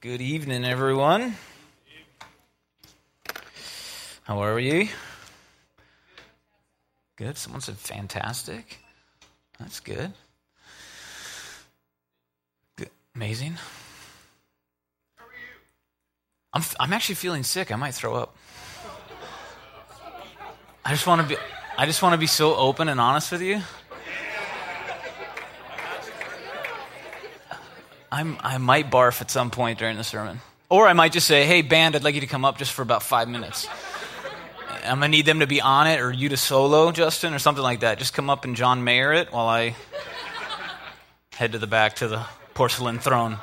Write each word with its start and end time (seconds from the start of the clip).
Good 0.00 0.20
evening, 0.20 0.64
everyone. 0.64 1.34
How 4.22 4.40
are 4.40 4.60
you? 4.60 4.86
Good. 7.16 7.36
Someone 7.36 7.60
said 7.60 7.76
fantastic. 7.76 8.78
That's 9.58 9.80
good. 9.80 10.12
good. 12.76 12.90
Amazing. 13.16 13.56
I'm, 16.52 16.62
I'm 16.78 16.92
actually 16.92 17.16
feeling 17.16 17.42
sick. 17.42 17.72
I 17.72 17.76
might 17.76 17.94
throw 17.94 18.14
up. 18.14 18.36
I 20.84 20.92
just 20.92 21.08
want 21.08 21.22
to 21.22 21.26
be 21.26 21.36
I 21.76 21.86
just 21.86 22.02
want 22.02 22.12
to 22.12 22.18
be 22.18 22.28
so 22.28 22.54
open 22.54 22.88
and 22.88 23.00
honest 23.00 23.32
with 23.32 23.42
you. 23.42 23.62
I'm, 28.10 28.38
I 28.40 28.58
might 28.58 28.90
barf 28.90 29.20
at 29.20 29.30
some 29.30 29.50
point 29.50 29.78
during 29.78 29.96
the 29.96 30.04
sermon. 30.04 30.40
Or 30.70 30.86
I 30.86 30.92
might 30.92 31.12
just 31.12 31.26
say, 31.26 31.44
hey, 31.44 31.62
band, 31.62 31.96
I'd 31.96 32.04
like 32.04 32.14
you 32.14 32.20
to 32.20 32.26
come 32.26 32.44
up 32.44 32.58
just 32.58 32.72
for 32.72 32.82
about 32.82 33.02
five 33.02 33.28
minutes. 33.28 33.66
I'm 34.84 35.00
going 35.00 35.10
to 35.10 35.16
need 35.16 35.26
them 35.26 35.40
to 35.40 35.46
be 35.46 35.60
on 35.60 35.86
it, 35.86 36.00
or 36.00 36.12
you 36.12 36.28
to 36.30 36.36
solo, 36.36 36.92
Justin, 36.92 37.34
or 37.34 37.38
something 37.38 37.62
like 37.62 37.80
that. 37.80 37.98
Just 37.98 38.14
come 38.14 38.30
up 38.30 38.44
and 38.44 38.56
John 38.56 38.84
Mayer 38.84 39.12
it 39.12 39.32
while 39.32 39.46
I 39.46 39.74
head 41.32 41.52
to 41.52 41.58
the 41.58 41.66
back 41.66 41.96
to 41.96 42.08
the 42.08 42.24
porcelain 42.54 42.98
throne. 42.98 43.38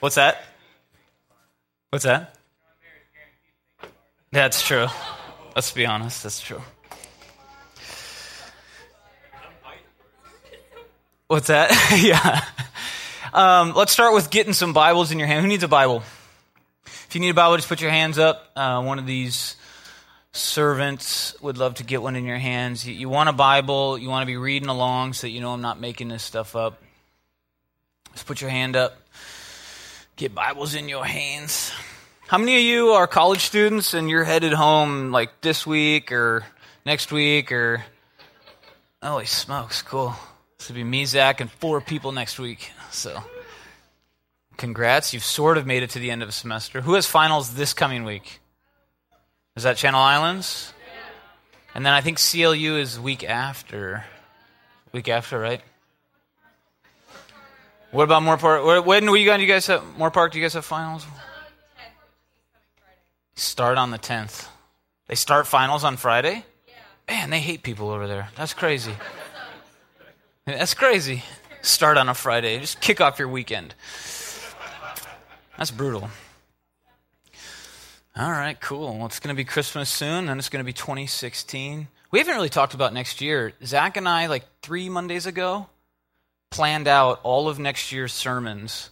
What's 0.00 0.16
that? 0.16 0.42
What's 1.90 2.04
that? 2.04 2.34
That's 4.32 4.66
true. 4.66 4.86
Let's 5.54 5.70
be 5.70 5.86
honest, 5.86 6.22
that's 6.22 6.40
true. 6.40 6.60
What's 11.28 11.46
that? 11.46 11.70
yeah. 12.02 12.44
Um, 13.34 13.72
let's 13.74 13.90
start 13.90 14.14
with 14.14 14.30
getting 14.30 14.52
some 14.52 14.72
Bibles 14.72 15.10
in 15.10 15.18
your 15.18 15.26
hand. 15.26 15.42
Who 15.42 15.48
needs 15.48 15.64
a 15.64 15.68
Bible? 15.68 16.04
If 16.86 17.08
you 17.14 17.20
need 17.20 17.30
a 17.30 17.34
Bible, 17.34 17.56
just 17.56 17.68
put 17.68 17.80
your 17.80 17.90
hands 17.90 18.16
up. 18.16 18.48
Uh, 18.54 18.80
one 18.84 19.00
of 19.00 19.06
these 19.06 19.56
servants 20.30 21.34
would 21.42 21.58
love 21.58 21.74
to 21.74 21.82
get 21.82 22.00
one 22.00 22.14
in 22.14 22.26
your 22.26 22.38
hands. 22.38 22.86
You, 22.86 22.94
you 22.94 23.08
want 23.08 23.28
a 23.28 23.32
Bible, 23.32 23.98
you 23.98 24.08
want 24.08 24.22
to 24.22 24.26
be 24.26 24.36
reading 24.36 24.68
along 24.68 25.14
so 25.14 25.26
that 25.26 25.32
you 25.32 25.40
know 25.40 25.52
I'm 25.52 25.62
not 25.62 25.80
making 25.80 26.06
this 26.06 26.22
stuff 26.22 26.54
up. 26.54 26.80
Just 28.12 28.24
put 28.24 28.40
your 28.40 28.50
hand 28.50 28.76
up. 28.76 28.96
Get 30.14 30.32
Bibles 30.32 30.76
in 30.76 30.88
your 30.88 31.04
hands. 31.04 31.72
How 32.28 32.38
many 32.38 32.54
of 32.54 32.62
you 32.62 32.90
are 32.90 33.08
college 33.08 33.40
students 33.40 33.94
and 33.94 34.08
you're 34.08 34.22
headed 34.22 34.52
home 34.52 35.10
like 35.10 35.40
this 35.40 35.66
week 35.66 36.12
or 36.12 36.44
next 36.86 37.10
week 37.10 37.50
or. 37.50 37.84
Holy 39.02 39.26
smokes, 39.26 39.82
cool. 39.82 40.14
This 40.56 40.68
will 40.68 40.76
be 40.76 40.84
me, 40.84 41.04
Zach, 41.04 41.40
and 41.40 41.50
four 41.50 41.80
people 41.80 42.12
next 42.12 42.38
week. 42.38 42.70
So, 42.94 43.22
congrats. 44.56 45.12
You've 45.12 45.24
sort 45.24 45.58
of 45.58 45.66
made 45.66 45.82
it 45.82 45.90
to 45.90 45.98
the 45.98 46.12
end 46.12 46.22
of 46.22 46.28
the 46.28 46.32
semester. 46.32 46.80
Who 46.80 46.94
has 46.94 47.06
finals 47.06 47.54
this 47.54 47.74
coming 47.74 48.04
week? 48.04 48.40
Is 49.56 49.64
that 49.64 49.76
Channel 49.76 50.00
Islands? 50.00 50.72
And 51.74 51.84
then 51.84 51.92
I 51.92 52.00
think 52.00 52.20
CLU 52.20 52.76
is 52.76 53.00
week 53.00 53.24
after. 53.24 54.04
Week 54.92 55.08
after, 55.08 55.40
right? 55.40 55.60
What 57.90 58.04
about 58.04 58.22
Moorpark? 58.22 58.84
When 58.84 59.06
do 59.06 59.14
you 59.16 59.48
guys 59.48 59.66
have 59.66 59.82
Moorpark? 59.98 60.30
Do 60.30 60.38
you 60.38 60.44
guys 60.44 60.54
have 60.54 60.64
finals? 60.64 61.04
Start 63.34 63.76
on 63.76 63.90
the 63.90 63.98
tenth. 63.98 64.48
They 65.08 65.16
start 65.16 65.48
finals 65.48 65.82
on 65.82 65.96
Friday. 65.96 66.44
Man, 67.08 67.30
they 67.30 67.40
hate 67.40 67.64
people 67.64 67.90
over 67.90 68.06
there. 68.06 68.28
That's 68.36 68.54
crazy. 68.54 68.94
That's 70.46 70.74
crazy. 70.74 71.24
Start 71.64 71.96
on 71.96 72.10
a 72.10 72.14
Friday. 72.14 72.58
Just 72.60 72.82
kick 72.82 73.00
off 73.00 73.18
your 73.18 73.28
weekend. 73.28 73.74
That's 75.56 75.70
brutal. 75.70 76.10
All 78.14 78.30
right, 78.30 78.60
cool. 78.60 78.98
Well, 78.98 79.06
it's 79.06 79.18
going 79.18 79.34
to 79.34 79.36
be 79.36 79.46
Christmas 79.46 79.88
soon, 79.88 80.28
and 80.28 80.38
it's 80.38 80.50
going 80.50 80.60
to 80.60 80.66
be 80.66 80.74
2016. 80.74 81.88
We 82.10 82.18
haven't 82.18 82.34
really 82.34 82.50
talked 82.50 82.74
about 82.74 82.92
next 82.92 83.22
year. 83.22 83.54
Zach 83.64 83.96
and 83.96 84.06
I, 84.06 84.26
like 84.26 84.44
three 84.60 84.90
Mondays 84.90 85.24
ago, 85.24 85.66
planned 86.50 86.86
out 86.86 87.20
all 87.22 87.48
of 87.48 87.58
next 87.58 87.92
year's 87.92 88.12
sermons. 88.12 88.90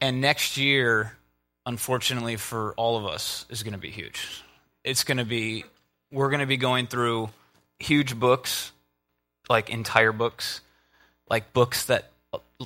And 0.00 0.22
next 0.22 0.56
year, 0.56 1.18
unfortunately 1.66 2.36
for 2.36 2.72
all 2.78 2.96
of 2.96 3.04
us, 3.04 3.44
is 3.50 3.62
going 3.62 3.74
to 3.74 3.78
be 3.78 3.90
huge. 3.90 4.42
It's 4.82 5.04
going 5.04 5.18
to 5.18 5.26
be, 5.26 5.66
we're 6.10 6.30
going 6.30 6.40
to 6.40 6.46
be 6.46 6.56
going 6.56 6.86
through 6.86 7.28
huge 7.78 8.18
books 8.18 8.72
like 9.50 9.68
entire 9.68 10.12
books, 10.12 10.62
like 11.28 11.52
books 11.52 11.86
that 11.86 12.10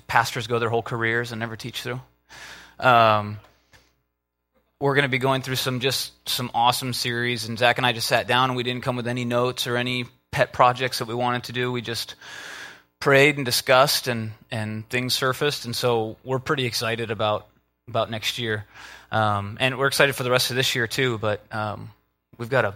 pastors 0.07 0.47
go 0.47 0.59
their 0.59 0.69
whole 0.69 0.83
careers 0.83 1.33
and 1.33 1.41
never 1.41 1.57
teach 1.57 1.83
through. 1.83 2.01
Um, 2.79 3.39
we're 4.81 4.95
going 4.95 5.05
to 5.05 5.09
be 5.09 5.19
going 5.19 5.43
through 5.43 5.57
some 5.57 5.81
just 5.81 6.13
some 6.29 6.51
awesome 6.55 6.93
series, 6.93 7.49
and 7.49 7.59
Zach 7.59 7.79
and 7.79 7.87
I 7.87 7.93
just 7.93 8.07
sat 8.07 8.27
down 8.27 8.51
and 8.51 8.57
we 8.57 8.63
didn't 8.63 8.83
come 8.83 8.97
with 8.97 9.09
any 9.09 9.25
notes 9.25 9.67
or 9.67 9.77
any 9.77 10.05
pet 10.31 10.53
projects 10.53 10.99
that 10.99 11.09
we 11.09 11.15
wanted 11.15 11.45
to 11.45 11.53
do. 11.53 11.73
We 11.73 11.81
just 11.81 12.15
prayed 13.01 13.37
and 13.37 13.45
discussed, 13.45 14.07
and 14.07 14.33
and 14.51 14.87
things 14.89 15.15
surfaced, 15.15 15.65
and 15.65 15.75
so 15.75 16.17
we're 16.25 16.39
pretty 16.39 16.67
excited 16.67 17.11
about 17.11 17.47
about 17.89 18.11
next 18.11 18.39
year, 18.39 18.67
um, 19.11 19.57
and 19.61 19.79
we're 19.79 19.87
excited 19.87 20.15
for 20.15 20.25
the 20.25 20.31
rest 20.31 20.51
of 20.51 20.57
this 20.57 20.75
year 20.75 20.87
too. 20.87 21.17
But 21.17 21.41
um, 21.55 21.91
we've 22.37 22.51
got 22.51 22.67
a 22.67 22.75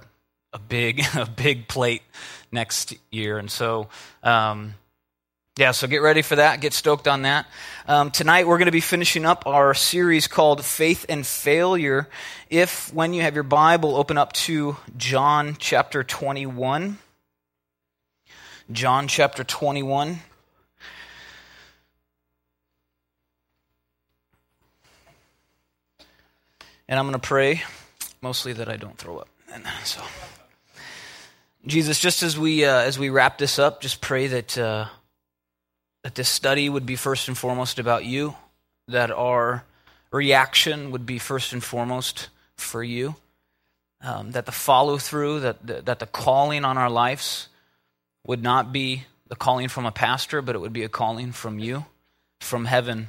a 0.55 0.59
big 0.59 1.03
a 1.15 1.27
big 1.27 1.69
plate 1.69 2.03
next 2.51 2.95
year, 3.11 3.37
and 3.39 3.51
so. 3.51 3.89
Um, 4.23 4.75
yeah, 5.57 5.73
so 5.73 5.87
get 5.87 5.99
ready 5.99 6.23
for 6.23 6.37
that. 6.37 6.61
Get 6.61 6.73
stoked 6.73 7.09
on 7.09 7.23
that. 7.23 7.47
Um, 7.89 8.11
tonight 8.11 8.47
we're 8.47 8.59
going 8.59 8.67
to 8.67 8.73
be 8.73 8.81
finishing 8.81 9.27
up 9.27 9.47
our 9.47 9.75
series 9.75 10.29
called 10.29 10.65
Faith 10.65 11.07
and 11.09 11.27
Failure. 11.27 12.09
If, 12.49 12.95
when 12.95 13.13
you 13.15 13.23
have 13.23 13.35
your 13.35 13.43
Bible, 13.43 13.97
open 13.97 14.17
up 14.17 14.33
to 14.35 14.77
John 14.97 15.57
chapter 15.59 16.05
21. 16.05 16.99
John 18.71 19.09
chapter 19.09 19.43
21. 19.43 20.21
And 26.89 26.99
I'm 26.99 27.07
going 27.07 27.13
to 27.13 27.19
pray, 27.19 27.63
mostly 28.23 28.53
that 28.53 28.69
I 28.69 28.77
don't 28.77 28.97
throw 28.97 29.19
up. 29.19 29.29
And 29.53 29.65
so. 29.85 30.01
Jesus, 31.67 31.99
just 31.99 32.23
as 32.23 32.39
we 32.39 32.65
uh, 32.65 32.81
as 32.81 32.99
we 32.99 33.11
wrap 33.11 33.37
this 33.37 33.59
up, 33.59 33.83
just 33.83 34.01
pray 34.01 34.29
that 34.29 34.57
uh, 34.57 34.87
that 36.03 36.15
this 36.15 36.29
study 36.29 36.69
would 36.69 36.87
be 36.87 36.97
first 36.97 37.29
and 37.29 37.37
foremost 37.37 37.79
about 37.79 38.05
you, 38.05 38.35
that 38.89 39.11
our 39.11 39.65
reaction 40.11 40.91
would 40.91 41.07
be 41.07 41.19
first 41.19 41.53
and 41.53 41.63
foremost 41.63 42.29
for 42.57 42.83
you, 42.83 43.15
um, 44.03 44.33
that 44.33 44.47
the 44.47 44.53
follow 44.53 44.99
through, 44.99 45.41
that 45.41 45.87
that 45.87 45.99
the 45.99 46.07
calling 46.07 46.65
on 46.65 46.79
our 46.79 46.91
lives 46.91 47.49
would 48.27 48.43
not 48.43 48.73
be 48.73 49.05
the 49.29 49.37
calling 49.37 49.69
from 49.69 49.87
a 49.87 49.93
pastor, 49.93 50.43
but 50.43 50.55
it 50.55 50.59
would 50.59 50.73
be 50.73 50.85
a 50.85 50.89
calling 50.89 51.33
from 51.33 51.59
you, 51.59 51.85
from 52.41 52.65
heaven. 52.65 53.09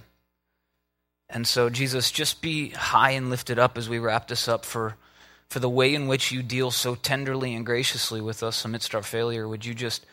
And 1.30 1.48
so, 1.48 1.70
Jesus, 1.70 2.12
just 2.12 2.42
be 2.42 2.70
high 2.70 3.12
and 3.12 3.30
lifted 3.30 3.58
up 3.58 3.78
as 3.78 3.88
we 3.88 4.00
wrap 4.00 4.28
this 4.28 4.48
up 4.48 4.66
for 4.66 4.96
for 5.50 5.60
the 5.60 5.70
way 5.70 5.94
in 5.94 6.08
which 6.08 6.32
you 6.32 6.42
deal 6.42 6.72
so 6.72 6.96
tenderly 6.96 7.54
and 7.54 7.66
graciously 7.66 8.22
with 8.22 8.42
us 8.42 8.64
amidst 8.64 8.96
our 8.96 9.04
failure. 9.04 9.46
Would 9.48 9.66
you 9.66 9.74
just 9.74 10.06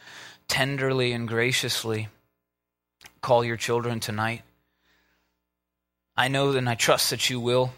tenderly 0.49 1.13
and 1.13 1.29
graciously 1.29 2.09
call 3.21 3.45
your 3.45 3.57
children 3.57 4.01
tonight? 4.01 4.43
I 6.17 6.29
know 6.29 6.51
and 6.53 6.69
I 6.69 6.75
trust 6.75 7.11
that 7.11 7.31
you 7.31 7.41
will. 7.41 7.73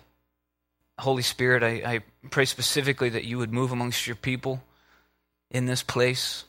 Holy 0.98 1.22
Spirit, 1.22 1.62
I, 1.62 1.94
I 1.94 2.00
pray 2.30 2.44
specifically 2.44 3.10
that 3.10 3.24
you 3.24 3.38
would 3.38 3.52
move 3.52 3.72
amongst 3.72 4.06
your 4.06 4.16
people 4.16 4.62
in 5.50 5.66
this 5.66 5.82
place. 5.82 6.44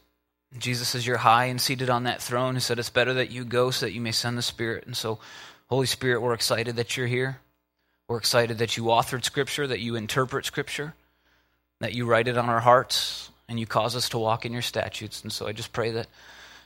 Jesus, 0.57 0.95
as 0.95 1.07
you're 1.07 1.17
high 1.17 1.45
and 1.45 1.59
seated 1.59 1.89
on 1.89 2.03
that 2.03 2.21
throne, 2.21 2.55
he 2.55 2.61
said 2.61 2.79
it's 2.79 2.89
better 2.89 3.13
that 3.13 3.31
you 3.31 3.45
go 3.45 3.71
so 3.71 3.85
that 3.85 3.93
you 3.93 4.01
may 4.01 4.11
send 4.11 4.37
the 4.37 4.41
Spirit. 4.41 4.85
And 4.85 4.95
so, 4.95 5.19
Holy 5.69 5.85
Spirit, 5.85 6.21
we're 6.21 6.33
excited 6.33 6.75
that 6.75 6.97
you're 6.97 7.07
here. 7.07 7.39
We're 8.07 8.17
excited 8.17 8.57
that 8.57 8.75
you 8.75 8.85
authored 8.85 9.23
Scripture, 9.23 9.65
that 9.67 9.79
you 9.79 9.95
interpret 9.95 10.45
Scripture 10.45 10.93
that 11.81 11.93
you 11.93 12.05
write 12.05 12.27
it 12.27 12.37
on 12.37 12.47
our 12.47 12.59
hearts 12.59 13.31
and 13.49 13.59
you 13.59 13.65
cause 13.65 13.95
us 13.95 14.07
to 14.09 14.17
walk 14.17 14.45
in 14.45 14.53
your 14.53 14.61
statutes. 14.61 15.23
And 15.23 15.31
so 15.31 15.47
I 15.47 15.51
just 15.51 15.73
pray 15.73 15.91
that, 15.91 16.07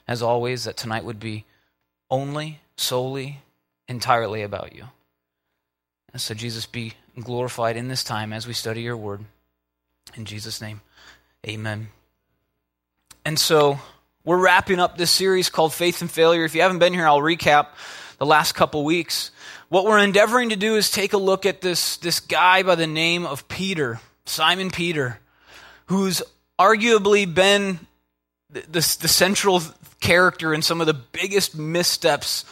as 0.08 0.22
always, 0.22 0.66
that 0.66 0.78
tonight 0.78 1.04
would 1.04 1.20
be 1.20 1.46
only, 2.10 2.60
solely, 2.78 3.40
entirely 3.88 4.42
about 4.42 4.76
you. 4.76 4.86
And 6.14 6.22
so, 6.22 6.34
Jesus, 6.34 6.66
be 6.66 6.94
glorified 7.20 7.78
in 7.78 7.88
this 7.88 8.04
time 8.04 8.32
as 8.34 8.48
we 8.48 8.54
study 8.54 8.82
your 8.82 8.98
word. 8.98 9.26
In 10.16 10.26
Jesus' 10.26 10.62
name, 10.62 10.82
amen. 11.46 11.90
And 13.26 13.40
so, 13.40 13.80
we're 14.24 14.38
wrapping 14.38 14.80
up 14.80 14.98
this 14.98 15.12
series 15.12 15.50
called 15.50 15.74
Faith 15.74 16.02
and 16.02 16.10
Failure. 16.10 16.46
If 16.46 16.56
you 16.56 16.62
haven't 16.62 16.80
been 16.80 16.94
here, 16.94 17.08
I'll 17.08 17.20
recap 17.20 17.68
the 18.18 18.26
last 18.26 18.54
couple 18.54 18.84
weeks. 18.84 19.32
What 19.70 19.86
we're 19.86 20.00
endeavoring 20.00 20.50
to 20.50 20.56
do 20.56 20.76
is 20.76 20.90
take 20.90 21.14
a 21.14 21.18
look 21.18 21.46
at 21.46 21.62
this, 21.62 21.98
this 21.98 22.20
guy 22.20 22.64
by 22.64 22.76
the 22.76 22.88
name 22.88 23.26
of 23.26 23.48
Peter. 23.48 24.00
Simon 24.26 24.72
Peter, 24.72 25.20
who's 25.88 26.24
arguably 26.58 27.32
been 27.32 27.80
the, 28.50 28.62
the, 28.62 28.98
the, 29.02 29.08
central 29.08 29.62
character 30.06 30.54
in 30.54 30.62
some 30.62 30.82
of 30.82 30.88
the 30.88 30.94
biggest 30.94 31.58
missteps 31.58 32.46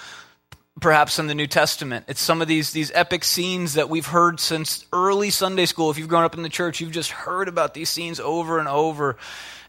perhaps 0.79 1.19
in 1.19 1.27
the 1.27 1.35
New 1.35 1.47
Testament. 1.47 2.05
It's 2.07 2.21
some 2.21 2.41
of 2.41 2.47
these, 2.47 2.71
these 2.71 2.91
epic 2.94 3.23
scenes 3.23 3.75
that 3.75 3.89
we've 3.89 4.07
heard 4.07 4.39
since 4.39 4.85
early 4.91 5.29
Sunday 5.29 5.65
school. 5.65 5.91
If 5.91 5.97
you've 5.97 6.07
grown 6.07 6.23
up 6.23 6.35
in 6.35 6.41
the 6.41 6.50
church, 6.50 6.81
you've 6.81 6.91
just 6.91 7.11
heard 7.11 7.47
about 7.47 7.73
these 7.73 7.89
scenes 7.89 8.19
over 8.19 8.59
and 8.59 8.67
over. 8.67 9.17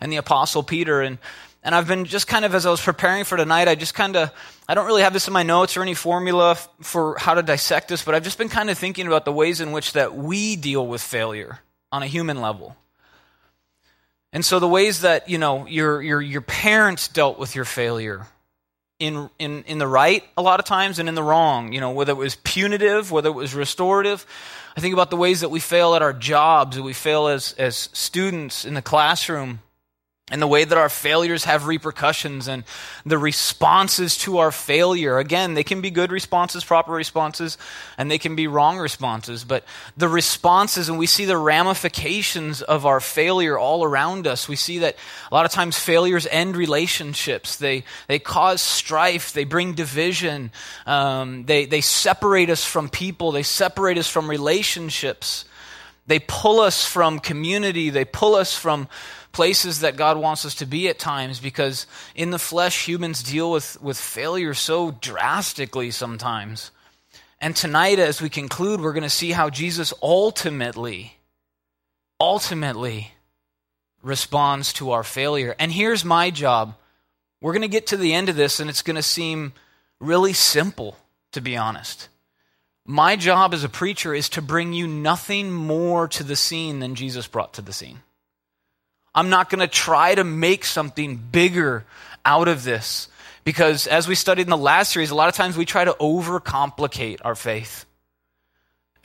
And 0.00 0.10
the 0.10 0.16
Apostle 0.16 0.62
Peter. 0.62 1.02
And, 1.02 1.18
and 1.62 1.74
I've 1.74 1.86
been 1.86 2.04
just 2.04 2.26
kind 2.26 2.44
of, 2.44 2.54
as 2.54 2.66
I 2.66 2.70
was 2.70 2.80
preparing 2.80 3.24
for 3.24 3.36
tonight, 3.36 3.68
I 3.68 3.74
just 3.74 3.94
kind 3.94 4.16
of, 4.16 4.30
I 4.68 4.74
don't 4.74 4.86
really 4.86 5.02
have 5.02 5.12
this 5.12 5.26
in 5.28 5.34
my 5.34 5.42
notes 5.42 5.76
or 5.76 5.82
any 5.82 5.94
formula 5.94 6.52
f- 6.52 6.68
for 6.80 7.16
how 7.18 7.34
to 7.34 7.42
dissect 7.42 7.88
this, 7.88 8.02
but 8.02 8.14
I've 8.14 8.24
just 8.24 8.38
been 8.38 8.48
kind 8.48 8.70
of 8.70 8.78
thinking 8.78 9.06
about 9.06 9.24
the 9.24 9.32
ways 9.32 9.60
in 9.60 9.72
which 9.72 9.92
that 9.92 10.14
we 10.14 10.56
deal 10.56 10.86
with 10.86 11.02
failure 11.02 11.60
on 11.92 12.02
a 12.02 12.06
human 12.06 12.40
level. 12.40 12.76
And 14.34 14.44
so 14.44 14.58
the 14.58 14.68
ways 14.68 15.00
that, 15.00 15.30
you 15.30 15.38
know, 15.38 15.66
your, 15.66 16.02
your, 16.02 16.20
your 16.20 16.42
parents 16.42 17.08
dealt 17.08 17.38
with 17.38 17.54
your 17.54 17.64
failure, 17.64 18.26
in, 18.98 19.28
in, 19.38 19.64
in 19.64 19.78
the 19.78 19.86
right 19.86 20.24
a 20.36 20.42
lot 20.42 20.60
of 20.60 20.66
times 20.66 20.98
and 20.98 21.08
in 21.08 21.14
the 21.14 21.22
wrong, 21.22 21.72
you 21.72 21.80
know, 21.80 21.90
whether 21.90 22.12
it 22.12 22.16
was 22.16 22.36
punitive, 22.36 23.10
whether 23.10 23.28
it 23.28 23.32
was 23.32 23.54
restorative. 23.54 24.26
I 24.76 24.80
think 24.80 24.92
about 24.92 25.10
the 25.10 25.16
ways 25.16 25.40
that 25.40 25.50
we 25.50 25.60
fail 25.60 25.94
at 25.94 26.02
our 26.02 26.12
jobs, 26.12 26.76
that 26.76 26.82
we 26.82 26.92
fail 26.92 27.28
as, 27.28 27.54
as 27.58 27.88
students 27.92 28.64
in 28.64 28.74
the 28.74 28.82
classroom, 28.82 29.60
and 30.30 30.40
the 30.40 30.46
way 30.46 30.64
that 30.64 30.78
our 30.78 30.88
failures 30.88 31.44
have 31.44 31.66
repercussions 31.66 32.48
and 32.48 32.64
the 33.04 33.18
responses 33.18 34.16
to 34.16 34.38
our 34.38 34.50
failure. 34.50 35.18
Again, 35.18 35.52
they 35.52 35.62
can 35.62 35.82
be 35.82 35.90
good 35.90 36.10
responses, 36.10 36.64
proper 36.64 36.92
responses, 36.92 37.58
and 37.98 38.10
they 38.10 38.16
can 38.16 38.34
be 38.34 38.46
wrong 38.46 38.78
responses. 38.78 39.44
But 39.44 39.64
the 39.98 40.08
responses, 40.08 40.88
and 40.88 40.98
we 40.98 41.04
see 41.04 41.26
the 41.26 41.36
ramifications 41.36 42.62
of 42.62 42.86
our 42.86 43.00
failure 43.00 43.58
all 43.58 43.84
around 43.84 44.26
us. 44.26 44.48
We 44.48 44.56
see 44.56 44.78
that 44.78 44.96
a 45.30 45.34
lot 45.34 45.44
of 45.44 45.52
times 45.52 45.78
failures 45.78 46.26
end 46.30 46.56
relationships. 46.56 47.56
They, 47.56 47.84
they 48.08 48.18
cause 48.18 48.62
strife. 48.62 49.34
They 49.34 49.44
bring 49.44 49.74
division. 49.74 50.52
Um, 50.86 51.44
they, 51.44 51.66
they 51.66 51.82
separate 51.82 52.48
us 52.48 52.64
from 52.64 52.88
people. 52.88 53.30
They 53.30 53.42
separate 53.42 53.98
us 53.98 54.08
from 54.08 54.30
relationships. 54.30 55.44
They 56.06 56.18
pull 56.18 56.60
us 56.60 56.86
from 56.86 57.18
community. 57.18 57.90
They 57.90 58.06
pull 58.06 58.34
us 58.34 58.56
from 58.56 58.88
places 59.34 59.80
that 59.80 59.96
God 59.96 60.16
wants 60.16 60.46
us 60.46 60.54
to 60.56 60.66
be 60.66 60.88
at 60.88 60.98
times 60.98 61.40
because 61.40 61.86
in 62.14 62.30
the 62.30 62.38
flesh, 62.38 62.86
humans 62.86 63.22
deal 63.22 63.50
with, 63.50 63.80
with 63.82 63.98
failure 63.98 64.54
so 64.54 64.92
drastically 64.92 65.90
sometimes. 65.90 66.70
And 67.40 67.54
tonight, 67.54 67.98
as 67.98 68.22
we 68.22 68.30
conclude, 68.30 68.80
we're 68.80 68.94
going 68.94 69.02
to 69.02 69.10
see 69.10 69.32
how 69.32 69.50
Jesus 69.50 69.92
ultimately, 70.02 71.18
ultimately 72.18 73.12
responds 74.02 74.72
to 74.74 74.92
our 74.92 75.02
failure. 75.02 75.54
And 75.58 75.70
here's 75.70 76.04
my 76.04 76.30
job. 76.30 76.76
We're 77.42 77.52
going 77.52 77.62
to 77.62 77.68
get 77.68 77.88
to 77.88 77.98
the 77.98 78.14
end 78.14 78.30
of 78.30 78.36
this, 78.36 78.60
and 78.60 78.70
it's 78.70 78.82
going 78.82 78.96
to 78.96 79.02
seem 79.02 79.52
really 80.00 80.32
simple, 80.32 80.96
to 81.32 81.42
be 81.42 81.56
honest. 81.56 82.08
My 82.86 83.16
job 83.16 83.52
as 83.52 83.64
a 83.64 83.68
preacher 83.68 84.14
is 84.14 84.28
to 84.30 84.42
bring 84.42 84.72
you 84.72 84.86
nothing 84.86 85.50
more 85.50 86.06
to 86.08 86.22
the 86.22 86.36
scene 86.36 86.80
than 86.80 86.94
Jesus 86.94 87.26
brought 87.26 87.54
to 87.54 87.62
the 87.62 87.72
scene. 87.72 88.00
I'm 89.14 89.30
not 89.30 89.48
going 89.48 89.60
to 89.60 89.68
try 89.68 90.14
to 90.14 90.24
make 90.24 90.64
something 90.64 91.16
bigger 91.16 91.84
out 92.24 92.48
of 92.48 92.64
this. 92.64 93.08
Because 93.44 93.86
as 93.86 94.08
we 94.08 94.14
studied 94.14 94.42
in 94.42 94.50
the 94.50 94.56
last 94.56 94.92
series, 94.92 95.10
a 95.10 95.14
lot 95.14 95.28
of 95.28 95.34
times 95.34 95.56
we 95.56 95.66
try 95.66 95.84
to 95.84 95.92
overcomplicate 95.92 97.20
our 97.24 97.34
faith. 97.34 97.84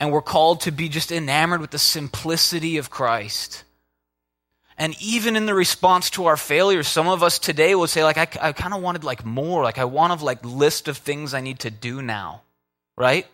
And 0.00 0.10
we're 0.10 0.22
called 0.22 0.62
to 0.62 0.72
be 0.72 0.88
just 0.88 1.12
enamored 1.12 1.60
with 1.60 1.70
the 1.70 1.78
simplicity 1.78 2.78
of 2.78 2.88
Christ. 2.88 3.64
And 4.78 4.96
even 5.02 5.36
in 5.36 5.44
the 5.44 5.54
response 5.54 6.08
to 6.10 6.24
our 6.24 6.38
failures, 6.38 6.88
some 6.88 7.06
of 7.06 7.22
us 7.22 7.38
today 7.38 7.74
will 7.74 7.86
say, 7.86 8.02
like, 8.02 8.16
I, 8.16 8.48
I 8.48 8.52
kind 8.52 8.72
of 8.72 8.80
wanted 8.80 9.04
like 9.04 9.26
more. 9.26 9.62
Like, 9.62 9.78
I 9.78 9.84
want 9.84 10.18
a 10.18 10.24
like 10.24 10.42
list 10.42 10.88
of 10.88 10.96
things 10.96 11.34
I 11.34 11.42
need 11.42 11.60
to 11.60 11.70
do 11.70 12.00
now. 12.00 12.40
Right? 12.96 13.26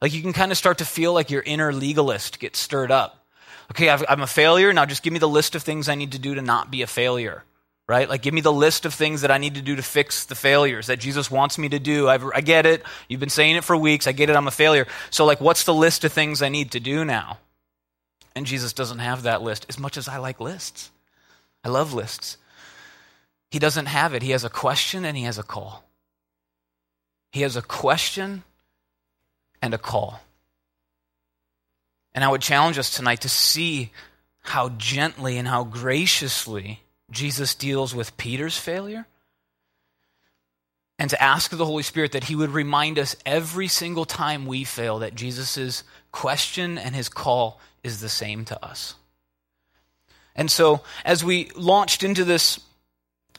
Like, 0.00 0.12
you 0.12 0.22
can 0.22 0.32
kind 0.32 0.52
of 0.52 0.58
start 0.58 0.78
to 0.78 0.84
feel 0.84 1.12
like 1.12 1.30
your 1.30 1.42
inner 1.42 1.72
legalist 1.72 2.38
gets 2.38 2.60
stirred 2.60 2.92
up 2.92 3.23
okay, 3.70 3.88
i 3.88 4.12
am 4.12 4.22
a 4.22 4.26
failure. 4.26 4.72
Now 4.72 4.86
just 4.86 5.02
give 5.02 5.12
me 5.12 5.18
the 5.18 5.28
list 5.28 5.54
of 5.54 5.62
things 5.62 5.88
I 5.88 5.94
need 5.94 6.12
to 6.12 6.18
do 6.18 6.34
to 6.34 6.42
not 6.42 6.70
be 6.70 6.82
a 6.82 6.86
failure, 6.86 7.44
right? 7.88 8.08
Like, 8.08 8.22
give 8.22 8.34
me 8.34 8.40
the 8.40 8.52
list 8.52 8.86
of 8.86 8.94
things 8.94 9.22
that 9.22 9.30
I 9.30 9.38
need 9.38 9.54
to 9.56 9.62
do 9.62 9.76
to 9.76 9.82
fix 9.82 10.24
the 10.26 10.34
failures 10.34 10.86
that 10.88 10.98
Jesus 10.98 11.30
wants 11.30 11.58
me 11.58 11.68
to 11.70 11.78
do. 11.78 12.08
I've, 12.08 12.24
I 12.34 12.40
get 12.40 12.66
it. 12.66 12.82
You've 13.08 13.20
been 13.20 13.28
saying 13.28 13.56
it 13.56 13.64
for 13.64 13.76
weeks. 13.76 14.06
I 14.06 14.12
get 14.12 14.30
it. 14.30 14.36
I'm 14.36 14.48
a 14.48 14.52
failure. 14.52 14.86
So, 15.10 15.24
like, 15.24 15.40
what's 15.40 15.64
the 15.64 15.74
list 15.74 16.04
of 16.04 16.12
things 16.12 16.42
I 16.42 16.48
need 16.48 16.72
to 16.72 16.80
do 16.80 17.04
now? 17.04 17.38
And 18.34 18.46
Jesus 18.46 18.72
doesn't 18.72 18.98
have 18.98 19.22
that 19.22 19.42
list 19.42 19.66
as 19.68 19.78
much 19.78 19.96
as 19.96 20.08
I 20.08 20.16
like 20.18 20.40
lists. 20.40 20.90
I 21.62 21.68
love 21.68 21.94
lists. 21.94 22.36
He 23.50 23.58
doesn't 23.58 23.86
have 23.86 24.14
it. 24.14 24.22
He 24.22 24.32
has 24.32 24.44
a 24.44 24.50
question 24.50 25.04
and 25.04 25.16
he 25.16 25.22
has 25.24 25.38
a 25.38 25.42
call. 25.44 25.84
He 27.30 27.42
has 27.42 27.56
a 27.56 27.62
question 27.62 28.42
and 29.62 29.72
a 29.72 29.78
call. 29.78 30.20
And 32.14 32.22
I 32.22 32.28
would 32.28 32.42
challenge 32.42 32.78
us 32.78 32.94
tonight 32.94 33.22
to 33.22 33.28
see 33.28 33.90
how 34.40 34.68
gently 34.70 35.36
and 35.38 35.48
how 35.48 35.64
graciously 35.64 36.80
Jesus 37.10 37.54
deals 37.54 37.94
with 37.94 38.16
Peter's 38.16 38.58
failure. 38.58 39.06
And 40.98 41.10
to 41.10 41.20
ask 41.20 41.50
the 41.50 41.64
Holy 41.64 41.82
Spirit 41.82 42.12
that 42.12 42.24
He 42.24 42.36
would 42.36 42.50
remind 42.50 42.98
us 42.98 43.16
every 43.26 43.66
single 43.66 44.04
time 44.04 44.46
we 44.46 44.62
fail 44.62 45.00
that 45.00 45.16
Jesus' 45.16 45.82
question 46.12 46.78
and 46.78 46.94
His 46.94 47.08
call 47.08 47.58
is 47.82 48.00
the 48.00 48.08
same 48.08 48.44
to 48.44 48.64
us. 48.64 48.94
And 50.36 50.50
so, 50.50 50.82
as 51.04 51.24
we 51.24 51.50
launched 51.56 52.04
into 52.04 52.24
this 52.24 52.60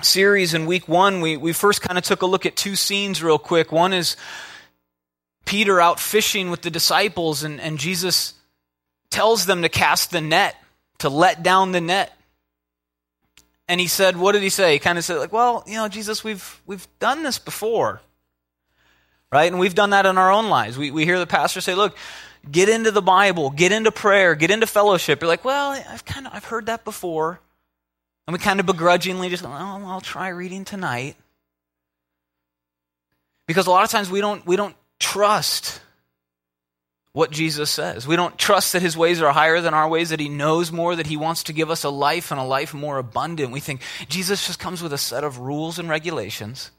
series 0.02 0.54
in 0.54 0.66
week 0.66 0.88
one, 0.88 1.22
we, 1.22 1.38
we 1.38 1.54
first 1.54 1.82
kind 1.82 1.98
of 1.98 2.04
took 2.04 2.22
a 2.22 2.26
look 2.26 2.46
at 2.46 2.56
two 2.56 2.76
scenes 2.76 3.24
real 3.24 3.40
quick. 3.40 3.72
One 3.72 3.94
is 3.94 4.18
Peter 5.46 5.80
out 5.80 6.00
fishing 6.00 6.50
with 6.50 6.62
the 6.62 6.70
disciples, 6.70 7.44
and, 7.44 7.62
and 7.62 7.78
Jesus 7.78 8.34
tells 9.16 9.46
them 9.46 9.62
to 9.62 9.70
cast 9.70 10.12
the 10.12 10.20
net, 10.20 10.58
to 10.98 11.08
let 11.08 11.42
down 11.42 11.72
the 11.72 11.80
net. 11.80 12.12
And 13.70 13.80
he 13.80 13.88
said, 13.88 14.18
what 14.18 14.34
did 14.34 14.44
he 14.44 14.50
say? 14.50 14.74
He 14.74 14.80
kind 14.80 14.98
of 14.98 15.06
said, 15.06 15.20
like, 15.20 15.32
well, 15.32 15.64
you 15.66 15.76
know, 15.76 15.88
Jesus, 15.88 16.22
we've, 16.22 16.62
we've 16.66 16.86
done 17.00 17.24
this 17.24 17.40
before. 17.40 18.02
Right? 19.32 19.50
And 19.50 19.58
we've 19.58 19.74
done 19.74 19.92
that 19.92 20.06
in 20.06 20.18
our 20.18 20.32
own 20.32 20.50
lives. 20.50 20.78
We, 20.78 20.92
we 20.92 21.06
hear 21.06 21.18
the 21.18 21.26
pastor 21.26 21.62
say, 21.62 21.76
look, 21.76 21.96
get 22.52 22.68
into 22.68 22.92
the 22.92 23.02
Bible, 23.02 23.52
get 23.52 23.72
into 23.72 23.90
prayer, 23.90 24.36
get 24.36 24.52
into 24.52 24.68
fellowship. 24.68 25.22
You're 25.22 25.30
like, 25.30 25.46
well, 25.46 25.72
I've 25.72 26.04
kind 26.04 26.28
of, 26.28 26.34
I've 26.34 26.46
heard 26.46 26.66
that 26.66 26.84
before. 26.84 27.40
And 28.28 28.34
we 28.34 28.40
kind 28.40 28.60
of 28.60 28.66
begrudgingly 28.66 29.30
just, 29.30 29.44
go, 29.44 29.50
oh, 29.50 29.84
I'll 29.88 30.02
try 30.02 30.28
reading 30.28 30.66
tonight. 30.66 31.16
Because 33.48 33.68
a 33.68 33.72
lot 33.72 33.86
of 33.86 33.90
times 33.90 34.12
we 34.12 34.20
don't, 34.20 34.46
we 34.46 34.58
don't 34.58 34.76
trust 35.00 35.80
what 37.16 37.32
Jesus 37.32 37.72
says. 37.72 38.06
We 38.06 38.18
don't 38.18 38.38
trust 38.38 38.74
that 38.74 38.82
his 38.82 38.98
ways 38.98 39.22
are 39.22 39.32
higher 39.32 39.62
than 39.62 39.74
our 39.74 39.88
ways, 39.88 40.10
that 40.10 40.20
he 40.20 40.28
knows 40.28 40.70
more, 40.70 40.98
that 40.98 41.08
he 41.08 41.16
wants 41.16 41.44
to 41.44 41.54
give 41.54 41.72
us 41.72 41.86
a 41.86 41.90
life 41.90 42.30
and 42.30 42.42
a 42.42 42.44
life 42.44 42.74
more 42.74 42.98
abundant. 42.98 43.54
We 43.54 43.62
think 43.62 43.82
Jesus 44.10 44.46
just 44.46 44.60
comes 44.60 44.84
with 44.84 44.92
a 44.92 44.98
set 44.98 45.24
of 45.24 45.40
rules 45.40 45.80
and 45.80 45.88
regulations. 45.88 46.72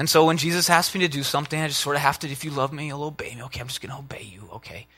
And 0.00 0.10
so 0.10 0.24
when 0.26 0.36
Jesus 0.36 0.68
asks 0.68 0.92
me 0.96 1.02
to 1.02 1.08
do 1.08 1.22
something, 1.22 1.60
I 1.60 1.68
just 1.68 1.78
sort 1.78 1.94
of 1.94 2.02
have 2.02 2.18
to, 2.18 2.28
if 2.28 2.44
you 2.44 2.50
love 2.50 2.72
me, 2.72 2.88
you'll 2.88 3.04
obey 3.04 3.36
me. 3.36 3.44
Okay, 3.44 3.60
I'm 3.60 3.68
just 3.68 3.80
going 3.80 3.92
to 3.92 4.00
obey 4.00 4.28
you. 4.28 4.48
Okay. 4.54 4.88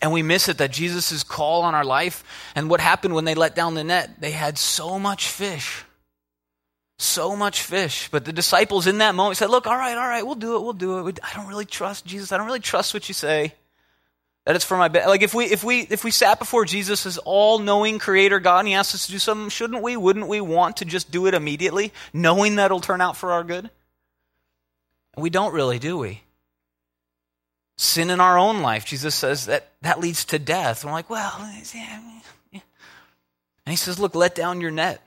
And 0.00 0.10
we 0.10 0.22
miss 0.22 0.48
it 0.48 0.56
that 0.56 0.72
Jesus' 0.72 1.22
call 1.24 1.60
on 1.60 1.74
our 1.74 1.84
life 1.84 2.24
and 2.54 2.70
what 2.70 2.80
happened 2.80 3.14
when 3.14 3.26
they 3.26 3.34
let 3.34 3.54
down 3.54 3.74
the 3.74 3.84
net, 3.84 4.22
they 4.22 4.30
had 4.30 4.56
so 4.56 4.98
much 4.98 5.28
fish 5.28 5.84
so 7.04 7.36
much 7.36 7.62
fish. 7.62 8.08
But 8.10 8.24
the 8.24 8.32
disciples 8.32 8.86
in 8.86 8.98
that 8.98 9.14
moment 9.14 9.36
said, 9.36 9.50
Look, 9.50 9.66
all 9.66 9.76
right, 9.76 9.96
all 9.96 10.08
right, 10.08 10.24
we'll 10.24 10.34
do 10.34 10.56
it, 10.56 10.62
we'll 10.62 10.72
do 10.72 11.06
it. 11.06 11.20
I 11.22 11.36
don't 11.36 11.48
really 11.48 11.64
trust 11.64 12.06
Jesus. 12.06 12.32
I 12.32 12.36
don't 12.36 12.46
really 12.46 12.60
trust 12.60 12.94
what 12.94 13.08
you 13.08 13.14
say. 13.14 13.54
That 14.46 14.56
it's 14.56 14.64
for 14.64 14.76
my 14.76 14.88
bed. 14.88 15.06
Like 15.06 15.22
if 15.22 15.32
we 15.32 15.46
if 15.46 15.64
we 15.64 15.80
if 15.80 16.04
we 16.04 16.10
sat 16.10 16.38
before 16.38 16.66
Jesus 16.66 17.06
as 17.06 17.16
all 17.18 17.58
knowing 17.58 17.98
creator 17.98 18.40
God 18.40 18.60
and 18.60 18.68
he 18.68 18.74
asked 18.74 18.94
us 18.94 19.06
to 19.06 19.12
do 19.12 19.18
something, 19.18 19.48
shouldn't 19.48 19.82
we, 19.82 19.96
wouldn't 19.96 20.28
we 20.28 20.40
want 20.42 20.78
to 20.78 20.84
just 20.84 21.10
do 21.10 21.26
it 21.26 21.34
immediately, 21.34 21.92
knowing 22.12 22.56
that 22.56 22.66
it'll 22.66 22.80
turn 22.80 23.00
out 23.00 23.16
for 23.16 23.32
our 23.32 23.42
good? 23.42 23.70
And 25.14 25.22
we 25.22 25.30
don't 25.30 25.54
really, 25.54 25.78
do 25.78 25.96
we? 25.96 26.22
Sin 27.78 28.10
in 28.10 28.20
our 28.20 28.38
own 28.38 28.60
life, 28.60 28.84
Jesus 28.84 29.14
says 29.14 29.46
that 29.46 29.68
that 29.80 29.98
leads 29.98 30.26
to 30.26 30.38
death. 30.38 30.82
And 30.82 30.90
we're 30.90 30.98
like, 30.98 31.10
well, 31.10 31.32
yeah. 31.74 32.00
And 32.52 32.62
he 33.72 33.76
says, 33.76 33.98
look, 33.98 34.14
let 34.14 34.34
down 34.34 34.60
your 34.60 34.70
net. 34.70 35.00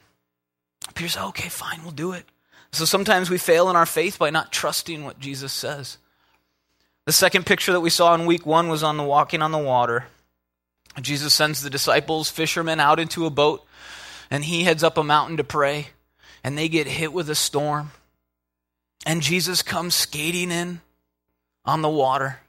Peter 0.93 1.09
says, 1.09 1.23
okay, 1.23 1.49
fine, 1.49 1.81
we'll 1.83 1.91
do 1.91 2.13
it. 2.13 2.25
So 2.71 2.85
sometimes 2.85 3.29
we 3.29 3.37
fail 3.37 3.69
in 3.69 3.75
our 3.75 3.85
faith 3.85 4.19
by 4.19 4.29
not 4.29 4.51
trusting 4.51 5.03
what 5.03 5.19
Jesus 5.19 5.53
says. 5.53 5.97
The 7.05 7.13
second 7.13 7.45
picture 7.45 7.71
that 7.71 7.79
we 7.79 7.89
saw 7.89 8.13
in 8.15 8.25
week 8.25 8.45
one 8.45 8.67
was 8.67 8.83
on 8.83 8.97
the 8.97 9.03
walking 9.03 9.41
on 9.41 9.51
the 9.51 9.57
water. 9.57 10.05
Jesus 11.01 11.33
sends 11.33 11.61
the 11.61 11.69
disciples, 11.69 12.29
fishermen, 12.29 12.79
out 12.79 12.99
into 12.99 13.25
a 13.25 13.29
boat, 13.29 13.65
and 14.29 14.43
he 14.43 14.63
heads 14.63 14.83
up 14.83 14.97
a 14.97 15.03
mountain 15.03 15.37
to 15.37 15.43
pray, 15.43 15.87
and 16.43 16.57
they 16.57 16.67
get 16.67 16.87
hit 16.87 17.13
with 17.13 17.29
a 17.29 17.35
storm. 17.35 17.91
And 19.05 19.21
Jesus 19.21 19.61
comes 19.61 19.95
skating 19.95 20.51
in 20.51 20.81
on 21.63 21.81
the 21.81 21.89
water, 21.89 22.39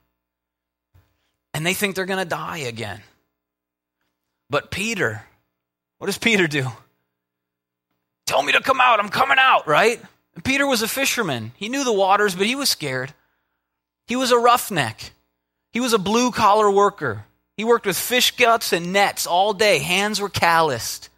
and 1.55 1.65
they 1.65 1.75
think 1.75 1.95
they're 1.95 2.07
going 2.07 2.19
to 2.19 2.25
die 2.25 2.59
again. 2.59 3.03
But 4.51 4.71
Peter, 4.71 5.23
what 5.99 6.07
does 6.07 6.19
Peter 6.19 6.47
do? 6.49 6.67
Tell 8.29 8.43
me 8.43 8.53
to 8.53 8.61
come 8.61 8.79
out. 8.79 9.01
I'm 9.01 9.09
coming 9.09 9.39
out, 9.41 9.67
right? 9.67 9.99
Peter 10.45 10.67
was 10.67 10.83
a 10.83 10.89
fisherman. 10.89 11.53
He 11.57 11.71
knew 11.71 11.83
the 11.83 11.93
waters, 11.95 12.35
but 12.35 12.47
he 12.47 12.57
was 12.57 12.69
scared. 12.69 13.15
He 14.07 14.17
was 14.17 14.33
a 14.33 14.39
roughneck. 14.39 15.13
He 15.73 15.81
was 15.81 15.95
a 15.95 15.99
blue 15.99 16.31
collar 16.31 16.71
worker. 16.71 17.25
He 17.57 17.65
worked 17.65 17.87
with 17.87 17.97
fish 17.97 18.37
guts 18.37 18.75
and 18.75 18.93
nets 18.93 19.27
all 19.27 19.55
day. 19.55 19.79
Hands 19.79 20.21
were 20.21 20.29
calloused. 20.29 21.09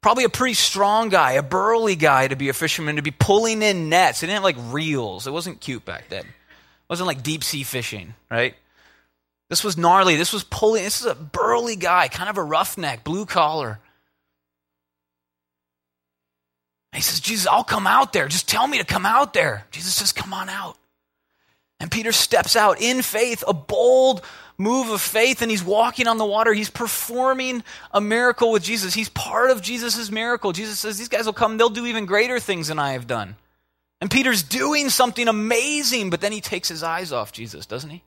Probably 0.00 0.22
a 0.22 0.28
pretty 0.28 0.54
strong 0.54 1.08
guy, 1.08 1.32
a 1.32 1.42
burly 1.42 1.96
guy 1.96 2.28
to 2.28 2.36
be 2.36 2.50
a 2.50 2.52
fisherman, 2.52 2.96
to 2.96 3.02
be 3.02 3.10
pulling 3.10 3.60
in 3.60 3.88
nets. 3.88 4.20
They 4.20 4.28
didn't 4.28 4.44
like 4.44 4.56
reels. 4.70 5.26
It 5.26 5.32
wasn't 5.32 5.60
cute 5.60 5.84
back 5.84 6.08
then. 6.08 6.24
It 6.24 6.88
wasn't 6.88 7.08
like 7.08 7.24
deep 7.24 7.42
sea 7.42 7.64
fishing, 7.64 8.14
right? 8.30 8.54
This 9.50 9.64
was 9.64 9.76
gnarly. 9.76 10.14
This 10.14 10.32
was 10.32 10.44
pulling. 10.44 10.84
This 10.84 11.00
is 11.00 11.06
a 11.06 11.16
burly 11.16 11.74
guy, 11.74 12.06
kind 12.06 12.30
of 12.30 12.38
a 12.38 12.44
roughneck, 12.44 13.02
blue 13.02 13.26
collar. 13.26 13.80
He 16.92 17.02
says, 17.02 17.20
Jesus, 17.20 17.46
I'll 17.46 17.64
come 17.64 17.86
out 17.86 18.12
there. 18.12 18.28
Just 18.28 18.48
tell 18.48 18.66
me 18.66 18.78
to 18.78 18.84
come 18.84 19.04
out 19.04 19.32
there. 19.32 19.66
Jesus 19.70 19.94
says, 19.94 20.12
Come 20.12 20.32
on 20.32 20.48
out. 20.48 20.76
And 21.78 21.90
Peter 21.90 22.12
steps 22.12 22.56
out 22.56 22.80
in 22.80 23.02
faith, 23.02 23.44
a 23.46 23.52
bold 23.52 24.22
move 24.58 24.88
of 24.90 25.00
faith, 25.00 25.42
and 25.42 25.50
he's 25.50 25.62
walking 25.62 26.06
on 26.06 26.16
the 26.16 26.24
water. 26.24 26.54
He's 26.54 26.70
performing 26.70 27.62
a 27.92 28.00
miracle 28.00 28.50
with 28.50 28.62
Jesus. 28.62 28.94
He's 28.94 29.10
part 29.10 29.50
of 29.50 29.60
Jesus' 29.60 30.10
miracle. 30.10 30.52
Jesus 30.52 30.78
says, 30.78 30.96
These 30.96 31.08
guys 31.08 31.26
will 31.26 31.32
come, 31.32 31.58
they'll 31.58 31.68
do 31.68 31.86
even 31.86 32.06
greater 32.06 32.40
things 32.40 32.68
than 32.68 32.78
I 32.78 32.92
have 32.92 33.06
done. 33.06 33.36
And 34.00 34.10
Peter's 34.10 34.42
doing 34.42 34.90
something 34.90 35.28
amazing, 35.28 36.10
but 36.10 36.20
then 36.20 36.32
he 36.32 36.40
takes 36.40 36.68
his 36.68 36.82
eyes 36.82 37.12
off 37.12 37.32
Jesus, 37.32 37.66
doesn't 37.66 37.90
he? 37.90 38.02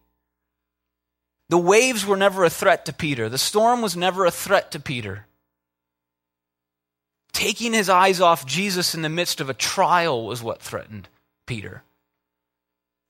The 1.50 1.58
waves 1.58 2.06
were 2.06 2.18
never 2.18 2.44
a 2.44 2.50
threat 2.50 2.86
to 2.86 2.94
Peter, 2.94 3.30
the 3.30 3.38
storm 3.38 3.82
was 3.82 3.96
never 3.96 4.26
a 4.26 4.32
threat 4.32 4.72
to 4.72 4.80
Peter. 4.80 5.26
Taking 7.40 7.72
his 7.72 7.88
eyes 7.88 8.20
off 8.20 8.46
Jesus 8.46 8.94
in 8.94 9.02
the 9.02 9.08
midst 9.08 9.40
of 9.40 9.50
a 9.50 9.54
trial 9.54 10.26
was 10.26 10.44
what 10.44 10.62
threatened 10.62 11.08
Peter. 11.46 11.84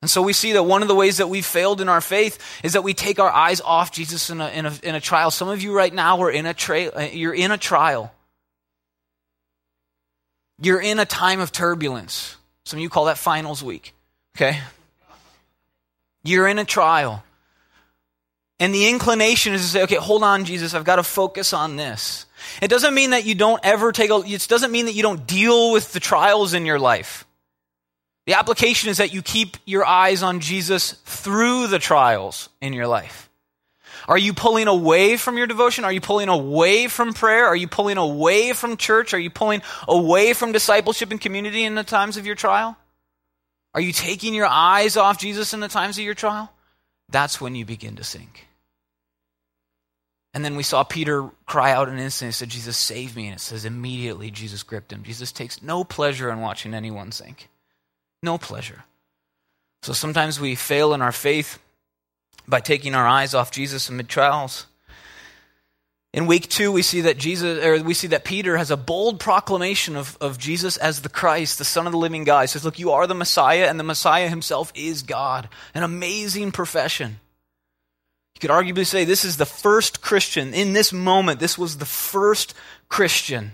And 0.03 0.11
so 0.11 0.21
we 0.21 0.33
see 0.33 0.53
that 0.53 0.61
one 0.61 0.83
of 0.83 0.87
the 0.87 0.93
ways 0.93 1.17
that 1.17 1.29
we've 1.29 1.43
failed 1.43 1.81
in 1.81 1.89
our 1.89 1.99
faith 1.99 2.37
is 2.63 2.73
that 2.73 2.83
we 2.83 2.93
take 2.93 3.17
our 3.19 3.31
eyes 3.31 3.59
off 3.59 3.91
Jesus 3.91 4.29
in 4.29 4.39
a, 4.39 4.47
in 4.49 4.67
a, 4.67 4.73
in 4.83 4.93
a 4.93 5.01
trial. 5.01 5.31
Some 5.31 5.49
of 5.49 5.63
you 5.63 5.75
right 5.75 5.91
now 5.91 6.21
are 6.21 6.29
in 6.29 6.45
a 6.45 6.53
tra- 6.53 6.89
uh, 6.95 7.09
you're 7.11 7.33
in 7.33 7.49
a 7.49 7.57
trial. 7.57 8.13
You're 10.61 10.79
in 10.79 10.99
a 10.99 11.05
time 11.05 11.39
of 11.39 11.51
turbulence. 11.51 12.37
Some 12.65 12.77
of 12.77 12.83
you 12.83 12.89
call 12.89 13.05
that 13.05 13.17
finals 13.17 13.63
week. 13.63 13.95
Okay? 14.37 14.59
You're 16.23 16.47
in 16.47 16.59
a 16.59 16.65
trial. 16.65 17.23
And 18.59 18.75
the 18.75 18.89
inclination 18.89 19.53
is 19.53 19.63
to 19.63 19.67
say, 19.67 19.83
okay, 19.85 19.95
hold 19.95 20.21
on, 20.21 20.45
Jesus, 20.45 20.75
I've 20.75 20.83
got 20.83 20.97
to 20.97 21.03
focus 21.03 21.51
on 21.51 21.77
this. 21.77 22.27
It 22.61 22.69
doesn't 22.69 22.93
mean 22.93 23.11
that 23.11 23.25
you 23.25 23.35
don't 23.35 23.59
ever 23.63 23.91
take 23.91 24.11
a, 24.11 24.21
it 24.25 24.47
doesn't 24.47 24.71
mean 24.71 24.85
that 24.85 24.93
you 24.93 25.03
don't 25.03 25.25
deal 25.25 25.71
with 25.71 25.93
the 25.93 25.99
trials 25.99 26.53
in 26.53 26.65
your 26.65 26.79
life. 26.79 27.25
The 28.25 28.33
application 28.33 28.89
is 28.89 28.97
that 28.97 29.13
you 29.13 29.21
keep 29.21 29.57
your 29.65 29.85
eyes 29.85 30.21
on 30.21 30.39
Jesus 30.39 30.91
through 31.05 31.67
the 31.67 31.79
trials 31.79 32.49
in 32.61 32.73
your 32.73 32.87
life. 32.87 33.29
Are 34.07 34.17
you 34.17 34.33
pulling 34.33 34.67
away 34.67 35.17
from 35.17 35.37
your 35.37 35.47
devotion? 35.47 35.85
Are 35.85 35.91
you 35.91 36.01
pulling 36.01 36.29
away 36.29 36.87
from 36.87 37.13
prayer? 37.13 37.45
Are 37.45 37.55
you 37.55 37.67
pulling 37.67 37.97
away 37.97 38.53
from 38.53 38.77
church? 38.77 39.13
Are 39.13 39.19
you 39.19 39.29
pulling 39.29 39.61
away 39.87 40.33
from 40.33 40.51
discipleship 40.51 41.11
and 41.11 41.21
community 41.21 41.63
in 41.63 41.75
the 41.75 41.83
times 41.83 42.17
of 42.17 42.25
your 42.25 42.35
trial? 42.35 42.75
Are 43.73 43.81
you 43.81 43.93
taking 43.93 44.33
your 44.33 44.47
eyes 44.47 44.97
off 44.97 45.19
Jesus 45.19 45.53
in 45.53 45.59
the 45.59 45.67
times 45.67 45.97
of 45.97 46.03
your 46.03 46.15
trial? 46.15 46.51
That's 47.09 47.39
when 47.39 47.55
you 47.55 47.65
begin 47.65 47.97
to 47.97 48.03
sink. 48.03 48.48
And 50.39 50.45
then 50.45 50.55
we 50.55 50.63
saw 50.63 50.85
Peter 50.85 51.29
cry 51.45 51.73
out 51.73 51.89
in 51.89 51.95
an 51.95 51.99
instant 51.99 52.27
and 52.27 52.33
said, 52.33 52.47
Jesus, 52.47 52.77
save 52.77 53.13
me. 53.13 53.25
And 53.25 53.35
it 53.35 53.41
says, 53.41 53.65
immediately 53.65 54.31
Jesus 54.31 54.63
gripped 54.63 54.93
him. 54.93 55.03
Jesus 55.03 55.33
takes 55.33 55.61
no 55.61 55.83
pleasure 55.83 56.31
in 56.31 56.39
watching 56.39 56.73
anyone 56.73 57.11
sink. 57.11 57.49
No 58.23 58.37
pleasure. 58.37 58.85
So 59.81 59.91
sometimes 59.91 60.39
we 60.39 60.55
fail 60.55 60.93
in 60.93 61.01
our 61.01 61.11
faith 61.11 61.59
by 62.47 62.61
taking 62.61 62.95
our 62.95 63.05
eyes 63.05 63.33
off 63.33 63.51
Jesus 63.51 63.89
amid 63.89 64.07
trials. 64.07 64.65
In 66.13 66.25
week 66.25 66.47
two, 66.47 66.71
we 66.71 66.83
see 66.83 67.01
that 67.01 67.17
Jesus, 67.17 67.61
or 67.61 67.83
we 67.83 67.93
see 67.93 68.07
that 68.07 68.23
Peter 68.23 68.55
has 68.55 68.71
a 68.71 68.77
bold 68.77 69.19
proclamation 69.19 69.97
of, 69.97 70.17
of 70.21 70.37
Jesus 70.37 70.77
as 70.77 71.01
the 71.01 71.09
Christ, 71.09 71.57
the 71.57 71.65
Son 71.65 71.85
of 71.85 71.91
the 71.91 71.99
living 71.99 72.23
God. 72.23 72.43
He 72.43 72.47
says, 72.47 72.63
Look, 72.63 72.79
you 72.79 72.91
are 72.91 73.07
the 73.07 73.13
Messiah, 73.13 73.67
and 73.67 73.77
the 73.77 73.83
Messiah 73.83 74.29
himself 74.29 74.71
is 74.73 75.01
God. 75.01 75.49
An 75.73 75.83
amazing 75.83 76.53
profession. 76.53 77.19
You 78.39 78.47
could 78.47 78.55
arguably 78.55 78.85
say 78.85 79.03
this 79.03 79.25
is 79.25 79.35
the 79.35 79.45
first 79.45 80.01
Christian. 80.01 80.53
In 80.53 80.71
this 80.71 80.93
moment, 80.93 81.41
this 81.41 81.57
was 81.57 81.77
the 81.77 81.85
first 81.85 82.53
Christian. 82.87 83.51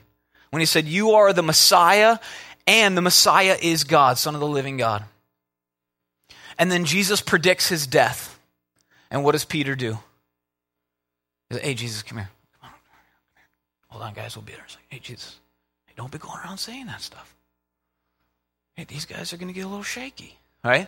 When 0.51 0.59
he 0.59 0.67
said, 0.67 0.85
You 0.85 1.13
are 1.13 1.33
the 1.33 1.41
Messiah, 1.41 2.19
and 2.67 2.95
the 2.95 3.01
Messiah 3.01 3.57
is 3.59 3.83
God, 3.83 4.19
Son 4.19 4.35
of 4.35 4.41
the 4.41 4.47
living 4.47 4.77
God. 4.77 5.03
And 6.59 6.71
then 6.71 6.85
Jesus 6.85 7.19
predicts 7.19 7.67
his 7.67 7.87
death. 7.87 8.39
And 9.09 9.23
what 9.23 9.31
does 9.31 9.43
Peter 9.43 9.75
do? 9.75 9.97
He 11.49 11.55
says, 11.55 11.63
Hey, 11.63 11.73
Jesus, 11.73 12.03
come 12.03 12.19
here. 12.19 12.29
Come 12.61 12.69
on, 12.69 12.75
here. 13.33 13.43
Hold 13.87 14.03
on, 14.03 14.13
guys, 14.13 14.35
we'll 14.35 14.45
be 14.45 14.51
there. 14.51 14.67
Hey, 14.89 14.99
Jesus, 14.99 15.39
hey, 15.87 15.93
don't 15.97 16.11
be 16.11 16.19
going 16.19 16.39
around 16.43 16.59
saying 16.59 16.85
that 16.85 17.01
stuff. 17.01 17.35
Hey, 18.75 18.83
these 18.83 19.05
guys 19.05 19.33
are 19.33 19.37
going 19.37 19.47
to 19.47 19.53
get 19.53 19.65
a 19.65 19.67
little 19.67 19.81
shaky, 19.81 20.37
right? 20.63 20.87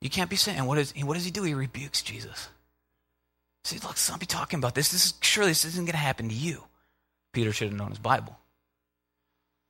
You 0.00 0.10
can't 0.10 0.30
be 0.30 0.36
saying, 0.36 0.64
what, 0.64 0.78
is, 0.78 0.94
what 1.02 1.14
does 1.14 1.24
he 1.24 1.32
do? 1.32 1.42
He 1.42 1.54
rebukes 1.54 2.02
Jesus. 2.02 2.50
See, 3.66 3.80
look, 3.82 3.96
don't 4.06 4.20
be 4.20 4.26
talking 4.26 4.60
about 4.60 4.76
this. 4.76 4.90
This 4.90 5.06
is 5.06 5.14
surely 5.22 5.50
this 5.50 5.64
isn't 5.64 5.86
going 5.86 5.92
to 5.92 5.96
happen 5.96 6.28
to 6.28 6.34
you. 6.34 6.62
Peter 7.32 7.50
should 7.50 7.68
have 7.68 7.76
known 7.76 7.88
his 7.88 7.98
Bible. 7.98 8.38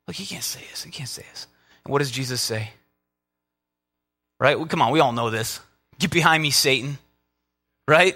Look, 0.06 0.16
he 0.16 0.26
can't 0.26 0.44
say 0.44 0.60
this. 0.70 0.82
He 0.82 0.90
can't 0.90 1.08
say 1.08 1.24
this. 1.30 1.46
And 1.82 1.92
what 1.92 2.00
does 2.00 2.10
Jesus 2.10 2.42
say? 2.42 2.72
Right? 4.38 4.58
Well, 4.58 4.68
come 4.68 4.82
on, 4.82 4.92
we 4.92 5.00
all 5.00 5.12
know 5.12 5.30
this. 5.30 5.60
Get 5.98 6.10
behind 6.10 6.42
me, 6.42 6.50
Satan. 6.50 6.98
Right? 7.88 8.14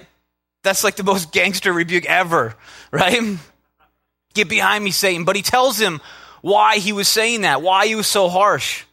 That's 0.65 0.85
like 0.85 0.97
the 0.97 1.03
most 1.03 1.33
gangster 1.33 1.73
rebuke 1.73 2.05
ever, 2.05 2.57
right? 2.91 3.39
Get 4.35 4.51
behind 4.51 4.85
me, 4.85 4.91
Satan. 4.91 5.25
But 5.25 5.37
he 5.37 5.41
tells 5.41 5.81
him 5.81 6.03
why 6.43 6.77
he 6.77 6.93
was 6.93 7.09
saying 7.09 7.41
that, 7.41 7.63
why 7.63 7.87
he 7.87 7.95
was 7.95 8.07
so 8.07 8.29
harsh. 8.29 8.85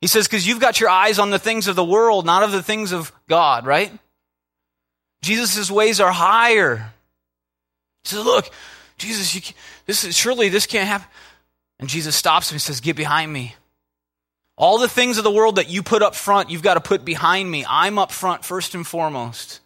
He 0.00 0.06
says, 0.06 0.28
because 0.28 0.46
you've 0.46 0.60
got 0.60 0.78
your 0.78 0.90
eyes 0.90 1.18
on 1.18 1.30
the 1.30 1.40
things 1.40 1.66
of 1.66 1.74
the 1.74 1.84
world, 1.84 2.24
not 2.24 2.44
of 2.44 2.52
the 2.52 2.62
things 2.62 2.92
of 2.92 3.10
God, 3.28 3.66
right? 3.66 3.90
Jesus' 5.22 5.70
ways 5.70 6.00
are 6.00 6.12
higher. 6.12 6.92
He 8.04 8.10
says, 8.10 8.24
Look, 8.24 8.50
Jesus, 8.98 9.34
you, 9.34 9.54
this 9.86 10.04
is, 10.04 10.16
surely 10.16 10.48
this 10.48 10.66
can't 10.66 10.88
happen. 10.88 11.08
And 11.78 11.88
Jesus 11.88 12.14
stops 12.14 12.50
him 12.50 12.56
and 12.56 12.62
says, 12.62 12.80
Get 12.80 12.96
behind 12.96 13.32
me. 13.32 13.54
All 14.56 14.78
the 14.78 14.88
things 14.88 15.18
of 15.18 15.24
the 15.24 15.30
world 15.30 15.56
that 15.56 15.68
you 15.68 15.82
put 15.82 16.02
up 16.02 16.14
front, 16.14 16.50
you've 16.50 16.62
got 16.62 16.74
to 16.74 16.80
put 16.80 17.04
behind 17.04 17.50
me. 17.50 17.64
I'm 17.68 17.98
up 17.98 18.12
front 18.12 18.44
first 18.44 18.74
and 18.74 18.86
foremost. 18.86 19.60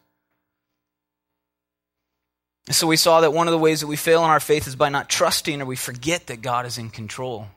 And 2.66 2.74
so 2.74 2.86
we 2.86 2.96
saw 2.96 3.20
that 3.20 3.32
one 3.32 3.46
of 3.46 3.52
the 3.52 3.58
ways 3.58 3.80
that 3.80 3.86
we 3.86 3.96
fail 3.96 4.24
in 4.24 4.30
our 4.30 4.40
faith 4.40 4.66
is 4.66 4.76
by 4.76 4.88
not 4.88 5.08
trusting 5.08 5.60
or 5.62 5.66
we 5.66 5.76
forget 5.76 6.26
that 6.28 6.42
God 6.42 6.66
is 6.66 6.78
in 6.78 6.90
control. 6.90 7.48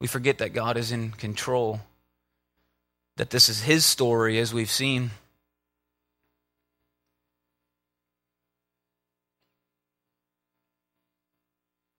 We 0.00 0.06
forget 0.06 0.38
that 0.38 0.52
God 0.52 0.76
is 0.76 0.92
in 0.92 1.10
control, 1.12 1.80
that 3.16 3.30
this 3.30 3.48
is 3.48 3.62
His 3.62 3.84
story, 3.84 4.38
as 4.38 4.52
we've 4.52 4.70
seen. 4.70 5.10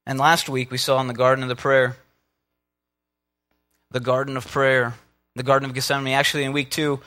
And 0.07 0.17
last 0.17 0.47
week 0.47 0.71
we 0.71 0.77
saw 0.77 1.01
in 1.01 1.07
the 1.07 1.13
Garden 1.13 1.43
of 1.43 1.49
the 1.49 1.55
Prayer, 1.57 1.97
the 3.91 3.99
Garden 3.99 4.37
of 4.37 4.47
Prayer, 4.47 4.93
the 5.35 5.43
Garden 5.43 5.67
of 5.69 5.75
Gethsemane. 5.75 6.13
Actually, 6.13 6.45
in 6.45 6.53
week 6.53 6.71
two, 6.71 7.01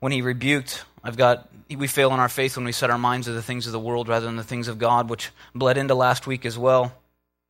when 0.00 0.12
he 0.12 0.20
rebuked, 0.20 0.84
I've 1.02 1.16
got, 1.16 1.48
we 1.74 1.86
fail 1.86 2.12
in 2.12 2.20
our 2.20 2.28
faith 2.28 2.56
when 2.56 2.66
we 2.66 2.72
set 2.72 2.90
our 2.90 2.98
minds 2.98 3.26
to 3.26 3.32
the 3.32 3.40
things 3.40 3.64
of 3.64 3.72
the 3.72 3.80
world 3.80 4.06
rather 4.06 4.26
than 4.26 4.36
the 4.36 4.44
things 4.44 4.68
of 4.68 4.78
God, 4.78 5.08
which 5.08 5.30
bled 5.54 5.78
into 5.78 5.94
last 5.94 6.26
week 6.26 6.44
as 6.44 6.58
well, 6.58 6.92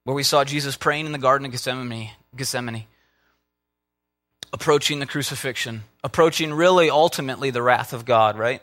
where 0.05 0.15
we 0.15 0.23
saw 0.23 0.45
Jesus 0.45 0.77
praying 0.77 1.07
in 1.07 1.13
the 1.13 1.19
Garden 1.19 1.47
of 1.47 1.51
Gethsemane, 1.51 2.11
Gethsemane 2.37 2.85
approaching 4.53 5.01
the 5.01 5.07
crucifixion, 5.07 5.83
approaching 6.05 6.55
really 6.55 6.91
ultimately 6.91 7.51
the 7.51 7.63
wrath 7.63 7.93
of 7.93 8.05
God, 8.05 8.39
right? 8.39 8.63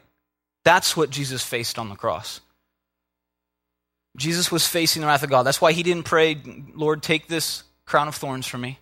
That's 0.64 0.96
what 0.96 1.10
Jesus 1.10 1.44
faced 1.44 1.78
on 1.78 1.90
the 1.90 1.96
cross. 1.96 2.40
Jesus 4.18 4.52
was 4.52 4.68
facing 4.68 5.02
the 5.02 5.08
wrath 5.08 5.24
of 5.24 5.30
God. 5.30 5.44
That's 5.44 5.62
why 5.62 5.72
he 5.72 5.84
didn't 5.84 6.04
pray, 6.04 6.42
Lord, 6.74 7.04
take 7.04 7.28
this 7.28 7.64
crown 7.86 8.08
of 8.08 8.16
thorns 8.16 8.48
from 8.48 8.62
me 8.62 8.80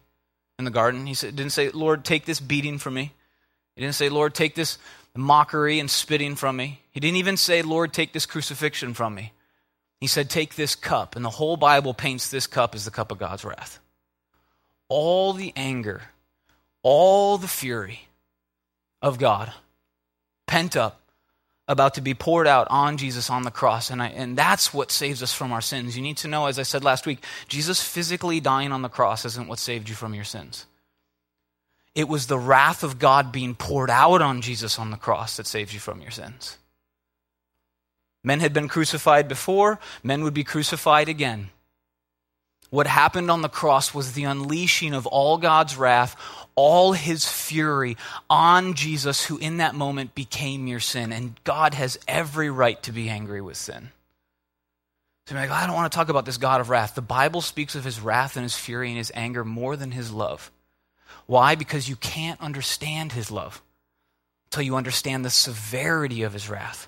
in 0.57 0.65
the 0.65 0.71
garden. 0.71 1.05
He 1.05 1.13
didn't 1.13 1.51
say, 1.51 1.69
Lord, 1.69 2.05
take 2.05 2.25
this 2.25 2.39
beating 2.39 2.77
from 2.77 2.93
me. 2.93 3.13
He 3.75 3.81
didn't 3.81 3.95
say, 3.95 4.09
Lord, 4.09 4.33
take 4.33 4.55
this 4.55 4.77
mockery 5.15 5.79
and 5.79 5.89
spitting 5.89 6.35
from 6.35 6.55
me. 6.55 6.81
He 6.91 6.99
didn't 6.99 7.17
even 7.17 7.37
say, 7.37 7.61
Lord, 7.61 7.93
take 7.93 8.13
this 8.13 8.25
crucifixion 8.25 8.93
from 8.93 9.15
me. 9.15 9.33
He 9.99 10.07
said, 10.07 10.29
Take 10.29 10.55
this 10.55 10.75
cup. 10.75 11.15
And 11.15 11.25
the 11.25 11.29
whole 11.29 11.57
Bible 11.57 11.93
paints 11.93 12.29
this 12.29 12.47
cup 12.47 12.75
as 12.75 12.85
the 12.85 12.91
cup 12.91 13.11
of 13.11 13.17
God's 13.17 13.43
wrath. 13.43 13.79
All 14.89 15.33
the 15.33 15.53
anger, 15.55 16.01
all 16.83 17.37
the 17.37 17.47
fury 17.47 18.07
of 19.01 19.19
God 19.19 19.51
pent 20.45 20.75
up 20.75 21.01
about 21.67 21.95
to 21.95 22.01
be 22.01 22.13
poured 22.13 22.47
out 22.47 22.67
on 22.69 22.97
Jesus 22.97 23.29
on 23.29 23.43
the 23.43 23.51
cross. 23.51 23.89
And, 23.89 24.01
I, 24.01 24.07
and 24.07 24.37
that's 24.37 24.73
what 24.73 24.91
saves 24.91 25.21
us 25.21 25.33
from 25.33 25.51
our 25.51 25.61
sins. 25.61 25.97
You 25.97 26.03
need 26.03 26.17
to 26.17 26.27
know, 26.27 26.45
as 26.45 26.59
I 26.59 26.63
said 26.63 26.83
last 26.83 27.05
week, 27.05 27.23
Jesus 27.47 27.81
physically 27.81 28.39
dying 28.39 28.71
on 28.71 28.81
the 28.81 28.89
cross 28.89 29.25
isn't 29.25 29.47
what 29.47 29.59
saved 29.59 29.89
you 29.89 29.95
from 29.95 30.13
your 30.13 30.23
sins. 30.23 30.65
It 31.93 32.07
was 32.07 32.27
the 32.27 32.37
wrath 32.37 32.83
of 32.83 32.99
God 32.99 33.31
being 33.31 33.55
poured 33.55 33.89
out 33.89 34.21
on 34.21 34.41
Jesus 34.41 34.79
on 34.79 34.91
the 34.91 34.97
cross 34.97 35.37
that 35.37 35.47
saves 35.47 35.73
you 35.73 35.79
from 35.79 36.01
your 36.01 36.11
sins. 36.11 36.57
Men 38.23 38.39
had 38.39 38.53
been 38.53 38.67
crucified 38.67 39.27
before, 39.27 39.79
men 40.03 40.23
would 40.23 40.33
be 40.33 40.43
crucified 40.43 41.09
again. 41.09 41.49
What 42.69 42.87
happened 42.87 43.31
on 43.31 43.41
the 43.41 43.49
cross 43.49 43.93
was 43.93 44.11
the 44.11 44.25
unleashing 44.25 44.93
of 44.93 45.07
all 45.07 45.37
God's 45.37 45.77
wrath, 45.77 46.15
all 46.55 46.91
his 46.91 47.25
fury 47.25 47.95
on 48.29 48.73
Jesus, 48.73 49.25
who 49.25 49.37
in 49.37 49.57
that 49.57 49.75
moment 49.75 50.15
became 50.15 50.67
your 50.67 50.79
sin. 50.81 51.13
And 51.13 51.35
God 51.43 51.73
has 51.73 51.97
every 52.07 52.49
right 52.49 52.81
to 52.83 52.91
be 52.91 53.09
angry 53.09 53.41
with 53.41 53.57
sin. 53.57 53.91
So 55.27 55.35
you're 55.35 55.41
like, 55.41 55.51
I 55.51 55.65
don't 55.67 55.75
want 55.75 55.91
to 55.91 55.95
talk 55.95 56.09
about 56.09 56.25
this 56.25 56.37
God 56.37 56.61
of 56.61 56.69
wrath. 56.69 56.95
The 56.95 57.01
Bible 57.01 57.41
speaks 57.41 57.75
of 57.75 57.83
his 57.83 57.99
wrath 57.99 58.37
and 58.37 58.43
his 58.43 58.55
fury 58.55 58.89
and 58.89 58.97
his 58.97 59.11
anger 59.13 59.43
more 59.43 59.75
than 59.75 59.91
his 59.91 60.11
love. 60.11 60.51
Why? 61.25 61.55
Because 61.55 61.89
you 61.89 61.97
can't 61.97 62.39
understand 62.41 63.11
his 63.11 63.29
love 63.29 63.61
until 64.45 64.63
you 64.63 64.75
understand 64.77 65.25
the 65.25 65.29
severity 65.29 66.23
of 66.23 66.33
his 66.33 66.49
wrath. 66.49 66.87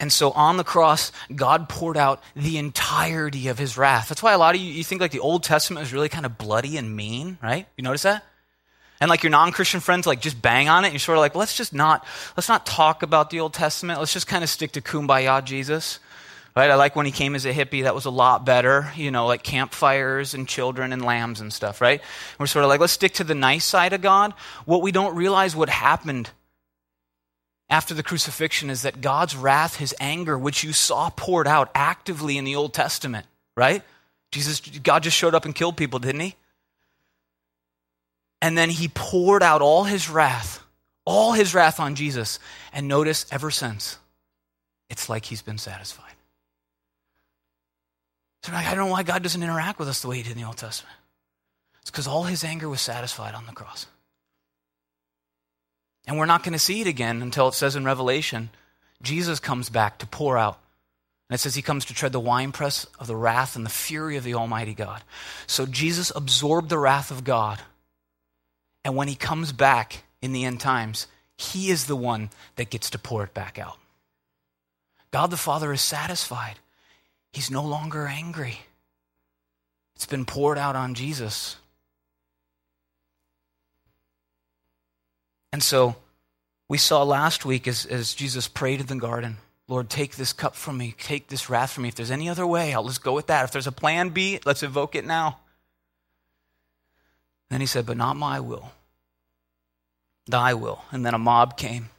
And 0.00 0.12
so 0.12 0.30
on 0.30 0.56
the 0.56 0.64
cross, 0.64 1.10
God 1.34 1.68
poured 1.68 1.96
out 1.96 2.22
the 2.36 2.58
entirety 2.58 3.48
of 3.48 3.58
his 3.58 3.76
wrath. 3.76 4.08
That's 4.08 4.22
why 4.22 4.32
a 4.32 4.38
lot 4.38 4.54
of 4.54 4.60
you, 4.60 4.72
you 4.72 4.84
think 4.84 5.00
like 5.00 5.10
the 5.10 5.18
Old 5.18 5.42
Testament 5.42 5.84
is 5.84 5.92
really 5.92 6.08
kind 6.08 6.24
of 6.24 6.38
bloody 6.38 6.76
and 6.76 6.94
mean, 6.94 7.36
right? 7.42 7.66
You 7.76 7.82
notice 7.82 8.02
that? 8.02 8.24
And 9.00 9.10
like 9.10 9.22
your 9.22 9.30
non-Christian 9.30 9.80
friends 9.80 10.06
like 10.06 10.20
just 10.20 10.40
bang 10.40 10.68
on 10.68 10.84
it. 10.84 10.92
You're 10.92 11.00
sort 11.00 11.18
of 11.18 11.20
like, 11.20 11.34
let's 11.34 11.56
just 11.56 11.74
not, 11.74 12.06
let's 12.36 12.48
not 12.48 12.64
talk 12.64 13.02
about 13.02 13.30
the 13.30 13.40
Old 13.40 13.54
Testament. 13.54 13.98
Let's 13.98 14.12
just 14.12 14.28
kind 14.28 14.44
of 14.44 14.50
stick 14.50 14.72
to 14.72 14.80
kumbaya 14.80 15.44
Jesus. 15.44 15.98
Right? 16.56 16.70
I 16.70 16.74
like 16.74 16.96
when 16.96 17.06
he 17.06 17.12
came 17.12 17.36
as 17.36 17.46
a 17.46 17.52
hippie. 17.52 17.84
That 17.84 17.94
was 17.94 18.04
a 18.04 18.10
lot 18.10 18.44
better. 18.44 18.90
You 18.96 19.12
know, 19.12 19.26
like 19.26 19.44
campfires 19.44 20.34
and 20.34 20.48
children 20.48 20.92
and 20.92 21.04
lambs 21.04 21.40
and 21.40 21.52
stuff, 21.52 21.80
right? 21.80 22.00
We're 22.38 22.46
sort 22.46 22.64
of 22.64 22.68
like, 22.68 22.80
let's 22.80 22.92
stick 22.92 23.14
to 23.14 23.24
the 23.24 23.36
nice 23.36 23.64
side 23.64 23.92
of 23.92 24.00
God. 24.00 24.34
What 24.64 24.82
we 24.82 24.90
don't 24.90 25.14
realize 25.14 25.54
what 25.54 25.68
happened 25.68 26.30
after 27.70 27.94
the 27.94 28.02
crucifixion 28.02 28.70
is 28.70 28.82
that 28.82 29.00
God's 29.00 29.36
wrath, 29.36 29.76
his 29.76 29.94
anger, 30.00 30.38
which 30.38 30.64
you 30.64 30.72
saw 30.72 31.10
poured 31.10 31.46
out 31.46 31.70
actively 31.74 32.38
in 32.38 32.44
the 32.44 32.56
Old 32.56 32.72
Testament, 32.72 33.26
right? 33.56 33.82
Jesus, 34.32 34.60
God 34.60 35.02
just 35.02 35.16
showed 35.16 35.34
up 35.34 35.44
and 35.44 35.54
killed 35.54 35.76
people, 35.76 35.98
didn't 35.98 36.20
he? 36.20 36.34
And 38.40 38.56
then 38.56 38.70
he 38.70 38.88
poured 38.88 39.42
out 39.42 39.62
all 39.62 39.84
his 39.84 40.08
wrath, 40.08 40.62
all 41.04 41.32
his 41.32 41.54
wrath 41.54 41.80
on 41.80 41.94
Jesus. 41.94 42.38
And 42.72 42.88
notice, 42.88 43.26
ever 43.30 43.50
since, 43.50 43.98
it's 44.88 45.08
like 45.08 45.24
he's 45.24 45.42
been 45.42 45.58
satisfied. 45.58 46.04
So 48.44 48.52
like, 48.52 48.66
I 48.66 48.74
don't 48.74 48.86
know 48.86 48.92
why 48.92 49.02
God 49.02 49.22
doesn't 49.22 49.42
interact 49.42 49.78
with 49.78 49.88
us 49.88 50.00
the 50.00 50.08
way 50.08 50.16
he 50.18 50.22
did 50.22 50.32
in 50.32 50.38
the 50.38 50.44
Old 50.44 50.56
Testament. 50.56 50.94
It's 51.82 51.90
because 51.90 52.06
all 52.06 52.24
his 52.24 52.44
anger 52.44 52.68
was 52.68 52.80
satisfied 52.80 53.34
on 53.34 53.46
the 53.46 53.52
cross. 53.52 53.86
And 56.08 56.16
we're 56.16 56.26
not 56.26 56.42
going 56.42 56.54
to 56.54 56.58
see 56.58 56.80
it 56.80 56.86
again 56.86 57.20
until 57.20 57.48
it 57.48 57.54
says 57.54 57.76
in 57.76 57.84
Revelation, 57.84 58.48
Jesus 59.02 59.38
comes 59.38 59.68
back 59.68 59.98
to 59.98 60.06
pour 60.06 60.38
out. 60.38 60.58
And 61.28 61.34
it 61.34 61.38
says 61.38 61.54
he 61.54 61.60
comes 61.60 61.84
to 61.84 61.94
tread 61.94 62.12
the 62.12 62.18
winepress 62.18 62.86
of 62.98 63.06
the 63.06 63.14
wrath 63.14 63.54
and 63.54 63.66
the 63.66 63.70
fury 63.70 64.16
of 64.16 64.24
the 64.24 64.32
Almighty 64.32 64.72
God. 64.72 65.02
So 65.46 65.66
Jesus 65.66 66.10
absorbed 66.16 66.70
the 66.70 66.78
wrath 66.78 67.10
of 67.10 67.24
God. 67.24 67.60
And 68.86 68.96
when 68.96 69.08
he 69.08 69.14
comes 69.14 69.52
back 69.52 70.02
in 70.22 70.32
the 70.32 70.46
end 70.46 70.60
times, 70.60 71.08
he 71.36 71.70
is 71.70 71.84
the 71.84 71.94
one 71.94 72.30
that 72.56 72.70
gets 72.70 72.88
to 72.90 72.98
pour 72.98 73.22
it 73.22 73.34
back 73.34 73.58
out. 73.58 73.76
God 75.10 75.30
the 75.30 75.36
Father 75.36 75.74
is 75.74 75.82
satisfied. 75.82 76.58
He's 77.34 77.50
no 77.50 77.62
longer 77.62 78.06
angry. 78.06 78.60
It's 79.94 80.06
been 80.06 80.24
poured 80.24 80.56
out 80.56 80.74
on 80.74 80.94
Jesus. 80.94 81.56
And 85.52 85.62
so 85.62 85.96
we 86.68 86.78
saw 86.78 87.02
last 87.02 87.44
week 87.44 87.66
as, 87.66 87.86
as 87.86 88.14
Jesus 88.14 88.48
prayed 88.48 88.80
in 88.80 88.86
the 88.86 88.96
garden 88.96 89.38
Lord, 89.70 89.90
take 89.90 90.16
this 90.16 90.32
cup 90.32 90.56
from 90.56 90.78
me, 90.78 90.94
take 90.98 91.28
this 91.28 91.50
wrath 91.50 91.72
from 91.72 91.82
me. 91.82 91.90
If 91.90 91.94
there's 91.94 92.10
any 92.10 92.30
other 92.30 92.46
way, 92.46 92.72
I'll 92.72 92.88
just 92.88 93.04
go 93.04 93.12
with 93.12 93.26
that. 93.26 93.44
If 93.44 93.52
there's 93.52 93.66
a 93.66 93.72
plan 93.72 94.08
B, 94.08 94.40
let's 94.46 94.62
evoke 94.62 94.94
it 94.94 95.04
now. 95.04 95.40
Then 97.50 97.60
he 97.60 97.66
said, 97.66 97.84
But 97.84 97.98
not 97.98 98.16
my 98.16 98.40
will, 98.40 98.72
thy 100.26 100.54
will. 100.54 100.82
And 100.90 101.04
then 101.04 101.12
a 101.12 101.18
mob 101.18 101.58
came, 101.58 101.90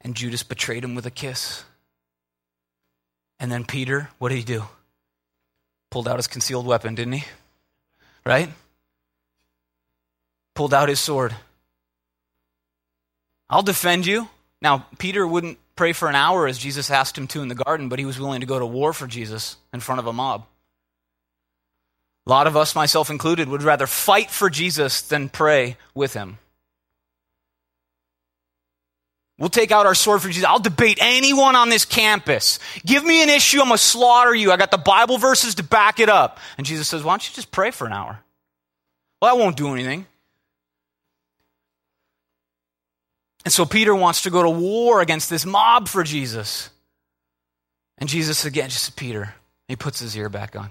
and 0.00 0.16
Judas 0.16 0.42
betrayed 0.42 0.82
him 0.82 0.96
with 0.96 1.06
a 1.06 1.12
kiss. 1.12 1.64
And 3.38 3.50
then 3.50 3.64
Peter, 3.64 4.10
what 4.18 4.30
did 4.30 4.38
he 4.38 4.44
do? 4.44 4.64
Pulled 5.90 6.08
out 6.08 6.16
his 6.18 6.26
concealed 6.26 6.66
weapon, 6.66 6.96
didn't 6.96 7.14
he? 7.14 7.24
Right? 8.26 8.50
Pulled 10.54 10.74
out 10.74 10.88
his 10.88 10.98
sword 10.98 11.36
I'll 13.52 13.62
defend 13.62 14.06
you. 14.06 14.30
Now, 14.62 14.86
Peter 14.96 15.26
wouldn't 15.26 15.58
pray 15.76 15.92
for 15.92 16.08
an 16.08 16.14
hour 16.14 16.46
as 16.46 16.56
Jesus 16.56 16.90
asked 16.90 17.18
him 17.18 17.26
to 17.28 17.42
in 17.42 17.48
the 17.48 17.54
garden, 17.54 17.90
but 17.90 17.98
he 17.98 18.06
was 18.06 18.18
willing 18.18 18.40
to 18.40 18.46
go 18.46 18.58
to 18.58 18.64
war 18.64 18.94
for 18.94 19.06
Jesus 19.06 19.58
in 19.74 19.80
front 19.80 19.98
of 19.98 20.06
a 20.06 20.12
mob. 20.12 20.46
A 22.26 22.30
lot 22.30 22.46
of 22.46 22.56
us, 22.56 22.74
myself 22.74 23.10
included, 23.10 23.48
would 23.48 23.62
rather 23.62 23.86
fight 23.86 24.30
for 24.30 24.48
Jesus 24.48 25.02
than 25.02 25.28
pray 25.28 25.76
with 25.94 26.14
him. 26.14 26.38
We'll 29.38 29.50
take 29.50 29.72
out 29.72 29.86
our 29.86 29.94
sword 29.94 30.22
for 30.22 30.28
Jesus. 30.28 30.44
I'll 30.44 30.58
debate 30.58 30.98
anyone 31.00 31.56
on 31.56 31.68
this 31.68 31.84
campus. 31.84 32.58
Give 32.86 33.04
me 33.04 33.22
an 33.22 33.28
issue, 33.28 33.60
I'm 33.60 33.66
going 33.66 33.76
to 33.76 33.82
slaughter 33.82 34.34
you. 34.34 34.50
I 34.52 34.56
got 34.56 34.70
the 34.70 34.78
Bible 34.78 35.18
verses 35.18 35.56
to 35.56 35.62
back 35.62 36.00
it 36.00 36.08
up. 36.08 36.38
And 36.56 36.66
Jesus 36.66 36.88
says, 36.88 37.02
Why 37.02 37.12
don't 37.12 37.28
you 37.28 37.34
just 37.34 37.50
pray 37.50 37.70
for 37.70 37.86
an 37.86 37.92
hour? 37.92 38.20
Well, 39.20 39.34
that 39.34 39.42
won't 39.42 39.56
do 39.56 39.74
anything. 39.74 40.06
And 43.44 43.52
so 43.52 43.64
Peter 43.64 43.94
wants 43.94 44.22
to 44.22 44.30
go 44.30 44.42
to 44.42 44.50
war 44.50 45.00
against 45.00 45.28
this 45.28 45.44
mob 45.44 45.88
for 45.88 46.04
Jesus. 46.04 46.70
And 47.98 48.08
Jesus 48.08 48.44
again, 48.44 48.70
just 48.70 48.96
Peter, 48.96 49.34
he 49.68 49.76
puts 49.76 49.98
his 49.98 50.16
ear 50.16 50.28
back 50.28 50.56
on. 50.56 50.70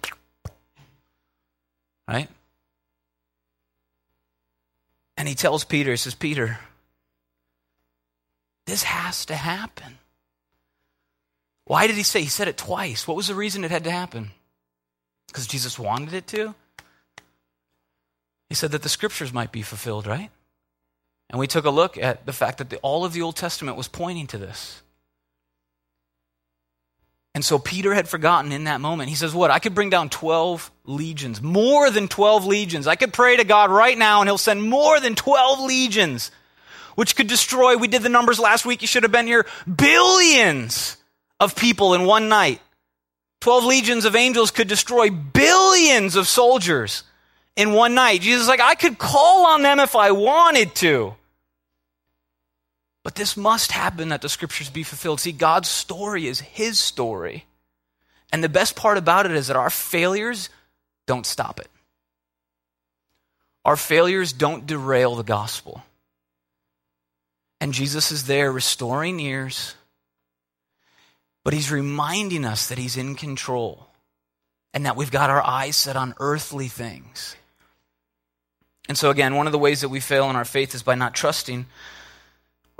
Right? 2.08 2.30
And 5.18 5.28
he 5.28 5.36
tells 5.36 5.64
Peter, 5.64 5.92
he 5.92 5.98
says, 5.98 6.16
Peter, 6.16 6.60
this 8.66 8.84
has 8.84 9.26
to 9.26 9.36
happen. 9.36 9.98
Why 11.66 11.88
did 11.88 11.96
he 11.96 12.04
say? 12.04 12.22
He 12.22 12.28
said 12.28 12.48
it 12.48 12.58
twice. 12.58 13.08
What 13.08 13.18
was 13.18 13.28
the 13.28 13.36
reason 13.36 13.64
it 13.64 13.72
had 13.72 13.84
to 13.84 13.92
happen? 13.92 14.32
Because 15.28 15.48
Jesus 15.48 15.78
wanted 15.78 16.14
it 16.14 16.28
to? 16.28 16.56
He 18.50 18.56
said 18.56 18.72
that 18.72 18.82
the 18.82 18.90
scriptures 18.90 19.32
might 19.32 19.52
be 19.52 19.62
fulfilled, 19.62 20.08
right? 20.08 20.30
And 21.32 21.40
we 21.40 21.48
took 21.48 21.64
a 21.64 21.70
look 21.70 21.98
at 21.98 22.26
the 22.26 22.34
fact 22.34 22.58
that 22.58 22.70
the, 22.70 22.78
all 22.78 23.06
of 23.06 23.14
the 23.14 23.22
Old 23.22 23.38
Testament 23.38 23.78
was 23.78 23.88
pointing 23.88 24.28
to 24.28 24.38
this. 24.38 24.82
And 27.34 27.46
so 27.46 27.58
Peter 27.58 27.94
had 27.94 28.10
forgotten 28.10 28.52
in 28.52 28.66
that 28.66 28.82
moment. 28.82 29.08
He 29.10 29.16
says, 29.16 29.34
What? 29.34 29.50
I 29.50 29.60
could 29.60 29.74
bring 29.74 29.90
down 29.90 30.10
12 30.10 30.70
legions, 30.84 31.42
more 31.42 31.90
than 31.90 32.10
12 32.10 32.46
legions. 32.46 32.86
I 32.86 32.98
could 32.98 33.14
pray 33.14 33.38
to 33.38 33.46
God 33.46 33.72
right 33.72 33.98
now 33.98 34.20
and 34.20 34.28
he'll 34.28 34.38
send 34.38 34.62
more 34.62 35.00
than 35.00 35.16
12 35.16 35.62
legions, 35.62 36.32
which 36.96 37.16
could 37.16 37.28
destroy, 37.28 37.78
we 37.78 37.88
did 37.88 38.04
the 38.04 38.10
numbers 38.10 38.38
last 38.38 38.66
week, 38.66 38.82
you 38.82 38.88
should 38.88 39.04
have 39.04 39.14
been 39.14 39.28
here, 39.28 39.46
billions 39.74 40.98
of 41.40 41.56
people 41.56 41.94
in 41.94 42.04
one 42.04 42.28
night. 42.28 42.60
12 43.40 43.64
legions 43.64 44.04
of 44.04 44.18
angels 44.18 44.52
could 44.52 44.68
destroy 44.68 45.10
billions 45.10 46.18
of 46.18 46.28
soldiers 46.28 47.04
in 47.56 47.72
one 47.72 47.96
night. 47.96 48.20
Jesus 48.20 48.44
is 48.44 48.48
like, 48.50 48.60
I 48.60 48.76
could 48.76 48.98
call 48.98 49.46
on 49.46 49.62
them 49.62 49.80
if 49.80 49.96
I 49.96 50.12
wanted 50.12 50.76
to. 50.76 51.16
But 53.04 53.16
this 53.16 53.36
must 53.36 53.72
happen 53.72 54.10
that 54.10 54.22
the 54.22 54.30
scriptures 54.30 54.70
be 54.70 54.84
fulfilled. 54.84 55.20
See, 55.20 55.32
God's 55.32 55.70
story 55.70 56.28
is 56.28 56.40
His 56.40 56.80
story. 56.80 57.46
And 58.32 58.44
the 58.44 58.50
best 58.50 58.76
part 58.76 58.98
about 58.98 59.26
it 59.26 59.32
is 59.32 59.48
that 59.48 59.58
our 59.58 59.70
failures 59.70 60.50
don't 61.08 61.26
stop 61.26 61.60
it. 61.60 61.68
Our 63.66 63.76
failures 63.76 64.34
don't 64.34 64.66
derail 64.66 65.16
the 65.16 65.24
gospel. 65.24 65.84
And 67.60 67.74
Jesus 67.74 68.12
is 68.12 68.26
there 68.26 68.52
restoring 68.52 69.20
ears, 69.20 69.76
but 71.44 71.54
He's 71.54 71.72
reminding 71.72 72.46
us 72.46 72.70
that 72.70 72.78
He's 72.78 72.98
in 72.98 73.16
control 73.16 73.88
and 74.74 74.86
that 74.86 74.96
we've 74.96 75.12
got 75.12 75.30
our 75.30 75.46
eyes 75.46 75.76
set 75.76 75.96
on 75.96 76.16
earthly 76.20 76.68
things. 76.68 77.36
And 78.88 78.98
so, 78.98 79.10
again, 79.10 79.36
one 79.36 79.46
of 79.46 79.52
the 79.52 79.60
ways 79.60 79.82
that 79.82 79.90
we 79.90 80.00
fail 80.00 80.30
in 80.30 80.36
our 80.36 80.46
faith 80.46 80.74
is 80.74 80.82
by 80.84 80.96
not 80.96 81.14
trusting 81.14 81.66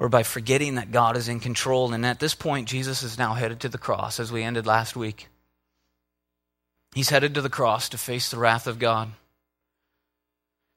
or 0.02 0.10
by 0.10 0.24
forgetting 0.24 0.76
that 0.76 0.92
God 0.92 1.16
is 1.16 1.30
in 1.30 1.40
control. 1.40 1.94
And 1.94 2.04
at 2.08 2.20
this 2.20 2.34
point, 2.34 2.68
Jesus 2.68 3.04
is 3.04 3.20
now 3.20 3.36
headed 3.36 3.60
to 3.60 3.70
the 3.70 3.78
cross, 3.78 4.20
as 4.20 4.32
we 4.32 4.42
ended 4.42 4.66
last 4.66 4.96
week. 4.96 5.28
He's 6.96 7.12
headed 7.12 7.36
to 7.36 7.42
the 7.42 7.52
cross 7.52 7.88
to 7.90 8.00
face 8.00 8.32
the 8.32 8.40
wrath 8.40 8.66
of 8.66 8.80
God. 8.80 9.12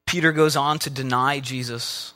Peter 0.05 0.31
goes 0.31 0.55
on 0.55 0.77
to 0.77 0.91
deny 0.91 1.39
Jesus 1.39 2.13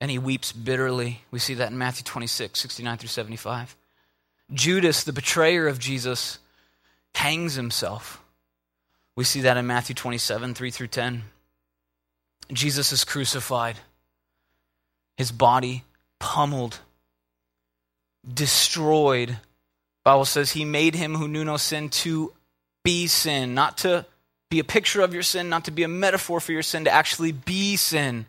and 0.00 0.10
he 0.10 0.18
weeps 0.18 0.50
bitterly. 0.50 1.22
We 1.30 1.38
see 1.38 1.54
that 1.54 1.70
in 1.70 1.78
Matthew 1.78 2.02
26, 2.02 2.58
69 2.58 2.98
through 2.98 3.08
75. 3.08 3.76
Judas, 4.52 5.04
the 5.04 5.12
betrayer 5.12 5.68
of 5.68 5.78
Jesus, 5.78 6.40
hangs 7.14 7.54
himself. 7.54 8.20
We 9.14 9.22
see 9.22 9.42
that 9.42 9.56
in 9.56 9.68
Matthew 9.68 9.94
27, 9.94 10.54
3 10.54 10.70
through 10.72 10.88
10. 10.88 11.22
Jesus 12.52 12.90
is 12.90 13.04
crucified, 13.04 13.76
his 15.16 15.30
body 15.30 15.84
pummeled, 16.18 16.78
destroyed. 18.32 19.38
Bible 20.04 20.24
says 20.24 20.52
he 20.52 20.64
made 20.64 20.94
him 20.94 21.14
who 21.14 21.28
knew 21.28 21.44
no 21.44 21.56
sin 21.56 21.88
to 21.90 22.32
be 22.84 23.06
sin, 23.06 23.54
not 23.54 23.78
to 23.78 24.06
be 24.50 24.58
a 24.58 24.64
picture 24.64 25.02
of 25.02 25.12
your 25.12 25.22
sin, 25.22 25.48
not 25.48 25.66
to 25.66 25.70
be 25.70 25.82
a 25.82 25.88
metaphor 25.88 26.40
for 26.40 26.52
your 26.52 26.62
sin, 26.62 26.84
to 26.84 26.90
actually 26.90 27.32
be 27.32 27.76
sin. 27.76 28.24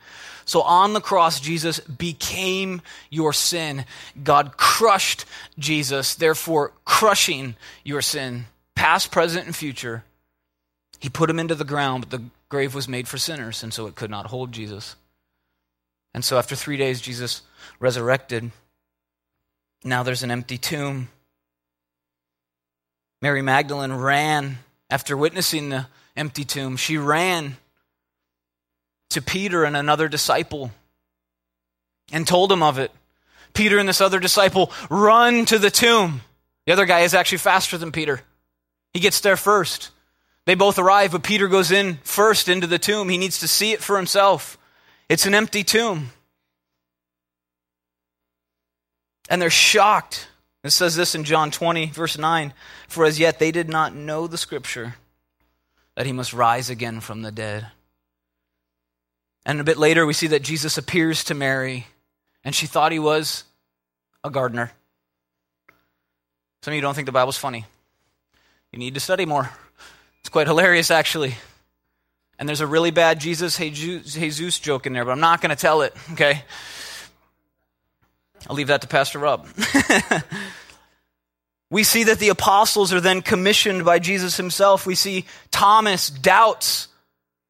So 0.46 0.62
on 0.62 0.94
the 0.94 1.02
cross, 1.02 1.40
Jesus 1.40 1.80
became 1.80 2.82
your 3.10 3.34
sin. 3.34 3.86
God 4.22 4.58
crushed 4.58 5.26
Jesus, 5.58 6.16
therefore 6.16 6.74
crushing 6.84 7.56
your 7.84 8.02
sin, 8.02 8.46
past, 8.76 9.12
present, 9.12 9.46
and 9.46 9.56
future. 9.56 10.04
He 11.00 11.08
put 11.08 11.30
him 11.30 11.40
into 11.40 11.56
the 11.56 11.64
ground, 11.64 12.10
but 12.10 12.20
the 12.20 12.26
grave 12.50 12.76
was 12.76 12.90
made 12.90 13.08
for 13.08 13.18
sinners, 13.18 13.64
and 13.64 13.74
so 13.74 13.88
it 13.88 13.96
could 13.96 14.10
not 14.10 14.26
hold 14.26 14.52
Jesus. 14.52 14.96
And 16.14 16.26
so 16.26 16.38
after 16.38 16.56
three 16.56 16.78
days, 16.78 17.00
Jesus 17.00 17.44
resurrected. 17.80 18.52
Now 19.84 20.04
there's 20.04 20.24
an 20.24 20.32
empty 20.32 20.58
tomb. 20.58 21.10
Mary 23.22 23.42
Magdalene 23.42 23.94
ran 23.94 24.60
after 24.90 25.16
witnessing 25.16 25.70
the 25.70 25.88
empty 26.16 26.44
tomb. 26.44 26.78
She 26.78 26.98
ran 26.98 27.58
to 29.10 29.22
Peter 29.22 29.64
and 29.64 29.76
another 29.76 30.08
disciple 30.08 30.72
and 32.12 32.28
told 32.28 32.52
him 32.52 32.64
of 32.64 32.80
it. 32.80 32.92
Peter 33.54 33.78
and 33.78 33.90
this 33.90 34.02
other 34.02 34.20
disciple 34.20 34.72
run 34.90 35.46
to 35.46 35.58
the 35.58 35.72
tomb. 35.72 36.22
The 36.66 36.74
other 36.74 36.86
guy 36.86 37.02
is 37.02 37.14
actually 37.14 37.40
faster 37.40 37.78
than 37.78 37.92
Peter. 37.92 38.22
He 38.94 39.00
gets 39.00 39.22
there 39.22 39.38
first. 39.38 39.92
They 40.46 40.56
both 40.56 40.80
arrive, 40.80 41.12
but 41.12 41.24
Peter 41.24 41.48
goes 41.48 41.72
in 41.72 42.00
first 42.04 42.48
into 42.48 42.68
the 42.68 42.80
tomb. 42.80 43.10
He 43.10 43.18
needs 43.18 43.40
to 43.40 43.48
see 43.48 43.72
it 43.72 43.82
for 43.82 43.98
himself. 43.98 44.58
It's 45.08 45.26
an 45.26 45.36
empty 45.36 45.64
tomb. 45.64 46.12
And 49.30 49.42
they're 49.42 49.50
shocked. 49.50 50.28
It 50.64 50.72
says 50.72 50.96
this 50.96 51.16
in 51.16 51.24
John 51.24 51.52
20, 51.52 51.88
verse 51.88 52.18
9 52.18 52.54
For 52.88 53.06
as 53.06 53.20
yet 53.20 53.40
they 53.40 53.52
did 53.52 53.70
not 53.70 53.96
know 53.96 54.28
the 54.28 54.38
scripture 54.38 54.96
that 55.96 56.06
he 56.06 56.12
must 56.12 56.34
rise 56.34 56.70
again 56.70 57.00
from 57.00 57.22
the 57.22 57.32
dead. 57.32 57.68
And 59.46 59.60
a 59.60 59.64
bit 59.64 59.78
later, 59.78 60.06
we 60.06 60.14
see 60.14 60.28
that 60.28 60.44
Jesus 60.44 60.78
appears 60.78 61.24
to 61.26 61.34
Mary, 61.34 61.88
and 62.44 62.54
she 62.54 62.68
thought 62.68 62.92
he 62.92 63.00
was 63.00 63.46
a 64.24 64.30
gardener. 64.30 64.72
Some 66.62 66.74
of 66.74 66.76
you 66.76 66.82
don't 66.82 66.94
think 66.94 67.06
the 67.06 67.12
Bible's 67.12 67.38
funny. 67.38 67.66
You 68.72 68.80
need 68.80 68.94
to 68.96 69.00
study 69.00 69.26
more. 69.26 69.50
It's 70.20 70.30
quite 70.30 70.48
hilarious, 70.48 70.92
actually. 70.92 71.36
And 72.38 72.48
there's 72.48 72.62
a 72.62 72.68
really 72.68 72.92
bad 72.92 73.20
Jesus 73.20 73.58
Jesus 73.58 74.60
joke 74.60 74.86
in 74.86 74.94
there, 74.94 75.06
but 75.06 75.12
I'm 75.12 75.20
not 75.20 75.42
going 75.42 75.50
to 75.50 75.56
tell 75.56 75.82
it, 75.82 75.96
okay? 76.12 76.44
I'll 78.48 78.56
leave 78.56 78.68
that 78.68 78.82
to 78.82 78.88
Pastor 78.88 79.20
Rob. 79.20 79.48
We 81.72 81.84
see 81.84 82.06
that 82.06 82.18
the 82.18 82.30
apostles 82.30 82.92
are 82.94 83.02
then 83.02 83.22
commissioned 83.22 83.86
by 83.86 84.00
Jesus 84.00 84.38
himself. 84.38 84.88
We 84.88 84.96
see 84.96 85.26
Thomas 85.52 86.10
doubts. 86.10 86.88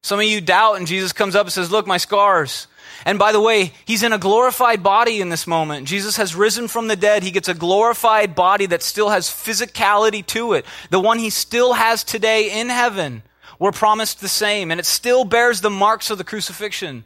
Some 0.02 0.18
of 0.18 0.26
you 0.26 0.40
doubt, 0.40 0.74
and 0.74 0.86
Jesus 0.86 1.12
comes 1.12 1.34
up 1.34 1.46
and 1.46 1.52
says, 1.52 1.70
Look, 1.70 1.86
my 1.86 1.96
scars. 1.96 2.66
And 3.06 3.18
by 3.18 3.32
the 3.32 3.40
way, 3.40 3.72
he's 3.86 4.02
in 4.02 4.12
a 4.12 4.18
glorified 4.18 4.82
body 4.82 5.22
in 5.22 5.30
this 5.30 5.46
moment. 5.46 5.88
Jesus 5.88 6.18
has 6.18 6.34
risen 6.34 6.68
from 6.68 6.86
the 6.86 6.96
dead. 6.96 7.22
He 7.22 7.30
gets 7.30 7.48
a 7.48 7.54
glorified 7.54 8.34
body 8.34 8.66
that 8.66 8.82
still 8.82 9.08
has 9.08 9.28
physicality 9.28 10.24
to 10.26 10.52
it. 10.52 10.66
The 10.90 11.00
one 11.00 11.18
he 11.18 11.30
still 11.30 11.72
has 11.72 12.04
today 12.04 12.60
in 12.60 12.68
heaven. 12.68 13.22
We're 13.58 13.72
promised 13.72 14.20
the 14.20 14.28
same, 14.28 14.70
and 14.70 14.78
it 14.78 14.84
still 14.84 15.24
bears 15.24 15.62
the 15.62 15.70
marks 15.70 16.10
of 16.10 16.18
the 16.18 16.24
crucifixion. 16.24 17.04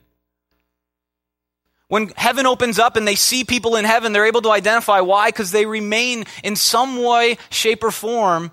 When 1.88 2.08
heaven 2.16 2.46
opens 2.46 2.78
up 2.78 2.96
and 2.96 3.06
they 3.06 3.14
see 3.14 3.44
people 3.44 3.76
in 3.76 3.84
heaven, 3.84 4.12
they're 4.12 4.26
able 4.26 4.42
to 4.42 4.50
identify 4.50 5.00
why, 5.00 5.28
because 5.28 5.50
they 5.50 5.66
remain 5.66 6.24
in 6.42 6.56
some 6.56 7.02
way, 7.02 7.36
shape, 7.50 7.84
or 7.84 7.90
form 7.90 8.52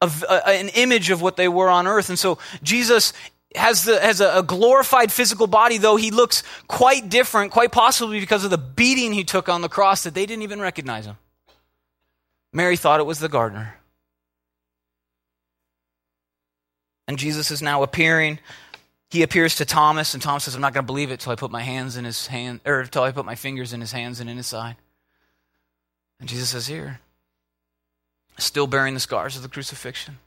of 0.00 0.24
uh, 0.28 0.40
an 0.46 0.68
image 0.70 1.10
of 1.10 1.22
what 1.22 1.36
they 1.36 1.48
were 1.48 1.68
on 1.68 1.86
earth. 1.86 2.08
And 2.08 2.18
so 2.18 2.38
Jesus 2.62 3.12
has, 3.54 3.84
the, 3.84 4.00
has 4.00 4.20
a, 4.20 4.38
a 4.38 4.42
glorified 4.42 5.12
physical 5.12 5.46
body, 5.46 5.78
though 5.78 5.96
he 5.96 6.10
looks 6.10 6.42
quite 6.66 7.08
different, 7.08 7.52
quite 7.52 7.72
possibly 7.72 8.20
because 8.20 8.44
of 8.44 8.50
the 8.50 8.58
beating 8.58 9.12
he 9.12 9.24
took 9.24 9.48
on 9.48 9.60
the 9.60 9.68
cross 9.68 10.02
that 10.04 10.14
they 10.14 10.26
didn't 10.26 10.42
even 10.42 10.60
recognize 10.60 11.06
him. 11.06 11.16
Mary 12.52 12.76
thought 12.76 13.00
it 13.00 13.06
was 13.06 13.18
the 13.18 13.28
gardener. 13.28 13.74
And 17.08 17.18
Jesus 17.18 17.50
is 17.50 17.62
now 17.62 17.82
appearing 17.82 18.38
he 19.10 19.22
appears 19.22 19.56
to 19.56 19.64
Thomas, 19.64 20.14
and 20.14 20.22
Thomas 20.22 20.44
says, 20.44 20.54
I'm 20.54 20.60
not 20.60 20.74
going 20.74 20.84
to 20.84 20.86
believe 20.86 21.10
it 21.10 21.20
till 21.20 21.32
I 21.32 21.36
put 21.36 21.50
my 21.50 21.62
hands 21.62 21.96
in 21.96 22.04
his 22.04 22.26
hand, 22.26 22.60
or 22.66 22.84
till 22.84 23.02
I 23.02 23.12
put 23.12 23.24
my 23.24 23.36
fingers 23.36 23.72
in 23.72 23.80
his 23.80 23.92
hands 23.92 24.20
and 24.20 24.28
in 24.28 24.36
his 24.36 24.46
side. 24.46 24.76
And 26.18 26.28
Jesus 26.28 26.50
says, 26.50 26.66
Here, 26.66 27.00
still 28.38 28.66
bearing 28.66 28.94
the 28.94 29.00
scars 29.00 29.36
of 29.36 29.42
the 29.42 29.48
crucifixion. 29.48 30.18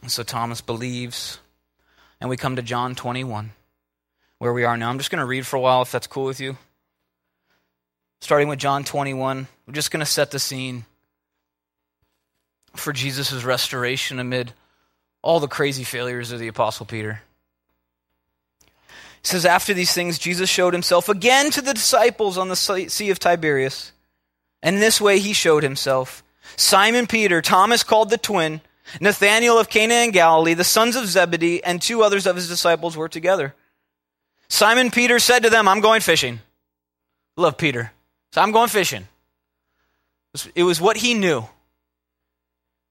And 0.00 0.10
so 0.10 0.22
Thomas 0.22 0.60
believes, 0.60 1.38
and 2.20 2.30
we 2.30 2.36
come 2.36 2.56
to 2.56 2.62
John 2.62 2.94
21, 2.94 3.52
where 4.38 4.52
we 4.52 4.64
are 4.64 4.76
now. 4.76 4.90
I'm 4.90 4.98
just 4.98 5.10
going 5.10 5.20
to 5.20 5.26
read 5.26 5.46
for 5.46 5.56
a 5.56 5.60
while, 5.60 5.82
if 5.82 5.92
that's 5.92 6.06
cool 6.06 6.24
with 6.24 6.40
you. 6.40 6.56
Starting 8.20 8.48
with 8.48 8.58
John 8.58 8.84
21, 8.84 9.46
we're 9.66 9.74
just 9.74 9.90
going 9.90 10.00
to 10.00 10.06
set 10.06 10.30
the 10.30 10.38
scene 10.38 10.86
for 12.74 12.92
Jesus' 12.92 13.44
restoration 13.44 14.18
amid 14.18 14.54
all 15.22 15.40
the 15.40 15.48
crazy 15.48 15.84
failures 15.84 16.32
of 16.32 16.40
the 16.40 16.48
Apostle 16.48 16.84
Peter. 16.84 17.22
He 19.22 19.28
says, 19.28 19.46
After 19.46 19.72
these 19.72 19.94
things, 19.94 20.18
Jesus 20.18 20.50
showed 20.50 20.72
himself 20.72 21.08
again 21.08 21.50
to 21.52 21.62
the 21.62 21.74
disciples 21.74 22.36
on 22.36 22.48
the 22.48 22.56
Sea 22.56 23.10
of 23.10 23.18
Tiberias. 23.18 23.92
And 24.62 24.82
this 24.82 25.00
way 25.00 25.18
he 25.18 25.32
showed 25.32 25.62
himself. 25.62 26.22
Simon 26.56 27.06
Peter, 27.06 27.40
Thomas 27.40 27.84
called 27.84 28.10
the 28.10 28.18
twin, 28.18 28.60
Nathanael 29.00 29.58
of 29.58 29.68
Cana 29.68 29.94
in 29.94 30.10
Galilee, 30.10 30.54
the 30.54 30.64
sons 30.64 30.96
of 30.96 31.06
Zebedee, 31.06 31.62
and 31.62 31.80
two 31.80 32.02
others 32.02 32.26
of 32.26 32.36
his 32.36 32.48
disciples 32.48 32.96
were 32.96 33.08
together. 33.08 33.54
Simon 34.48 34.90
Peter 34.90 35.18
said 35.18 35.44
to 35.44 35.50
them, 35.50 35.66
I'm 35.66 35.80
going 35.80 36.00
fishing. 36.00 36.40
Love 37.36 37.56
Peter. 37.56 37.92
So 38.32 38.42
I'm 38.42 38.52
going 38.52 38.68
fishing. 38.68 39.06
It 40.54 40.64
was 40.64 40.80
what 40.80 40.96
he 40.96 41.14
knew. 41.14 41.44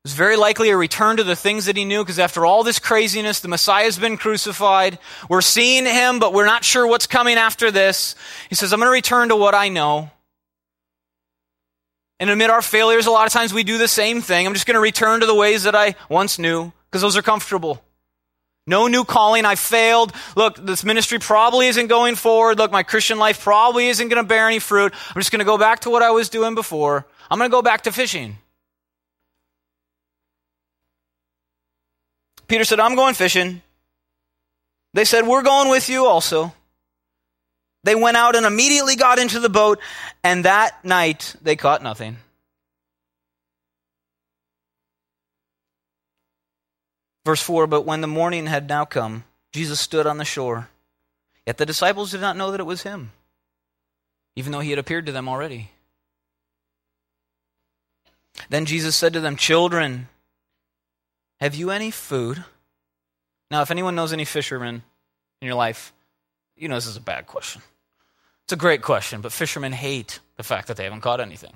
Was 0.04 0.14
very 0.14 0.36
likely 0.36 0.72
a 0.72 0.78
return 0.78 1.18
to 1.18 1.24
the 1.24 1.36
things 1.36 1.66
that 1.66 1.78
he 1.78 1.86
knew 1.86 2.04
because 2.04 2.18
after 2.18 2.44
all 2.44 2.64
this 2.64 2.80
craziness, 2.80 3.40
the 3.40 3.48
Messiah 3.48 3.84
has 3.84 4.00
been 4.00 4.18
crucified. 4.18 4.98
We're 5.30 5.42
seeing 5.42 5.86
him, 5.86 6.18
but 6.18 6.34
we're 6.34 6.48
not 6.48 6.64
sure 6.64 6.88
what's 6.88 7.06
coming 7.06 7.38
after 7.38 7.70
this. 7.70 8.16
He 8.50 8.56
says, 8.56 8.74
I'm 8.74 8.80
going 8.80 8.88
to 8.88 8.92
return 8.92 9.30
to 9.30 9.36
what 9.36 9.54
I 9.54 9.70
know. 9.70 10.10
And 12.20 12.32
amid 12.32 12.50
our 12.50 12.64
failures, 12.64 13.06
a 13.06 13.12
lot 13.12 13.28
of 13.28 13.34
times 13.34 13.54
we 13.54 13.64
do 13.64 13.78
the 13.78 13.88
same 13.88 14.22
thing. 14.22 14.48
I'm 14.48 14.54
just 14.54 14.66
going 14.66 14.76
to 14.76 14.82
return 14.82 15.20
to 15.20 15.28
the 15.28 15.36
ways 15.36 15.64
that 15.64 15.76
I 15.76 15.96
once 16.10 16.40
knew 16.40 16.72
because 16.90 17.02
those 17.02 17.18
are 17.18 17.22
comfortable. 17.22 17.84
No 18.66 18.88
new 18.88 19.04
calling. 19.04 19.46
I 19.46 19.56
failed. 19.56 20.14
Look, 20.36 20.56
this 20.56 20.84
ministry 20.84 21.20
probably 21.20 21.68
isn't 21.68 21.88
going 21.88 22.16
forward. 22.16 22.58
Look, 22.58 22.72
my 22.72 22.84
Christian 22.84 23.20
life 23.20 23.44
probably 23.44 23.88
isn't 23.88 24.08
going 24.08 24.22
to 24.22 24.28
bear 24.28 24.48
any 24.48 24.60
fruit. 24.60 24.94
I'm 24.94 25.20
just 25.20 25.32
going 25.32 25.40
to 25.40 25.46
go 25.46 25.58
back 25.58 25.82
to 25.82 25.90
what 25.90 26.04
I 26.04 26.12
was 26.12 26.30
doing 26.30 26.56
before. 26.56 27.06
I'm 27.30 27.38
going 27.38 27.50
to 27.50 27.56
go 27.56 27.62
back 27.62 27.82
to 27.84 27.92
fishing. 27.92 28.38
Peter 32.52 32.66
said, 32.66 32.82
I'm 32.82 32.96
going 32.96 33.14
fishing. 33.14 33.62
They 34.94 35.06
said, 35.06 35.26
We're 35.26 35.42
going 35.42 35.70
with 35.70 35.88
you 35.88 36.06
also. 36.06 36.54
They 37.86 37.96
went 37.96 38.18
out 38.18 38.36
and 38.36 38.46
immediately 38.46 38.98
got 38.98 39.20
into 39.20 39.40
the 39.40 39.48
boat, 39.48 39.80
and 40.22 40.44
that 40.44 40.84
night 40.84 41.34
they 41.42 41.56
caught 41.56 41.82
nothing. 41.82 42.18
Verse 47.24 47.42
4 47.42 47.68
But 47.68 47.86
when 47.86 48.02
the 48.02 48.08
morning 48.08 48.48
had 48.48 48.68
now 48.68 48.84
come, 48.84 49.24
Jesus 49.54 49.80
stood 49.80 50.06
on 50.06 50.18
the 50.18 50.26
shore. 50.26 50.68
Yet 51.48 51.56
the 51.56 51.66
disciples 51.66 52.12
did 52.12 52.20
not 52.20 52.36
know 52.36 52.52
that 52.52 52.60
it 52.60 52.66
was 52.66 52.84
him, 52.84 53.14
even 54.36 54.52
though 54.52 54.60
he 54.60 54.72
had 54.72 54.80
appeared 54.80 55.06
to 55.06 55.14
them 55.14 55.30
already. 55.30 55.72
Then 58.50 58.66
Jesus 58.66 58.98
said 58.98 59.14
to 59.14 59.22
them, 59.22 59.38
Children, 59.38 60.10
have 61.42 61.56
you 61.56 61.72
any 61.72 61.92
food? 61.92 62.44
Now, 63.50 63.62
if 63.64 63.72
anyone 63.72 63.96
knows 63.96 64.14
any 64.14 64.24
fishermen 64.24 64.84
in 65.42 65.46
your 65.46 65.56
life, 65.56 65.92
you 66.56 66.70
know 66.70 66.76
this 66.76 66.88
is 66.88 66.96
a 66.96 67.02
bad 67.02 67.28
question. 67.28 67.62
It's 68.46 68.54
a 68.54 68.58
great 68.58 68.82
question, 68.82 69.22
but 69.22 69.32
fishermen 69.32 69.74
hate 69.74 70.20
the 70.38 70.44
fact 70.44 70.68
that 70.68 70.78
they 70.78 70.84
haven't 70.84 71.02
caught 71.02 71.20
anything. 71.20 71.54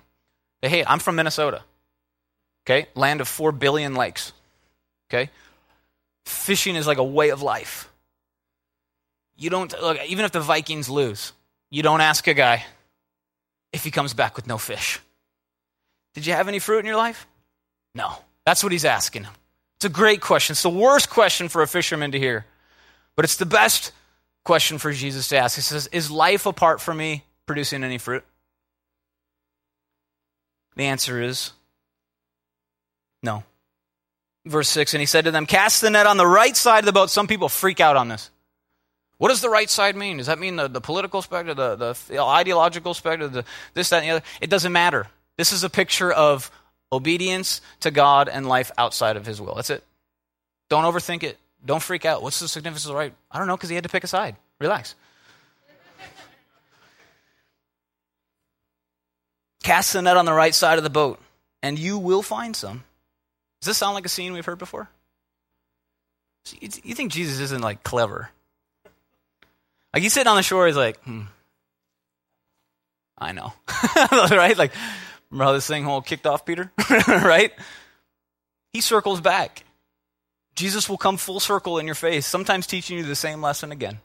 They 0.61 0.69
hate. 0.69 0.89
I'm 0.89 0.99
from 0.99 1.15
Minnesota. 1.15 1.61
Okay? 2.65 2.87
Land 2.95 3.21
of 3.21 3.27
4 3.27 3.51
billion 3.51 3.93
lakes. 3.95 4.33
Okay? 5.09 5.29
Fishing 6.25 6.75
is 6.75 6.87
like 6.87 6.97
a 6.97 7.03
way 7.03 7.29
of 7.29 7.41
life. 7.41 7.89
You 9.37 9.49
don't, 9.49 9.71
look, 9.79 9.99
even 10.07 10.25
if 10.25 10.31
the 10.31 10.39
Vikings 10.39 10.89
lose, 10.89 11.33
you 11.69 11.83
don't 11.83 12.01
ask 12.01 12.25
a 12.27 12.33
guy 12.33 12.65
if 13.71 13.83
he 13.83 13.91
comes 13.91 14.13
back 14.13 14.35
with 14.35 14.47
no 14.47 14.57
fish. 14.57 14.99
Did 16.13 16.25
you 16.25 16.33
have 16.33 16.47
any 16.47 16.59
fruit 16.59 16.79
in 16.79 16.85
your 16.85 16.95
life? 16.95 17.27
No. 17.93 18.15
That's 18.45 18.63
what 18.63 18.71
he's 18.71 18.85
asking. 18.85 19.27
It's 19.77 19.85
a 19.85 19.89
great 19.89 20.21
question. 20.21 20.53
It's 20.53 20.63
the 20.63 20.69
worst 20.69 21.09
question 21.09 21.49
for 21.49 21.61
a 21.61 21.67
fisherman 21.67 22.11
to 22.11 22.19
hear, 22.19 22.45
but 23.15 23.25
it's 23.25 23.35
the 23.35 23.45
best 23.45 23.91
question 24.43 24.77
for 24.77 24.91
Jesus 24.93 25.27
to 25.29 25.37
ask. 25.37 25.55
He 25.55 25.61
says, 25.61 25.87
Is 25.91 26.09
life 26.09 26.45
apart 26.45 26.79
from 26.79 26.97
me 26.97 27.23
producing 27.45 27.83
any 27.83 27.97
fruit? 27.97 28.23
The 30.75 30.85
answer 30.85 31.21
is 31.21 31.51
no. 33.23 33.43
Verse 34.45 34.69
6 34.69 34.93
And 34.93 35.01
he 35.01 35.05
said 35.05 35.25
to 35.25 35.31
them, 35.31 35.45
Cast 35.45 35.81
the 35.81 35.89
net 35.89 36.07
on 36.07 36.17
the 36.17 36.27
right 36.27 36.55
side 36.55 36.79
of 36.79 36.85
the 36.85 36.93
boat. 36.93 37.09
Some 37.09 37.27
people 37.27 37.49
freak 37.49 37.79
out 37.79 37.97
on 37.97 38.07
this. 38.07 38.29
What 39.17 39.29
does 39.29 39.41
the 39.41 39.49
right 39.49 39.69
side 39.69 39.95
mean? 39.95 40.17
Does 40.17 40.27
that 40.27 40.39
mean 40.39 40.57
the, 40.57 40.67
the 40.67 40.81
political 40.81 41.21
spectrum, 41.21 41.55
the, 41.55 41.75
the, 41.75 42.21
ideological 42.21 42.93
spectrum, 42.93 43.31
the, 43.31 43.45
this, 43.73 43.89
that, 43.89 44.03
and 44.03 44.05
the 44.05 44.11
other? 44.17 44.25
It 44.41 44.49
doesn't 44.49 44.73
matter. 44.73 45.07
This 45.37 45.53
is 45.53 45.63
a 45.63 45.69
picture 45.69 46.11
of 46.11 46.51
obedience 46.91 47.61
to 47.81 47.91
God 47.91 48.29
and 48.29 48.47
life 48.47 48.71
outside 48.77 49.17
of 49.17 49.25
his 49.25 49.41
will. 49.41 49.55
That's 49.55 49.69
it. 49.69 49.83
Don't 50.69 50.83
overthink 50.83 51.23
it. 51.23 51.37
Don't 51.65 51.81
freak 51.81 52.05
out. 52.05 52.21
What's 52.21 52.39
the 52.39 52.47
significance 52.47 52.85
of 52.85 52.89
the 52.89 52.95
right? 52.95 53.13
I 53.31 53.39
don't 53.39 53.47
know 53.47 53.57
because 53.57 53.69
he 53.69 53.75
had 53.75 53.83
to 53.83 53.89
pick 53.89 54.03
a 54.03 54.07
side. 54.07 54.35
Relax. 54.59 54.95
Cast 59.63 59.93
the 59.93 60.01
net 60.03 60.15
on 60.15 60.25
the 60.25 60.33
right 60.33 60.53
side 60.53 60.77
of 60.77 60.83
the 60.83 60.91
boat, 60.91 61.19
and 61.63 61.79
you 61.79 61.97
will 61.97 62.21
find 62.21 62.55
some. 62.55 62.83
Does 63.61 63.67
this 63.69 63.77
sound 63.77 63.95
like 63.95 64.05
a 64.05 64.09
scene 64.09 64.33
we've 64.33 64.45
heard 64.45 64.59
before? 64.59 64.89
You 66.61 66.93
think 66.93 67.11
Jesus 67.11 67.39
isn't 67.39 67.61
like 67.61 67.81
clever? 67.81 68.29
Like 69.91 70.03
he's 70.03 70.13
sitting 70.13 70.27
on 70.27 70.35
the 70.35 70.43
shore, 70.43 70.67
he's 70.67 70.75
like, 70.75 71.01
hmm, 71.03 71.21
I 73.17 73.31
know, 73.31 73.53
right? 74.11 74.55
Like, 74.55 74.73
remember 75.35 75.49
how 75.49 75.53
this 75.53 75.67
thing 75.67 75.83
whole 75.83 76.01
kicked 76.01 76.25
off, 76.25 76.45
Peter? 76.45 76.71
right? 77.07 77.51
He 78.71 78.79
circles 78.79 79.19
back. 79.19 79.65
Jesus 80.55 80.87
will 80.87 80.97
come 80.97 81.17
full 81.17 81.41
circle 81.41 81.77
in 81.77 81.85
your 81.85 81.95
face, 81.95 82.25
sometimes 82.25 82.65
teaching 82.65 82.97
you 82.97 83.03
the 83.03 83.15
same 83.15 83.41
lesson 83.41 83.73
again. 83.73 83.99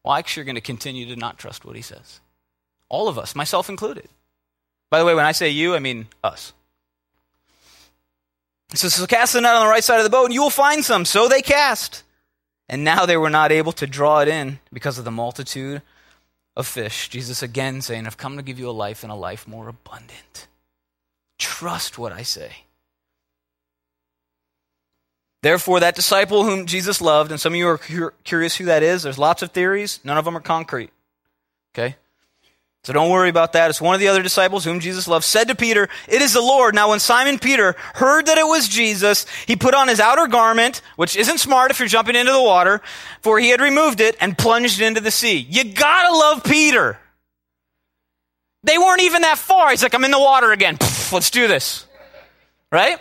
Why? 0.00 0.20
Because 0.20 0.36
you're 0.36 0.46
going 0.46 0.54
to 0.54 0.62
continue 0.62 1.06
to 1.06 1.16
not 1.16 1.36
trust 1.36 1.66
what 1.66 1.76
he 1.76 1.82
says. 1.82 2.20
All 2.88 3.08
of 3.08 3.18
us, 3.18 3.34
myself 3.34 3.68
included. 3.68 4.08
By 4.90 4.98
the 4.98 5.04
way, 5.04 5.14
when 5.14 5.26
I 5.26 5.32
say 5.32 5.50
you, 5.50 5.74
I 5.74 5.78
mean 5.78 6.06
us. 6.24 6.54
So, 8.74 8.88
so 8.88 9.06
cast 9.06 9.34
the 9.34 9.42
net 9.42 9.54
on 9.54 9.66
the 9.66 9.70
right 9.70 9.84
side 9.84 9.98
of 9.98 10.04
the 10.04 10.10
boat, 10.10 10.26
and 10.26 10.34
you 10.34 10.40
will 10.40 10.50
find 10.50 10.82
some. 10.82 11.04
So 11.04 11.28
they 11.28 11.42
cast. 11.42 12.02
And 12.68 12.82
now 12.82 13.04
they 13.04 13.16
were 13.16 13.30
not 13.30 13.52
able 13.52 13.72
to 13.72 13.86
draw 13.86 14.20
it 14.20 14.28
in 14.28 14.58
because 14.72 14.98
of 14.98 15.04
the 15.04 15.10
multitude 15.10 15.82
of 16.56 16.66
fish. 16.66 17.08
Jesus 17.08 17.42
again 17.42 17.82
saying, 17.82 18.06
I've 18.06 18.16
come 18.16 18.36
to 18.36 18.42
give 18.42 18.58
you 18.58 18.68
a 18.68 18.72
life 18.72 19.02
and 19.02 19.12
a 19.12 19.16
life 19.16 19.46
more 19.46 19.68
abundant. 19.68 20.48
Trust 21.38 21.98
what 21.98 22.12
I 22.12 22.22
say. 22.22 22.64
Therefore, 25.42 25.80
that 25.80 25.94
disciple 25.94 26.44
whom 26.44 26.66
Jesus 26.66 27.00
loved, 27.00 27.30
and 27.30 27.40
some 27.40 27.52
of 27.52 27.58
you 27.58 27.68
are 27.68 28.12
curious 28.24 28.56
who 28.56 28.64
that 28.64 28.82
is, 28.82 29.02
there's 29.02 29.18
lots 29.18 29.42
of 29.42 29.52
theories, 29.52 30.00
none 30.02 30.16
of 30.16 30.24
them 30.24 30.36
are 30.36 30.40
concrete. 30.40 30.90
Okay? 31.74 31.96
So 32.86 32.92
don't 32.92 33.10
worry 33.10 33.30
about 33.30 33.54
that. 33.54 33.68
It's 33.68 33.80
one 33.80 33.94
of 33.94 34.00
the 34.00 34.06
other 34.06 34.22
disciples 34.22 34.64
whom 34.64 34.78
Jesus 34.78 35.08
loved 35.08 35.24
said 35.24 35.48
to 35.48 35.56
Peter, 35.56 35.88
It 36.06 36.22
is 36.22 36.34
the 36.34 36.40
Lord. 36.40 36.72
Now 36.72 36.90
when 36.90 37.00
Simon 37.00 37.40
Peter 37.40 37.74
heard 37.94 38.26
that 38.26 38.38
it 38.38 38.46
was 38.46 38.68
Jesus, 38.68 39.26
he 39.44 39.56
put 39.56 39.74
on 39.74 39.88
his 39.88 39.98
outer 39.98 40.28
garment, 40.28 40.82
which 40.94 41.16
isn't 41.16 41.38
smart 41.38 41.72
if 41.72 41.80
you're 41.80 41.88
jumping 41.88 42.14
into 42.14 42.30
the 42.30 42.40
water, 42.40 42.80
for 43.22 43.40
he 43.40 43.48
had 43.48 43.60
removed 43.60 44.00
it 44.00 44.16
and 44.20 44.38
plunged 44.38 44.80
into 44.80 45.00
the 45.00 45.10
sea. 45.10 45.38
You 45.50 45.64
gotta 45.64 46.16
love 46.16 46.44
Peter. 46.44 46.96
They 48.62 48.78
weren't 48.78 49.02
even 49.02 49.22
that 49.22 49.38
far. 49.38 49.70
He's 49.70 49.82
like, 49.82 49.92
I'm 49.92 50.04
in 50.04 50.12
the 50.12 50.20
water 50.20 50.52
again. 50.52 50.76
Pff, 50.76 51.12
let's 51.12 51.30
do 51.30 51.48
this. 51.48 51.86
Right? 52.70 53.00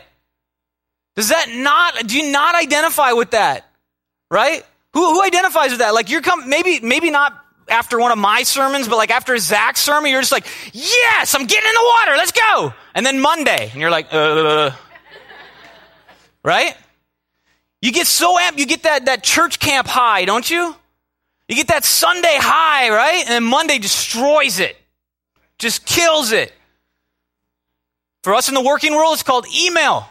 Does 1.15 1.29
that 1.29 1.49
not, 1.51 2.07
do 2.07 2.17
you 2.17 2.31
not 2.31 2.55
identify 2.55 3.11
with 3.11 3.31
that? 3.31 3.69
Right? 4.31 4.65
Who, 4.95 5.13
who 5.13 5.21
identifies 5.21 5.69
with 5.69 5.81
that? 5.81 5.93
Like 5.93 6.09
you're 6.09 6.23
come, 6.23 6.49
maybe, 6.49 6.79
maybe 6.79 7.11
not 7.11 7.44
after 7.67 7.99
one 7.99 8.11
of 8.11 8.17
my 8.17 8.43
sermons, 8.43 8.87
but 8.87 8.97
like 8.97 9.11
after 9.11 9.37
Zach's 9.37 9.81
sermon, 9.81 10.11
you're 10.11 10.21
just 10.21 10.31
like, 10.31 10.45
yes, 10.73 11.33
I'm 11.33 11.45
getting 11.45 11.67
in 11.67 11.73
the 11.73 11.93
water. 11.99 12.11
Let's 12.17 12.31
go. 12.31 12.73
And 12.93 13.05
then 13.05 13.19
Monday, 13.19 13.69
and 13.71 13.81
you're 13.81 13.89
like, 13.89 14.07
uh, 14.11 14.71
right? 16.43 16.75
You 17.81 17.91
get 17.91 18.07
so 18.07 18.37
amped, 18.37 18.57
you 18.57 18.65
get 18.65 18.83
that, 18.83 19.05
that 19.05 19.23
church 19.23 19.59
camp 19.59 19.87
high, 19.87 20.25
don't 20.25 20.49
you? 20.49 20.75
You 21.47 21.55
get 21.55 21.67
that 21.67 21.85
Sunday 21.85 22.37
high, 22.39 22.89
right? 22.89 23.19
And 23.19 23.29
then 23.29 23.43
Monday 23.43 23.77
destroys 23.77 24.59
it. 24.59 24.75
Just 25.59 25.85
kills 25.85 26.31
it. 26.31 26.51
For 28.23 28.33
us 28.33 28.47
in 28.47 28.55
the 28.55 28.61
working 28.61 28.93
world, 28.95 29.13
it's 29.13 29.23
called 29.23 29.45
email. 29.55 30.09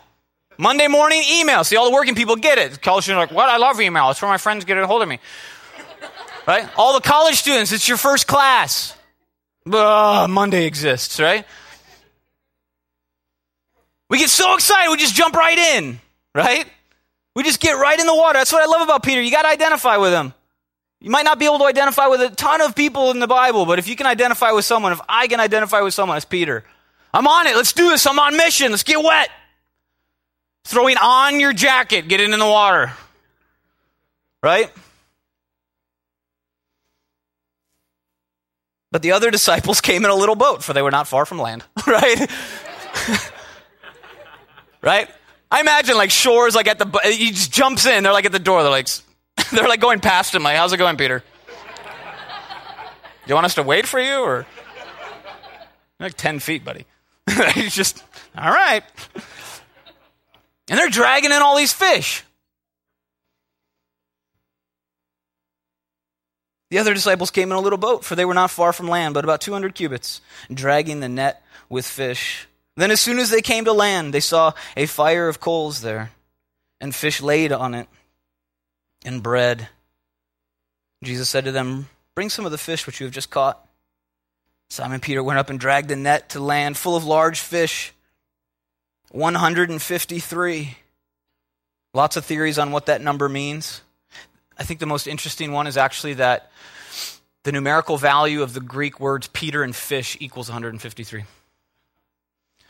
Monday 0.57 0.87
morning 0.87 1.23
email. 1.33 1.65
See, 1.65 1.77
all 1.77 1.87
the 1.87 1.93
working 1.93 2.15
people 2.15 2.37
get 2.37 2.59
it. 2.59 2.81
College 2.81 3.05
students 3.05 3.25
are 3.25 3.27
like, 3.27 3.37
what? 3.37 3.49
I 3.49 3.57
love 3.57 3.81
email. 3.81 4.11
It's 4.11 4.23
where 4.23 4.31
my 4.31 4.39
friends 4.39 4.65
get 4.65 4.79
a 4.79 4.87
hold 4.87 5.03
of 5.03 5.09
me. 5.09 5.19
Right? 6.47 6.69
All 6.77 6.95
the 6.95 7.01
college 7.01 7.37
students, 7.37 7.73
it's 7.73 7.89
your 7.89 7.97
first 7.97 8.27
class. 8.27 8.97
Ugh, 9.71 10.31
Monday 10.31 10.67
exists, 10.67 11.19
right? 11.19 11.47
We 14.11 14.19
get 14.19 14.29
so 14.29 14.55
excited, 14.55 14.91
we 14.91 14.97
just 14.99 15.15
jump 15.15 15.35
right 15.35 15.57
in, 15.57 15.99
right? 16.35 16.67
We 17.35 17.43
just 17.43 17.61
get 17.61 17.73
right 17.73 17.99
in 17.99 18.07
the 18.07 18.15
water. 18.15 18.39
That's 18.39 18.53
what 18.53 18.63
I 18.63 18.67
love 18.67 18.83
about 18.83 19.03
Peter. 19.03 19.21
You 19.21 19.31
got 19.31 19.43
to 19.43 19.49
identify 19.49 19.97
with 19.97 20.13
him. 20.13 20.35
You 21.01 21.11
might 21.11 21.25
not 21.25 21.39
be 21.39 21.47
able 21.47 21.59
to 21.59 21.65
identify 21.65 22.07
with 22.07 22.21
a 22.21 22.31
ton 22.31 22.61
of 22.61 22.75
people 22.75 23.11
in 23.11 23.19
the 23.19 23.27
Bible, 23.27 23.67
but 23.67 23.79
if 23.79 23.89
you 23.89 23.97
can 23.97 24.07
identify 24.07 24.53
with 24.53 24.65
someone, 24.65 24.93
if 24.93 25.01
I 25.09 25.27
can 25.27 25.41
identify 25.41 25.81
with 25.81 25.95
someone, 25.95 26.17
it's 26.17 26.25
Peter. 26.25 26.65
I'm 27.13 27.27
on 27.27 27.47
it. 27.47 27.57
Let's 27.57 27.73
do 27.73 27.91
this. 27.91 28.07
I'm 28.07 28.19
on 28.19 28.37
mission. 28.37 28.71
Let's 28.71 28.85
get 28.85 29.03
wet. 29.03 29.31
Throwing 30.65 30.97
on 30.97 31.41
your 31.41 31.53
jacket, 31.53 32.09
getting 32.09 32.33
in 32.33 32.39
the 32.39 32.47
water. 32.47 32.93
Right? 34.43 34.71
But 38.95 39.03
the 39.03 39.11
other 39.11 39.33
disciples 39.33 39.81
came 39.81 40.05
in 40.05 40.11
a 40.13 40.15
little 40.15 40.37
boat, 40.37 40.63
for 40.63 40.73
they 40.73 40.81
were 40.81 40.93
not 40.93 41.09
far 41.09 41.27
from 41.27 41.41
land, 41.41 41.65
right? 41.89 42.31
right? 44.81 45.09
I 45.51 45.61
imagine 45.61 45.97
like 45.97 46.13
shores, 46.13 46.55
like 46.55 46.69
at 46.69 46.79
the, 46.79 47.01
he 47.03 47.33
just 47.33 47.51
jumps 47.51 47.87
in, 47.87 48.05
they're 48.05 48.13
like 48.13 48.25
at 48.25 48.31
the 48.31 48.39
door, 48.39 48.63
they're 48.63 48.71
like, 48.71 48.87
they're 49.53 49.67
like 49.67 49.81
going 49.81 49.99
past 49.99 50.33
him, 50.33 50.45
like, 50.45 50.57
how's 50.57 50.73
it 50.73 50.77
going, 50.77 50.97
Peter? 50.97 51.25
You 53.27 53.35
want 53.35 53.47
us 53.47 53.57
to 53.57 53.65
wait 53.65 53.85
for 53.85 53.99
you, 53.99 54.19
or? 54.19 54.47
Like 55.99 56.15
10 56.15 56.39
feet, 56.39 56.65
buddy. 56.65 56.87
He's 57.55 57.75
just, 57.75 58.01
all 58.39 58.49
right. 58.49 58.85
And 60.69 60.79
they're 60.79 60.89
dragging 60.89 61.33
in 61.33 61.43
all 61.43 61.57
these 61.57 61.73
fish. 61.73 62.23
The 66.75 66.81
other 66.81 66.93
disciples 66.93 67.31
came 67.31 67.53
in 67.53 67.57
a 67.57 67.61
little 67.61 67.79
boat, 67.79 68.05
for 68.05 68.17
they 68.17 68.25
were 68.25 68.35
not 68.35 68.51
far 68.51 68.73
from 68.73 68.89
land, 68.89 69.15
but 69.15 69.23
about 69.23 69.41
200 69.41 69.77
cubits, 69.77 70.21
dragging 70.53 70.99
the 70.99 71.09
net 71.09 71.41
with 71.69 71.87
fish. 71.87 72.49
Then, 72.75 72.91
as 72.91 73.01
soon 73.01 73.21
as 73.21 73.31
they 73.31 73.43
came 73.43 73.65
to 73.67 73.73
land, 73.73 74.13
they 74.13 74.19
saw 74.19 74.55
a 74.77 74.87
fire 74.87 75.29
of 75.29 75.39
coals 75.39 75.83
there, 75.83 76.11
and 76.81 76.93
fish 76.93 77.23
laid 77.23 77.53
on 77.53 77.75
it, 77.75 77.87
and 79.05 79.23
bread. 79.23 79.69
Jesus 81.05 81.29
said 81.29 81.45
to 81.45 81.53
them, 81.53 81.91
Bring 82.17 82.29
some 82.29 82.45
of 82.45 82.51
the 82.51 82.59
fish 82.59 82.89
which 82.89 82.99
you 82.99 83.07
have 83.07 83.15
just 83.15 83.31
caught. 83.31 83.65
Simon 84.69 84.99
Peter 84.99 85.23
went 85.23 85.39
up 85.39 85.51
and 85.51 85.61
dragged 85.61 85.89
the 85.89 85.95
net 85.95 86.31
to 86.31 86.41
land 86.41 86.77
full 86.77 86.97
of 86.97 87.05
large 87.05 87.39
fish 87.39 87.93
153. 89.13 90.77
Lots 91.93 92.17
of 92.17 92.25
theories 92.25 92.59
on 92.59 92.73
what 92.73 92.87
that 92.87 93.01
number 93.01 93.29
means. 93.29 93.81
I 94.59 94.65
think 94.65 94.81
the 94.81 94.87
most 94.87 95.07
interesting 95.07 95.53
one 95.53 95.67
is 95.67 95.77
actually 95.77 96.15
that 96.15 96.51
the 97.43 97.53
numerical 97.53 97.97
value 97.97 98.43
of 98.43 98.55
the 98.55 98.61
Greek 98.61 98.99
words 99.01 99.29
Peter 99.29 99.63
and 99.63 99.75
fish 99.75 100.17
equals 100.21 100.49
153. 100.49 101.21
And 101.21 101.27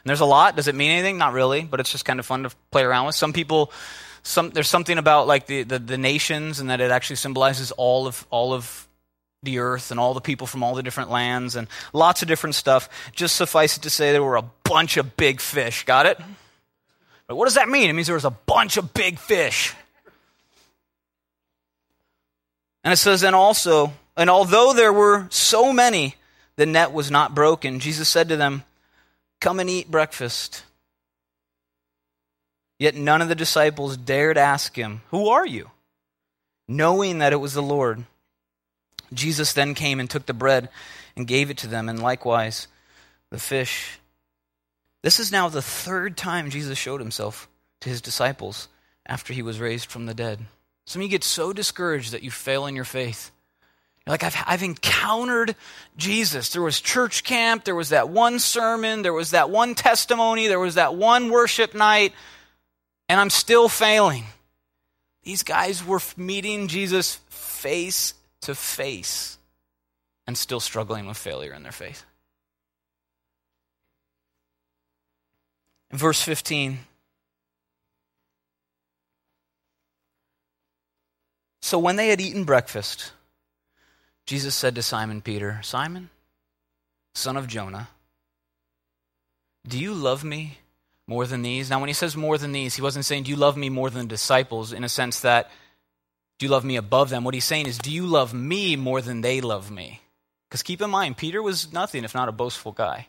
there's 0.04 0.20
a 0.20 0.26
lot. 0.26 0.56
Does 0.56 0.68
it 0.68 0.74
mean 0.74 0.90
anything? 0.90 1.16
Not 1.16 1.32
really, 1.32 1.62
but 1.62 1.80
it's 1.80 1.90
just 1.90 2.04
kind 2.04 2.20
of 2.20 2.26
fun 2.26 2.42
to 2.42 2.50
play 2.70 2.82
around 2.82 3.06
with. 3.06 3.14
Some 3.14 3.32
people, 3.32 3.72
some, 4.22 4.50
there's 4.50 4.68
something 4.68 4.98
about 4.98 5.26
like 5.26 5.46
the, 5.46 5.62
the, 5.62 5.78
the 5.78 5.96
nations 5.96 6.60
and 6.60 6.68
that 6.70 6.80
it 6.80 6.90
actually 6.90 7.16
symbolizes 7.16 7.70
all 7.72 8.06
of, 8.06 8.26
all 8.30 8.52
of 8.52 8.86
the 9.42 9.60
earth 9.60 9.90
and 9.90 10.00
all 10.00 10.12
the 10.12 10.20
people 10.20 10.46
from 10.46 10.62
all 10.62 10.74
the 10.74 10.82
different 10.82 11.10
lands 11.10 11.56
and 11.56 11.68
lots 11.92 12.22
of 12.22 12.28
different 12.28 12.54
stuff. 12.54 12.88
Just 13.12 13.36
suffice 13.36 13.76
it 13.76 13.82
to 13.82 13.90
say 13.90 14.12
there 14.12 14.22
were 14.22 14.36
a 14.36 14.50
bunch 14.64 14.96
of 14.96 15.16
big 15.16 15.40
fish. 15.40 15.84
Got 15.84 16.06
it? 16.06 16.20
But 17.26 17.36
what 17.36 17.46
does 17.46 17.54
that 17.54 17.68
mean? 17.68 17.88
It 17.88 17.92
means 17.92 18.06
there 18.06 18.14
was 18.14 18.24
a 18.24 18.30
bunch 18.30 18.76
of 18.76 18.92
big 18.92 19.18
fish. 19.18 19.74
And 22.84 22.92
it 22.92 22.98
says, 22.98 23.24
and 23.24 23.34
also, 23.34 23.92
and 24.16 24.30
although 24.30 24.72
there 24.72 24.92
were 24.92 25.26
so 25.30 25.72
many, 25.72 26.14
the 26.56 26.66
net 26.66 26.92
was 26.92 27.10
not 27.10 27.34
broken. 27.34 27.80
Jesus 27.80 28.08
said 28.08 28.28
to 28.28 28.36
them, 28.36 28.62
Come 29.40 29.58
and 29.58 29.68
eat 29.68 29.90
breakfast. 29.90 30.62
Yet 32.78 32.94
none 32.94 33.22
of 33.22 33.28
the 33.28 33.34
disciples 33.34 33.96
dared 33.96 34.38
ask 34.38 34.76
him, 34.76 35.00
Who 35.10 35.28
are 35.28 35.46
you? 35.46 35.70
knowing 36.68 37.18
that 37.18 37.32
it 37.32 37.36
was 37.36 37.54
the 37.54 37.62
Lord. 37.62 38.04
Jesus 39.12 39.52
then 39.52 39.74
came 39.74 40.00
and 40.00 40.08
took 40.08 40.26
the 40.26 40.32
bread 40.32 40.68
and 41.16 41.26
gave 41.26 41.50
it 41.50 41.58
to 41.58 41.66
them, 41.66 41.88
and 41.88 42.02
likewise 42.02 42.66
the 43.30 43.38
fish. 43.38 43.98
This 45.02 45.20
is 45.20 45.30
now 45.30 45.48
the 45.48 45.62
third 45.62 46.16
time 46.16 46.50
Jesus 46.50 46.78
showed 46.78 47.00
himself 47.00 47.48
to 47.80 47.88
his 47.88 48.00
disciples 48.00 48.68
after 49.06 49.32
he 49.32 49.42
was 49.42 49.60
raised 49.60 49.90
from 49.90 50.06
the 50.06 50.14
dead. 50.14 50.40
Some 50.86 51.00
of 51.00 51.04
you 51.04 51.10
get 51.10 51.24
so 51.24 51.52
discouraged 51.52 52.12
that 52.12 52.22
you 52.22 52.30
fail 52.30 52.66
in 52.66 52.76
your 52.76 52.84
faith. 52.84 53.30
You're 54.06 54.12
like, 54.12 54.22
I've, 54.22 54.36
I've 54.46 54.62
encountered 54.62 55.56
Jesus. 55.96 56.50
There 56.50 56.60
was 56.60 56.80
church 56.80 57.24
camp, 57.24 57.64
there 57.64 57.74
was 57.74 57.88
that 57.88 58.10
one 58.10 58.38
sermon, 58.38 59.02
there 59.02 59.14
was 59.14 59.30
that 59.30 59.48
one 59.48 59.74
testimony, 59.74 60.46
there 60.46 60.60
was 60.60 60.74
that 60.74 60.94
one 60.94 61.30
worship 61.30 61.74
night, 61.74 62.12
and 63.08 63.18
I'm 63.18 63.30
still 63.30 63.68
failing. 63.68 64.24
These 65.22 65.42
guys 65.42 65.84
were 65.84 66.00
meeting 66.18 66.68
Jesus 66.68 67.20
face 67.30 68.12
to 68.42 68.54
face 68.54 69.38
and 70.26 70.36
still 70.36 70.60
struggling 70.60 71.06
with 71.06 71.16
failure 71.16 71.54
in 71.54 71.62
their 71.62 71.72
faith. 71.72 72.04
Verse 75.92 76.20
15, 76.20 76.80
So 81.64 81.78
when 81.78 81.96
they 81.96 82.08
had 82.08 82.20
eaten 82.20 82.44
breakfast, 82.44 83.12
Jesus 84.26 84.54
said 84.54 84.74
to 84.74 84.82
Simon 84.82 85.22
Peter, 85.22 85.60
Simon, 85.62 86.10
son 87.14 87.38
of 87.38 87.46
Jonah, 87.46 87.88
do 89.66 89.78
you 89.78 89.94
love 89.94 90.24
me 90.24 90.58
more 91.06 91.26
than 91.26 91.40
these? 91.40 91.70
Now, 91.70 91.80
when 91.80 91.88
he 91.88 91.94
says 91.94 92.18
more 92.18 92.36
than 92.36 92.52
these, 92.52 92.74
he 92.74 92.82
wasn't 92.82 93.06
saying, 93.06 93.22
Do 93.22 93.30
you 93.30 93.36
love 93.36 93.56
me 93.56 93.70
more 93.70 93.88
than 93.88 94.02
the 94.02 94.08
disciples, 94.08 94.74
in 94.74 94.84
a 94.84 94.90
sense 94.90 95.20
that, 95.20 95.50
Do 96.38 96.44
you 96.44 96.52
love 96.52 96.66
me 96.66 96.76
above 96.76 97.08
them? 97.08 97.24
What 97.24 97.32
he's 97.32 97.46
saying 97.46 97.66
is, 97.66 97.78
Do 97.78 97.90
you 97.90 98.04
love 98.04 98.34
me 98.34 98.76
more 98.76 99.00
than 99.00 99.22
they 99.22 99.40
love 99.40 99.70
me? 99.70 100.02
Because 100.50 100.62
keep 100.62 100.82
in 100.82 100.90
mind, 100.90 101.16
Peter 101.16 101.42
was 101.42 101.72
nothing 101.72 102.04
if 102.04 102.14
not 102.14 102.28
a 102.28 102.32
boastful 102.32 102.72
guy. 102.72 103.06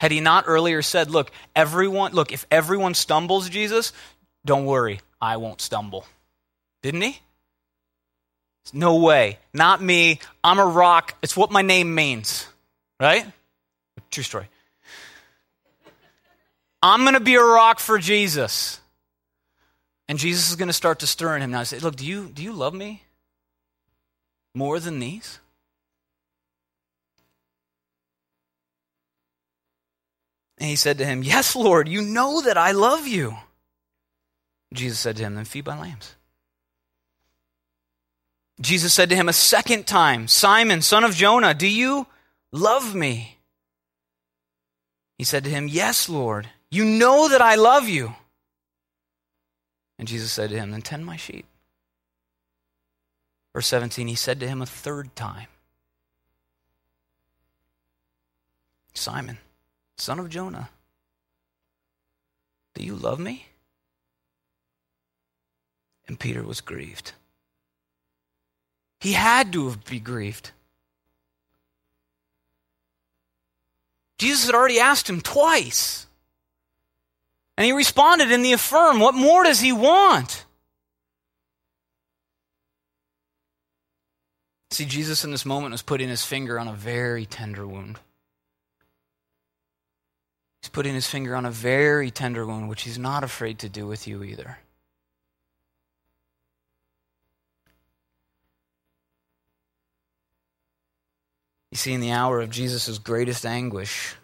Had 0.00 0.10
he 0.10 0.18
not 0.18 0.46
earlier 0.48 0.82
said, 0.82 1.12
Look, 1.12 1.30
everyone, 1.54 2.10
look, 2.10 2.32
if 2.32 2.44
everyone 2.50 2.94
stumbles, 2.94 3.48
Jesus, 3.48 3.92
don't 4.44 4.66
worry, 4.66 4.98
I 5.20 5.36
won't 5.36 5.60
stumble. 5.60 6.06
Didn't 6.82 7.02
he? 7.02 7.20
No 8.72 8.96
way. 8.96 9.38
Not 9.52 9.82
me. 9.82 10.20
I'm 10.44 10.58
a 10.58 10.64
rock. 10.64 11.14
It's 11.22 11.36
what 11.36 11.50
my 11.50 11.62
name 11.62 11.94
means. 11.94 12.46
Right? 13.00 13.26
True 14.10 14.22
story. 14.22 14.48
I'm 16.82 17.02
going 17.02 17.14
to 17.14 17.20
be 17.20 17.36
a 17.36 17.42
rock 17.42 17.78
for 17.78 17.98
Jesus. 17.98 18.80
And 20.08 20.18
Jesus 20.18 20.50
is 20.50 20.56
going 20.56 20.68
to 20.68 20.74
start 20.74 20.98
to 21.00 21.06
stir 21.06 21.36
in 21.36 21.42
him 21.42 21.52
now. 21.52 21.60
I 21.60 21.64
say, 21.64 21.78
Look, 21.78 21.96
do 21.96 22.04
you, 22.04 22.28
do 22.28 22.42
you 22.42 22.52
love 22.52 22.74
me 22.74 23.02
more 24.54 24.78
than 24.80 24.98
these? 24.98 25.38
And 30.58 30.68
he 30.68 30.76
said 30.76 30.98
to 30.98 31.04
him, 31.04 31.22
Yes, 31.22 31.56
Lord, 31.56 31.88
you 31.88 32.02
know 32.02 32.42
that 32.42 32.58
I 32.58 32.72
love 32.72 33.06
you. 33.06 33.36
Jesus 34.72 34.98
said 34.98 35.16
to 35.16 35.22
him, 35.22 35.34
Then 35.34 35.44
feed 35.44 35.66
my 35.66 35.80
lambs. 35.80 36.14
Jesus 38.60 38.92
said 38.92 39.08
to 39.10 39.16
him 39.16 39.28
a 39.28 39.32
second 39.32 39.86
time, 39.86 40.28
Simon, 40.28 40.82
son 40.82 41.04
of 41.04 41.14
Jonah, 41.14 41.54
do 41.54 41.66
you 41.66 42.06
love 42.52 42.94
me? 42.94 43.38
He 45.18 45.24
said 45.24 45.44
to 45.44 45.50
him, 45.50 45.68
Yes, 45.68 46.08
Lord, 46.08 46.48
you 46.70 46.84
know 46.84 47.28
that 47.28 47.40
I 47.40 47.54
love 47.54 47.88
you. 47.88 48.14
And 49.98 50.08
Jesus 50.08 50.32
said 50.32 50.50
to 50.50 50.56
him, 50.56 50.70
Then 50.70 50.82
tend 50.82 51.06
my 51.06 51.16
sheep. 51.16 51.46
Verse 53.54 53.66
17, 53.66 54.08
he 54.08 54.14
said 54.14 54.40
to 54.40 54.48
him 54.48 54.62
a 54.62 54.66
third 54.66 55.14
time, 55.14 55.48
Simon, 58.94 59.38
son 59.96 60.18
of 60.18 60.28
Jonah, 60.28 60.70
do 62.74 62.84
you 62.84 62.94
love 62.94 63.18
me? 63.18 63.46
And 66.08 66.18
Peter 66.18 66.42
was 66.42 66.60
grieved 66.60 67.12
he 69.02 69.14
had 69.14 69.52
to 69.52 69.68
have 69.68 69.84
been 69.84 70.04
grieved. 70.04 70.52
Jesus 74.16 74.46
had 74.46 74.54
already 74.54 74.78
asked 74.78 75.10
him 75.10 75.20
twice. 75.20 76.06
And 77.56 77.64
he 77.64 77.72
responded 77.72 78.30
in 78.30 78.42
the 78.42 78.52
affirm. 78.52 79.00
What 79.00 79.16
more 79.16 79.42
does 79.42 79.58
he 79.58 79.72
want? 79.72 80.46
See, 84.70 84.84
Jesus 84.84 85.24
in 85.24 85.32
this 85.32 85.44
moment 85.44 85.72
was 85.72 85.82
putting 85.82 86.08
his 86.08 86.24
finger 86.24 86.56
on 86.60 86.68
a 86.68 86.72
very 86.72 87.26
tender 87.26 87.66
wound. 87.66 87.98
He's 90.62 90.70
putting 90.70 90.94
his 90.94 91.08
finger 91.08 91.34
on 91.34 91.44
a 91.44 91.50
very 91.50 92.12
tender 92.12 92.46
wound, 92.46 92.68
which 92.68 92.82
he's 92.82 93.00
not 93.00 93.24
afraid 93.24 93.58
to 93.58 93.68
do 93.68 93.84
with 93.84 94.06
you 94.06 94.22
either. 94.22 94.58
You 101.72 101.78
see, 101.78 101.94
in 101.94 102.00
the 102.00 102.12
hour 102.12 102.42
of 102.42 102.50
Jesus' 102.50 102.98
greatest 102.98 103.46
anguish, 103.46 104.14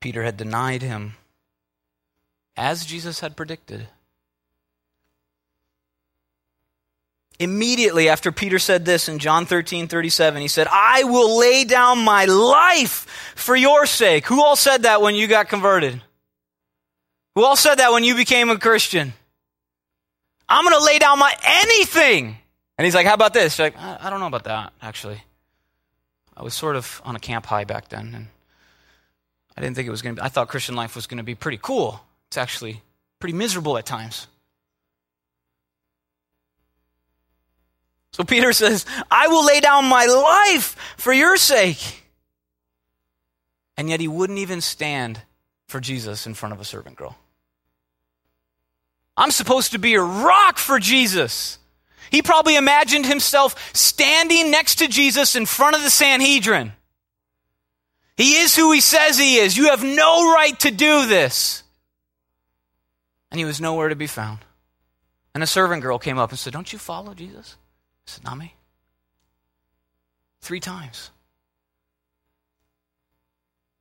Peter 0.00 0.22
had 0.22 0.38
denied 0.38 0.80
him, 0.80 1.16
as 2.56 2.86
Jesus 2.86 3.20
had 3.20 3.36
predicted. 3.36 3.88
Immediately 7.38 8.08
after 8.08 8.32
Peter 8.32 8.58
said 8.58 8.86
this 8.86 9.06
in 9.06 9.18
John 9.18 9.44
13, 9.44 9.86
37, 9.86 10.40
he 10.40 10.48
said, 10.48 10.66
I 10.70 11.04
will 11.04 11.38
lay 11.38 11.64
down 11.64 11.98
my 11.98 12.24
life 12.24 13.34
for 13.36 13.54
your 13.54 13.84
sake. 13.84 14.24
Who 14.26 14.42
all 14.42 14.56
said 14.56 14.84
that 14.84 15.02
when 15.02 15.14
you 15.14 15.26
got 15.26 15.50
converted? 15.50 16.00
Who 17.34 17.44
all 17.44 17.56
said 17.56 17.80
that 17.80 17.92
when 17.92 18.02
you 18.02 18.14
became 18.14 18.48
a 18.48 18.58
Christian? 18.58 19.12
I'm 20.48 20.64
going 20.64 20.78
to 20.78 20.86
lay 20.86 20.98
down 20.98 21.18
my 21.18 21.34
anything 21.44 22.38
and 22.82 22.86
he's 22.88 22.96
like, 22.96 23.06
How 23.06 23.14
about 23.14 23.32
this? 23.32 23.60
Like, 23.60 23.78
I, 23.78 23.96
I 24.00 24.10
don't 24.10 24.18
know 24.18 24.26
about 24.26 24.42
that, 24.42 24.72
actually. 24.82 25.22
I 26.36 26.42
was 26.42 26.52
sort 26.52 26.74
of 26.74 27.00
on 27.04 27.14
a 27.14 27.20
camp 27.20 27.46
high 27.46 27.62
back 27.62 27.90
then, 27.90 28.12
and 28.12 28.26
I 29.56 29.60
didn't 29.60 29.76
think 29.76 29.86
it 29.86 29.92
was 29.92 30.02
going 30.02 30.16
to 30.16 30.20
be, 30.20 30.24
I 30.26 30.28
thought 30.28 30.48
Christian 30.48 30.74
life 30.74 30.96
was 30.96 31.06
going 31.06 31.18
to 31.18 31.22
be 31.22 31.36
pretty 31.36 31.60
cool. 31.62 32.00
It's 32.26 32.36
actually 32.36 32.82
pretty 33.20 33.34
miserable 33.34 33.78
at 33.78 33.86
times. 33.86 34.26
So 38.14 38.24
Peter 38.24 38.52
says, 38.52 38.84
I 39.08 39.28
will 39.28 39.46
lay 39.46 39.60
down 39.60 39.84
my 39.84 40.06
life 40.06 40.74
for 40.96 41.12
your 41.12 41.36
sake. 41.36 42.02
And 43.76 43.88
yet 43.88 44.00
he 44.00 44.08
wouldn't 44.08 44.40
even 44.40 44.60
stand 44.60 45.20
for 45.68 45.78
Jesus 45.78 46.26
in 46.26 46.34
front 46.34 46.52
of 46.52 46.60
a 46.60 46.64
servant 46.64 46.96
girl. 46.96 47.16
I'm 49.16 49.30
supposed 49.30 49.70
to 49.70 49.78
be 49.78 49.94
a 49.94 50.02
rock 50.02 50.58
for 50.58 50.80
Jesus. 50.80 51.60
He 52.12 52.20
probably 52.20 52.56
imagined 52.56 53.06
himself 53.06 53.74
standing 53.74 54.50
next 54.50 54.76
to 54.76 54.86
Jesus 54.86 55.34
in 55.34 55.46
front 55.46 55.76
of 55.76 55.82
the 55.82 55.88
Sanhedrin. 55.88 56.72
He 58.18 58.34
is 58.36 58.54
who 58.54 58.70
he 58.70 58.82
says 58.82 59.18
he 59.18 59.36
is. 59.36 59.56
You 59.56 59.70
have 59.70 59.82
no 59.82 60.32
right 60.34 60.56
to 60.60 60.70
do 60.70 61.06
this. 61.06 61.62
And 63.30 63.38
he 63.38 63.46
was 63.46 63.62
nowhere 63.62 63.88
to 63.88 63.96
be 63.96 64.06
found. 64.06 64.40
And 65.34 65.42
a 65.42 65.46
servant 65.46 65.80
girl 65.80 65.98
came 65.98 66.18
up 66.18 66.28
and 66.28 66.38
said, 66.38 66.52
Don't 66.52 66.70
you 66.70 66.78
follow 66.78 67.14
Jesus? 67.14 67.56
I 68.06 68.10
said, 68.10 68.24
Not 68.24 68.36
me. 68.36 68.54
Three 70.42 70.60
times. 70.60 71.10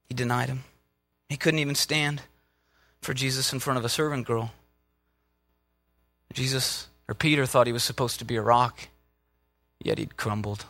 He 0.08 0.16
denied 0.16 0.48
him. 0.48 0.64
He 1.28 1.36
couldn't 1.36 1.60
even 1.60 1.76
stand 1.76 2.22
for 3.02 3.14
Jesus 3.14 3.52
in 3.52 3.60
front 3.60 3.78
of 3.78 3.84
a 3.84 3.90
servant 3.90 4.26
girl. 4.26 4.54
Jesus 6.34 6.88
or 7.12 7.14
Peter 7.14 7.46
thought 7.46 7.68
he 7.68 7.74
was 7.74 7.84
supposed 7.84 8.20
to 8.20 8.26
be 8.26 8.38
a 8.38 8.42
rock, 8.42 8.88
yet 9.84 9.98
he'd 9.98 10.16
crumbled. 10.16 10.64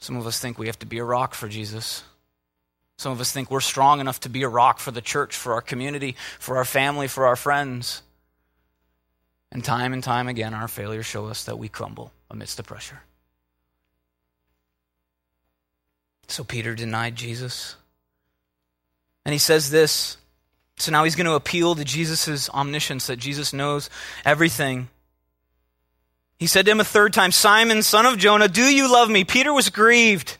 Some 0.00 0.16
of 0.16 0.26
us 0.26 0.40
think 0.40 0.58
we 0.58 0.66
have 0.66 0.80
to 0.80 0.86
be 0.86 0.98
a 0.98 1.04
rock 1.04 1.34
for 1.34 1.46
Jesus. 1.46 2.02
Some 2.96 3.12
of 3.12 3.20
us 3.20 3.30
think 3.30 3.48
we're 3.48 3.60
strong 3.60 4.00
enough 4.00 4.18
to 4.20 4.28
be 4.28 4.42
a 4.42 4.48
rock 4.48 4.80
for 4.80 4.90
the 4.90 5.00
church, 5.00 5.36
for 5.36 5.52
our 5.52 5.60
community, 5.60 6.16
for 6.40 6.56
our 6.56 6.64
family, 6.64 7.06
for 7.06 7.26
our 7.26 7.36
friends. 7.36 8.02
And 9.52 9.62
time 9.62 9.92
and 9.92 10.02
time 10.02 10.26
again, 10.26 10.52
our 10.52 10.66
failures 10.66 11.06
show 11.06 11.28
us 11.28 11.44
that 11.44 11.60
we 11.60 11.68
crumble 11.68 12.12
amidst 12.28 12.56
the 12.56 12.64
pressure. 12.64 13.02
So 16.26 16.42
Peter 16.42 16.74
denied 16.74 17.14
Jesus. 17.14 17.76
And 19.24 19.32
he 19.32 19.38
says 19.38 19.70
this 19.70 20.16
so 20.82 20.90
now 20.90 21.04
he's 21.04 21.14
going 21.14 21.26
to 21.26 21.34
appeal 21.34 21.74
to 21.76 21.84
Jesus' 21.84 22.50
omniscience, 22.50 23.06
that 23.06 23.16
Jesus 23.18 23.52
knows 23.52 23.88
everything. 24.24 24.88
He 26.38 26.48
said 26.48 26.64
to 26.66 26.72
him 26.72 26.80
a 26.80 26.84
third 26.84 27.12
time, 27.12 27.30
Simon, 27.30 27.82
son 27.82 28.04
of 28.04 28.18
Jonah, 28.18 28.48
do 28.48 28.62
you 28.62 28.90
love 28.92 29.08
me? 29.08 29.22
Peter 29.22 29.52
was 29.52 29.70
grieved 29.70 30.38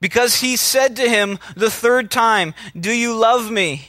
because 0.00 0.36
he 0.36 0.54
said 0.54 0.96
to 0.96 1.08
him 1.08 1.40
the 1.56 1.70
third 1.70 2.12
time, 2.12 2.54
Do 2.78 2.92
you 2.92 3.16
love 3.16 3.50
me? 3.50 3.88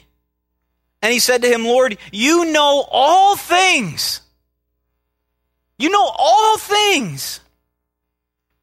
And 1.03 1.13
he 1.13 1.19
said 1.19 1.43
to 1.43 1.47
him, 1.47 1.63
Lord, 1.63 1.97
you 2.11 2.51
know 2.51 2.83
all 2.89 3.35
things. 3.35 4.21
You 5.77 5.91
know 5.91 6.11
all 6.17 6.57
things. 6.57 7.39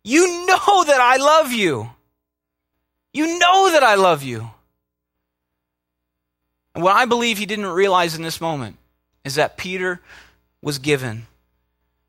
You 0.03 0.47
know 0.47 0.85
that 0.85 1.01
I 1.01 1.17
love 1.17 1.53
you. 1.53 1.89
You 3.13 3.39
know 3.39 3.71
that 3.71 3.85
I 3.85 3.95
love 3.95 4.25
you. 4.25 4.51
And 6.77 6.85
what 6.85 6.95
I 6.95 7.07
believe 7.07 7.39
he 7.39 7.47
didn't 7.47 7.67
realize 7.67 8.15
in 8.15 8.23
this 8.23 8.39
moment 8.39 8.77
is 9.25 9.37
that 9.37 9.57
Peter 9.57 10.03
was 10.61 10.79
given 10.79 11.27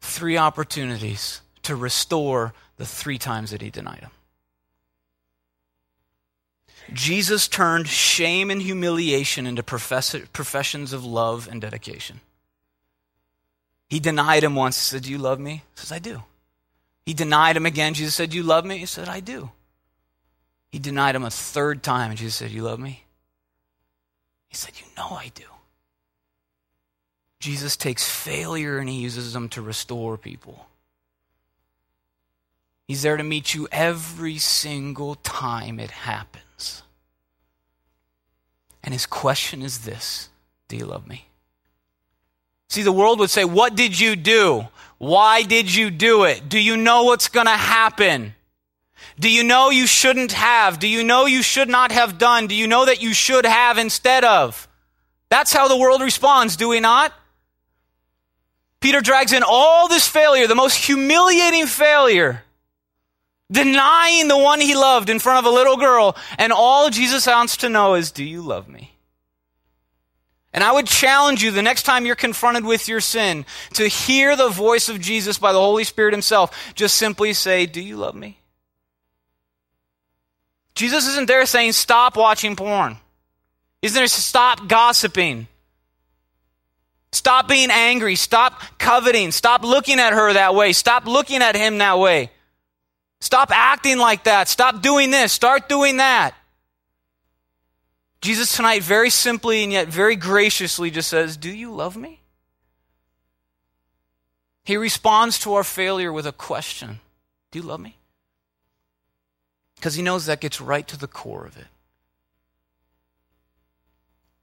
three 0.01 0.37
opportunities 0.37 1.39
to 1.63 1.73
restore 1.73 2.53
the 2.75 2.85
three 2.85 3.17
times 3.17 3.51
that 3.51 3.61
he 3.61 3.69
denied 3.69 4.01
him. 4.01 4.11
Jesus 6.91 7.47
turned 7.47 7.87
shame 7.87 8.51
and 8.51 8.61
humiliation 8.61 9.47
into 9.47 9.63
profess- 9.63 10.15
professions 10.33 10.91
of 10.91 11.05
love 11.05 11.47
and 11.49 11.61
dedication. 11.61 12.19
He 13.89 14.01
denied 14.01 14.43
him 14.43 14.53
once. 14.53 14.75
He 14.75 14.95
said, 14.95 15.03
Do 15.03 15.11
you 15.11 15.17
love 15.17 15.39
me? 15.39 15.63
He 15.75 15.79
says, 15.79 15.93
I 15.93 15.99
do. 15.99 16.23
He 17.05 17.13
denied 17.13 17.55
him 17.55 17.65
again. 17.65 17.93
Jesus 17.93 18.15
said, 18.15 18.31
Do 18.31 18.37
You 18.37 18.43
love 18.43 18.65
me? 18.65 18.79
He 18.79 18.85
said, 18.85 19.07
I 19.07 19.21
do. 19.21 19.49
He 20.73 20.79
denied 20.79 21.15
him 21.15 21.23
a 21.23 21.29
third 21.29 21.83
time, 21.83 22.11
and 22.11 22.19
Jesus 22.19 22.35
said, 22.35 22.51
You 22.51 22.63
love 22.63 22.81
me? 22.81 23.05
Said, 24.57 24.73
You 24.79 24.87
know 24.97 25.15
I 25.15 25.31
do. 25.35 25.43
Jesus 27.39 27.77
takes 27.77 28.09
failure 28.09 28.79
and 28.79 28.89
he 28.89 28.95
uses 28.95 29.33
them 29.33 29.49
to 29.49 29.61
restore 29.61 30.17
people. 30.17 30.65
He's 32.87 33.03
there 33.03 33.17
to 33.17 33.23
meet 33.23 33.53
you 33.53 33.67
every 33.71 34.39
single 34.39 35.13
time 35.15 35.79
it 35.79 35.91
happens. 35.91 36.81
And 38.83 38.93
his 38.93 39.05
question 39.05 39.61
is 39.61 39.79
this 39.79 40.29
Do 40.69 40.75
you 40.75 40.85
love 40.85 41.07
me? 41.07 41.27
See, 42.69 42.81
the 42.81 42.91
world 42.91 43.19
would 43.19 43.29
say, 43.29 43.45
What 43.45 43.75
did 43.75 43.99
you 43.99 44.15
do? 44.15 44.67
Why 44.97 45.43
did 45.43 45.73
you 45.73 45.91
do 45.91 46.23
it? 46.23 46.49
Do 46.49 46.59
you 46.59 46.75
know 46.75 47.03
what's 47.03 47.27
going 47.27 47.45
to 47.45 47.51
happen? 47.51 48.33
Do 49.19 49.29
you 49.31 49.43
know 49.43 49.69
you 49.69 49.87
shouldn't 49.87 50.31
have? 50.33 50.79
Do 50.79 50.87
you 50.87 51.03
know 51.03 51.25
you 51.25 51.41
should 51.41 51.69
not 51.69 51.91
have 51.91 52.17
done? 52.17 52.47
Do 52.47 52.55
you 52.55 52.67
know 52.67 52.85
that 52.85 53.01
you 53.01 53.13
should 53.13 53.45
have 53.45 53.77
instead 53.77 54.23
of? 54.23 54.67
That's 55.29 55.53
how 55.53 55.67
the 55.67 55.77
world 55.77 56.01
responds, 56.01 56.55
do 56.55 56.69
we 56.69 56.79
not? 56.79 57.13
Peter 58.79 59.01
drags 59.01 59.33
in 59.33 59.43
all 59.45 59.87
this 59.87 60.07
failure, 60.07 60.47
the 60.47 60.55
most 60.55 60.75
humiliating 60.75 61.65
failure, 61.65 62.43
denying 63.51 64.27
the 64.27 64.37
one 64.37 64.61
he 64.61 64.75
loved 64.75 65.09
in 65.09 65.19
front 65.19 65.45
of 65.45 65.51
a 65.51 65.55
little 65.55 65.77
girl, 65.77 66.15
and 66.37 66.53
all 66.53 66.89
Jesus 66.89 67.27
wants 67.27 67.57
to 67.57 67.69
know 67.69 67.95
is, 67.95 68.11
Do 68.11 68.23
you 68.23 68.41
love 68.41 68.67
me? 68.67 68.93
And 70.53 70.63
I 70.63 70.71
would 70.71 70.87
challenge 70.87 71.43
you 71.43 71.51
the 71.51 71.61
next 71.61 71.83
time 71.83 72.05
you're 72.05 72.15
confronted 72.15 72.65
with 72.65 72.87
your 72.87 73.01
sin 73.01 73.45
to 73.73 73.87
hear 73.87 74.35
the 74.35 74.49
voice 74.49 74.89
of 74.89 75.01
Jesus 75.01 75.37
by 75.37 75.53
the 75.53 75.59
Holy 75.59 75.83
Spirit 75.83 76.13
Himself. 76.13 76.73
Just 76.73 76.95
simply 76.95 77.33
say, 77.33 77.65
Do 77.65 77.81
you 77.81 77.97
love 77.97 78.15
me? 78.15 78.39
Jesus 80.77 81.07
isn't 81.07 81.27
there 81.27 81.45
saying, 81.47 81.71
Stop 81.71 82.15
watching 82.15 82.55
porn. 82.55 82.97
Isn't 83.81 83.99
there 83.99 84.07
stop 84.07 84.67
gossiping? 84.67 85.47
Stop 87.11 87.47
being 87.47 87.69
angry. 87.71 88.15
Stop 88.15 88.61
coveting. 88.77 89.31
Stop 89.31 89.63
looking 89.63 89.99
at 89.99 90.13
her 90.13 90.33
that 90.33 90.53
way. 90.53 90.73
Stop 90.73 91.07
looking 91.07 91.41
at 91.41 91.55
him 91.55 91.79
that 91.79 91.97
way. 91.97 92.29
Stop 93.21 93.49
acting 93.51 93.97
like 93.97 94.25
that. 94.25 94.47
Stop 94.47 94.83
doing 94.83 95.09
this. 95.09 95.33
Start 95.33 95.67
doing 95.67 95.97
that. 95.97 96.35
Jesus 98.21 98.55
tonight 98.55 98.83
very 98.83 99.09
simply 99.09 99.63
and 99.63 99.71
yet 99.71 99.87
very 99.87 100.15
graciously 100.15 100.91
just 100.91 101.09
says, 101.09 101.37
Do 101.37 101.49
you 101.49 101.71
love 101.71 101.97
me? 101.97 102.21
He 104.63 104.77
responds 104.77 105.39
to 105.39 105.55
our 105.55 105.63
failure 105.63 106.13
with 106.13 106.27
a 106.27 106.31
question 106.31 106.99
Do 107.51 107.57
you 107.59 107.65
love 107.65 107.79
me? 107.79 107.96
Because 109.77 109.95
he 109.95 110.01
knows 110.01 110.25
that 110.25 110.41
gets 110.41 110.59
right 110.59 110.87
to 110.87 110.97
the 110.97 111.07
core 111.07 111.45
of 111.45 111.57
it. 111.57 111.67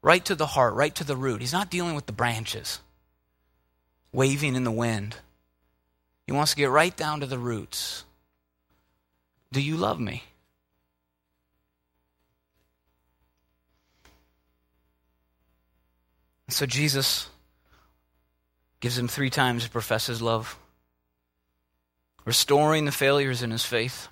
Right 0.01 0.24
to 0.24 0.35
the 0.35 0.47
heart, 0.47 0.74
right 0.74 0.95
to 0.95 1.05
the 1.05 1.16
root. 1.16 1.41
He's 1.41 1.53
not 1.53 1.70
dealing 1.70 1.95
with 1.95 2.07
the 2.07 2.12
branches 2.12 2.80
waving 4.14 4.55
in 4.55 4.64
the 4.64 4.70
wind. 4.70 5.16
He 6.26 6.32
wants 6.32 6.53
to 6.53 6.57
get 6.57 6.70
right 6.70 6.97
down 6.97 7.20
to 7.20 7.26
the 7.26 7.39
roots. 7.39 8.05
Do 9.53 9.61
you 9.61 9.76
love 9.76 10.01
me? 10.01 10.22
So 16.49 16.64
Jesus 16.64 17.28
gives 18.80 18.97
him 18.97 19.09
three 19.09 19.30
times 19.30 19.64
to 19.64 19.70
profess 19.70 20.07
his 20.07 20.22
love, 20.22 20.57
restoring 22.24 22.85
the 22.85 22.93
failures 22.93 23.43
in 23.43 23.51
his 23.51 23.64
faith. 23.64 24.09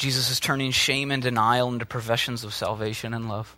Jesus 0.00 0.30
is 0.30 0.40
turning 0.40 0.70
shame 0.70 1.10
and 1.10 1.22
denial 1.22 1.70
into 1.70 1.84
professions 1.84 2.42
of 2.42 2.54
salvation 2.54 3.12
and 3.12 3.28
love. 3.28 3.54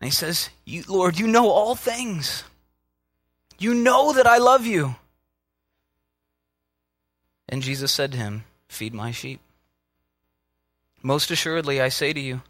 And 0.00 0.06
he 0.06 0.12
says, 0.12 0.50
you, 0.64 0.84
Lord, 0.86 1.18
you 1.18 1.26
know 1.26 1.50
all 1.50 1.74
things. 1.74 2.44
You 3.58 3.74
know 3.74 4.12
that 4.12 4.28
I 4.28 4.38
love 4.38 4.66
you. 4.66 4.94
And 7.48 7.60
Jesus 7.60 7.90
said 7.90 8.12
to 8.12 8.18
him, 8.18 8.44
Feed 8.68 8.94
my 8.94 9.10
sheep. 9.10 9.40
Most 11.02 11.32
assuredly, 11.32 11.80
I 11.80 11.88
say 11.88 12.12
to 12.12 12.20
you, 12.20 12.40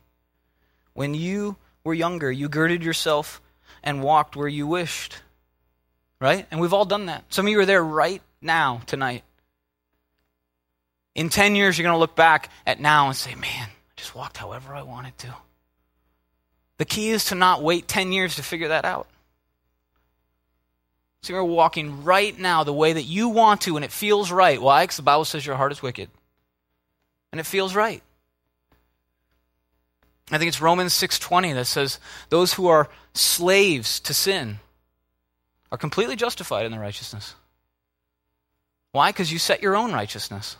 when 0.93 1.15
you 1.15 1.57
were 1.83 1.95
younger, 1.95 2.31
you 2.31 2.51
girded 2.51 2.85
yourself 2.85 3.41
and 3.83 4.03
walked 4.03 4.37
where 4.37 4.47
you 4.47 4.67
wished. 4.67 5.23
Right? 6.21 6.47
And 6.51 6.61
we've 6.61 6.75
all 6.75 6.85
done 6.85 7.07
that. 7.07 7.25
Some 7.33 7.47
of 7.47 7.51
you 7.51 7.59
are 7.61 7.65
there 7.65 7.83
right 7.83 8.21
now, 8.43 8.83
tonight. 8.85 9.25
In 11.21 11.29
10 11.29 11.55
years, 11.55 11.77
you're 11.77 11.85
going 11.85 11.95
to 11.95 11.99
look 11.99 12.17
back 12.17 12.49
at 12.67 12.81
now 12.81 13.09
and 13.09 13.15
say, 13.15 13.35
man, 13.35 13.69
I 13.69 13.93
just 13.95 14.15
walked 14.15 14.39
however 14.39 14.75
I 14.75 14.81
wanted 14.81 15.19
to. 15.19 15.35
The 16.79 16.87
key 16.87 17.11
is 17.11 17.27
to 17.27 17.35
not 17.35 17.63
wait 17.63 17.87
10 17.87 18.11
years 18.11 18.37
to 18.37 18.43
figure 18.43 18.69
that 18.69 18.87
out. 18.87 19.07
So 21.21 21.35
you're 21.35 21.45
walking 21.45 22.05
right 22.05 22.39
now 22.39 22.65
the 22.65 22.73
way 22.73 22.95
that 22.95 23.03
you 23.03 23.29
want 23.29 23.61
to, 23.63 23.77
and 23.77 23.85
it 23.85 23.93
feels 23.93 24.33
right. 24.33 24.63
Why? 24.63 24.85
Because 24.85 24.97
the 24.97 25.03
Bible 25.03 25.27
says 25.27 25.45
your 25.45 25.57
heart 25.57 25.73
is 25.73 25.83
wicked. 25.83 26.09
And 27.33 27.39
it 27.39 27.45
feels 27.45 27.75
right. 27.75 28.03
I 30.31 30.39
think 30.39 30.49
it's 30.49 30.63
Romans 30.63 30.95
6:20 30.95 31.53
that 31.53 31.67
says 31.67 31.99
those 32.31 32.55
who 32.55 32.69
are 32.69 32.89
slaves 33.13 34.01
to 34.01 34.15
sin 34.15 34.59
are 35.71 35.77
completely 35.77 36.17
justified 36.17 36.65
in 36.65 36.73
their 36.73 36.81
righteousness. 36.81 37.35
Why? 38.93 39.11
Because 39.11 39.31
you 39.31 39.39
set 39.39 39.61
your 39.61 39.77
own 39.77 39.93
righteousness. 39.93 40.57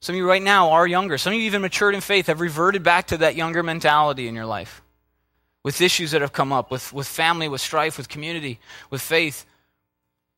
Some 0.00 0.14
of 0.14 0.18
you 0.18 0.28
right 0.28 0.42
now 0.42 0.70
are 0.72 0.86
younger. 0.86 1.18
Some 1.18 1.32
of 1.32 1.38
you 1.38 1.46
even 1.46 1.62
matured 1.62 1.94
in 1.94 2.00
faith 2.00 2.26
have 2.26 2.40
reverted 2.40 2.82
back 2.82 3.08
to 3.08 3.18
that 3.18 3.34
younger 3.34 3.62
mentality 3.62 4.28
in 4.28 4.34
your 4.34 4.46
life. 4.46 4.82
With 5.62 5.80
issues 5.80 6.12
that 6.12 6.20
have 6.20 6.32
come 6.32 6.52
up, 6.52 6.70
with, 6.70 6.92
with 6.92 7.08
family, 7.08 7.48
with 7.48 7.60
strife, 7.60 7.98
with 7.98 8.08
community, 8.08 8.60
with 8.90 9.00
faith. 9.00 9.44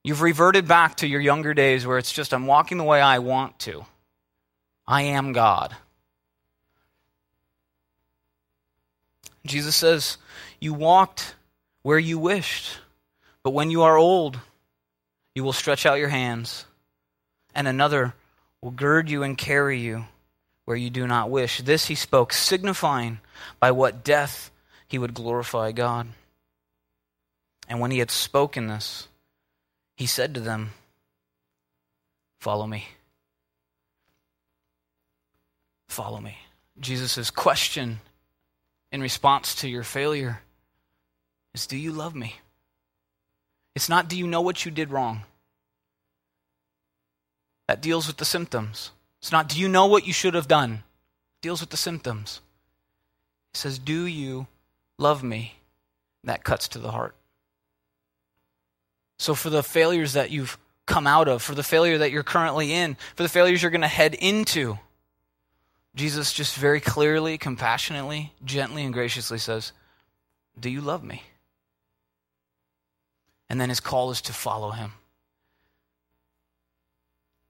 You've 0.04 0.22
reverted 0.22 0.66
back 0.66 0.96
to 0.96 1.06
your 1.06 1.20
younger 1.20 1.52
days 1.52 1.86
where 1.86 1.98
it's 1.98 2.12
just, 2.12 2.32
I'm 2.32 2.46
walking 2.46 2.78
the 2.78 2.84
way 2.84 3.00
I 3.00 3.18
want 3.18 3.58
to. 3.60 3.84
I 4.86 5.02
am 5.02 5.32
God. 5.32 5.76
Jesus 9.44 9.76
says, 9.76 10.16
You 10.60 10.72
walked 10.72 11.34
where 11.82 11.98
you 11.98 12.18
wished, 12.18 12.78
but 13.42 13.50
when 13.50 13.70
you 13.70 13.82
are 13.82 13.96
old, 13.96 14.38
you 15.34 15.44
will 15.44 15.52
stretch 15.52 15.84
out 15.84 15.98
your 15.98 16.08
hands, 16.08 16.64
and 17.54 17.68
another 17.68 18.14
will 18.62 18.70
gird 18.70 19.10
you 19.10 19.22
and 19.22 19.36
carry 19.36 19.78
you 19.78 20.04
where 20.64 20.76
you 20.76 20.90
do 20.90 21.06
not 21.06 21.30
wish. 21.30 21.62
This 21.62 21.86
he 21.86 21.94
spoke, 21.94 22.32
signifying 22.32 23.20
by 23.60 23.70
what 23.70 24.04
death 24.04 24.50
he 24.86 24.98
would 24.98 25.14
glorify 25.14 25.72
God. 25.72 26.08
And 27.68 27.80
when 27.80 27.90
he 27.90 27.98
had 27.98 28.10
spoken 28.10 28.66
this, 28.66 29.08
he 29.96 30.06
said 30.06 30.34
to 30.34 30.40
them, 30.40 30.72
Follow 32.40 32.66
me. 32.66 32.86
Follow 35.88 36.20
me. 36.20 36.38
Jesus' 36.80 37.30
question 37.30 38.00
in 38.92 39.00
response 39.00 39.56
to 39.56 39.68
your 39.68 39.82
failure 39.82 40.40
is 41.54 41.66
Do 41.66 41.76
you 41.76 41.92
love 41.92 42.14
me? 42.14 42.36
It's 43.74 43.88
not, 43.88 44.08
Do 44.08 44.16
you 44.16 44.26
know 44.26 44.40
what 44.40 44.64
you 44.64 44.70
did 44.70 44.90
wrong? 44.90 45.22
That 47.68 47.80
deals 47.80 48.06
with 48.08 48.16
the 48.16 48.24
symptoms. 48.24 48.90
It's 49.20 49.30
not, 49.30 49.48
Do 49.48 49.60
you 49.60 49.68
know 49.68 49.86
what 49.86 50.06
you 50.06 50.12
should 50.12 50.34
have 50.34 50.48
done? 50.48 50.72
It 50.72 51.42
deals 51.42 51.60
with 51.60 51.70
the 51.70 51.76
symptoms. 51.76 52.40
It 53.54 53.58
says, 53.58 53.78
Do 53.78 54.06
you 54.06 54.48
love 54.98 55.22
me? 55.22 55.54
That 56.24 56.44
cuts 56.44 56.68
to 56.68 56.78
the 56.78 56.90
heart. 56.90 57.14
So, 59.18 59.34
for 59.34 59.50
the 59.50 59.62
failures 59.62 60.14
that 60.14 60.30
you've 60.30 60.58
come 60.86 61.06
out 61.06 61.28
of, 61.28 61.42
for 61.42 61.54
the 61.54 61.62
failure 61.62 61.98
that 61.98 62.10
you're 62.10 62.22
currently 62.22 62.72
in, 62.72 62.96
for 63.14 63.22
the 63.22 63.28
failures 63.28 63.62
you're 63.62 63.70
going 63.70 63.82
to 63.82 63.88
head 63.88 64.14
into, 64.14 64.78
Jesus 65.94 66.32
just 66.32 66.56
very 66.56 66.80
clearly, 66.80 67.36
compassionately, 67.38 68.32
gently, 68.44 68.84
and 68.84 68.94
graciously 68.94 69.38
says, 69.38 69.72
Do 70.58 70.70
you 70.70 70.80
love 70.80 71.04
me? 71.04 71.22
And 73.50 73.60
then 73.60 73.68
his 73.68 73.80
call 73.80 74.10
is 74.10 74.22
to 74.22 74.32
follow 74.32 74.70
him. 74.70 74.92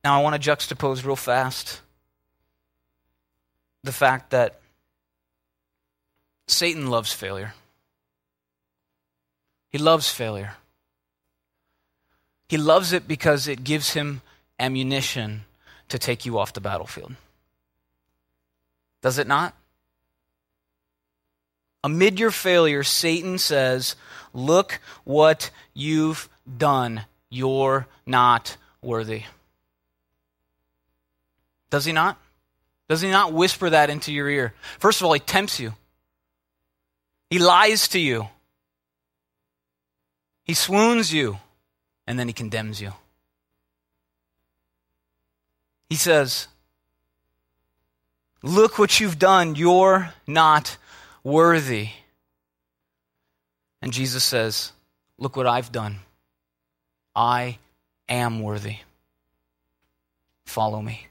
Now, 0.04 0.18
I 0.18 0.22
want 0.22 0.40
to 0.40 0.50
juxtapose 0.50 1.04
real 1.04 1.16
fast 1.16 1.80
the 3.84 3.92
fact 3.92 4.30
that 4.30 4.60
Satan 6.46 6.88
loves 6.88 7.12
failure. 7.12 7.54
He 9.70 9.78
loves 9.78 10.10
failure. 10.10 10.54
He 12.48 12.56
loves 12.56 12.92
it 12.92 13.06
because 13.06 13.46
it 13.46 13.64
gives 13.64 13.92
him 13.92 14.22
ammunition 14.58 15.44
to 15.88 15.98
take 15.98 16.24
you 16.24 16.38
off 16.38 16.52
the 16.52 16.60
battlefield. 16.60 17.14
Does 19.02 19.18
it 19.18 19.26
not? 19.26 19.54
Amid 21.84 22.18
your 22.18 22.30
failure, 22.30 22.82
Satan 22.82 23.38
says, 23.38 23.94
Look 24.34 24.80
what 25.04 25.50
you've 25.74 26.28
done. 26.56 27.04
You're 27.30 27.86
not 28.06 28.56
worthy. 28.82 29.24
Does 31.70 31.84
he 31.84 31.92
not? 31.92 32.18
Does 32.88 33.00
he 33.00 33.10
not 33.10 33.32
whisper 33.32 33.70
that 33.70 33.90
into 33.90 34.12
your 34.12 34.28
ear? 34.28 34.54
First 34.78 35.00
of 35.00 35.06
all, 35.06 35.12
he 35.12 35.20
tempts 35.20 35.60
you, 35.60 35.74
he 37.30 37.38
lies 37.38 37.88
to 37.88 37.98
you, 37.98 38.28
he 40.44 40.54
swoons 40.54 41.12
you, 41.12 41.38
and 42.06 42.18
then 42.18 42.26
he 42.26 42.32
condemns 42.32 42.80
you. 42.80 42.92
He 45.90 45.96
says, 45.96 46.48
Look 48.42 48.78
what 48.78 49.00
you've 49.00 49.18
done. 49.18 49.56
You're 49.56 50.12
not 50.26 50.76
worthy. 51.24 51.90
And 53.82 53.92
Jesus 53.92 54.24
says, 54.24 54.72
Look 55.18 55.36
what 55.36 55.46
I've 55.46 55.72
done. 55.72 56.00
I 57.14 57.58
am 58.08 58.40
worthy. 58.42 58.76
Follow 60.44 60.80
me. 60.80 61.08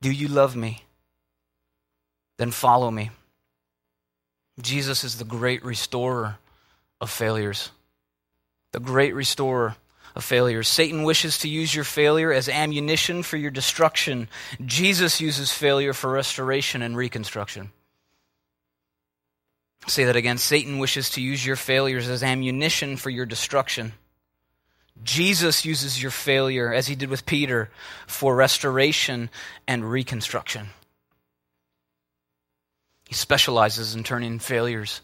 Do 0.00 0.10
you 0.10 0.28
love 0.28 0.54
me? 0.54 0.82
Then 2.38 2.50
follow 2.50 2.90
me. 2.90 3.10
Jesus 4.60 5.04
is 5.04 5.18
the 5.18 5.24
great 5.24 5.64
restorer 5.64 6.38
of 7.00 7.10
failures. 7.10 7.70
The 8.72 8.80
great 8.80 9.14
restorer 9.14 9.76
of 10.14 10.24
failures. 10.24 10.68
Satan 10.68 11.04
wishes 11.04 11.38
to 11.38 11.48
use 11.48 11.74
your 11.74 11.84
failure 11.84 12.32
as 12.32 12.48
ammunition 12.48 13.22
for 13.22 13.36
your 13.36 13.50
destruction. 13.50 14.28
Jesus 14.64 15.20
uses 15.20 15.52
failure 15.52 15.92
for 15.92 16.10
restoration 16.10 16.82
and 16.82 16.96
reconstruction. 16.96 17.70
I'll 19.84 19.90
say 19.90 20.04
that 20.04 20.16
again. 20.16 20.38
Satan 20.38 20.78
wishes 20.78 21.10
to 21.10 21.20
use 21.20 21.44
your 21.46 21.56
failures 21.56 22.08
as 22.08 22.22
ammunition 22.22 22.96
for 22.96 23.10
your 23.10 23.26
destruction. 23.26 23.92
Jesus 25.04 25.64
uses 25.64 26.00
your 26.00 26.10
failure, 26.10 26.72
as 26.72 26.86
he 26.86 26.94
did 26.94 27.08
with 27.08 27.26
Peter, 27.26 27.70
for 28.06 28.34
restoration 28.34 29.30
and 29.66 29.88
reconstruction. 29.88 30.68
He 33.08 33.14
specializes 33.14 33.94
in 33.94 34.04
turning 34.04 34.38
failures 34.38 35.00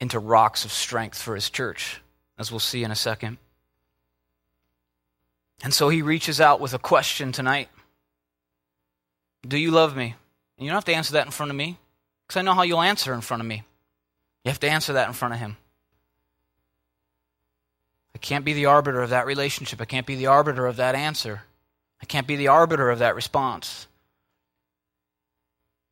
into 0.00 0.18
rocks 0.18 0.64
of 0.64 0.72
strength 0.72 1.20
for 1.20 1.34
his 1.34 1.50
church, 1.50 2.00
as 2.38 2.50
we'll 2.50 2.60
see 2.60 2.84
in 2.84 2.90
a 2.90 2.96
second. 2.96 3.38
And 5.62 5.74
so 5.74 5.88
he 5.88 6.02
reaches 6.02 6.40
out 6.40 6.60
with 6.60 6.72
a 6.74 6.78
question 6.78 7.32
tonight 7.32 7.68
Do 9.46 9.58
you 9.58 9.70
love 9.70 9.96
me? 9.96 10.14
And 10.56 10.64
you 10.64 10.70
don't 10.70 10.76
have 10.76 10.84
to 10.86 10.94
answer 10.94 11.14
that 11.14 11.26
in 11.26 11.32
front 11.32 11.50
of 11.50 11.56
me, 11.56 11.78
because 12.26 12.38
I 12.38 12.42
know 12.42 12.54
how 12.54 12.62
you'll 12.62 12.82
answer 12.82 13.14
in 13.14 13.20
front 13.20 13.40
of 13.40 13.46
me. 13.46 13.64
You 14.44 14.50
have 14.50 14.60
to 14.60 14.70
answer 14.70 14.94
that 14.94 15.08
in 15.08 15.14
front 15.14 15.34
of 15.34 15.40
him. 15.40 15.56
I 18.20 18.26
can't 18.26 18.44
be 18.44 18.52
the 18.52 18.66
arbiter 18.66 19.00
of 19.00 19.10
that 19.10 19.24
relationship. 19.24 19.80
I 19.80 19.86
can't 19.86 20.06
be 20.06 20.14
the 20.14 20.26
arbiter 20.26 20.66
of 20.66 20.76
that 20.76 20.94
answer. 20.94 21.40
I 22.02 22.04
can't 22.04 22.26
be 22.26 22.36
the 22.36 22.48
arbiter 22.48 22.90
of 22.90 22.98
that 22.98 23.14
response. 23.14 23.86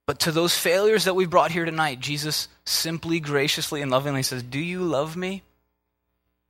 But 0.05 0.19
to 0.21 0.33
those 0.33 0.57
failures 0.57 1.05
that 1.05 1.15
we've 1.15 1.31
brought 1.31 1.53
here 1.53 1.65
tonight, 1.65 2.01
Jesus 2.01 2.49
simply, 2.67 3.19
graciously, 3.19 3.81
and 3.81 3.91
lovingly 3.91 4.23
says, 4.23 4.43
Do 4.43 4.59
you 4.59 4.81
love 4.81 5.17
me? 5.17 5.43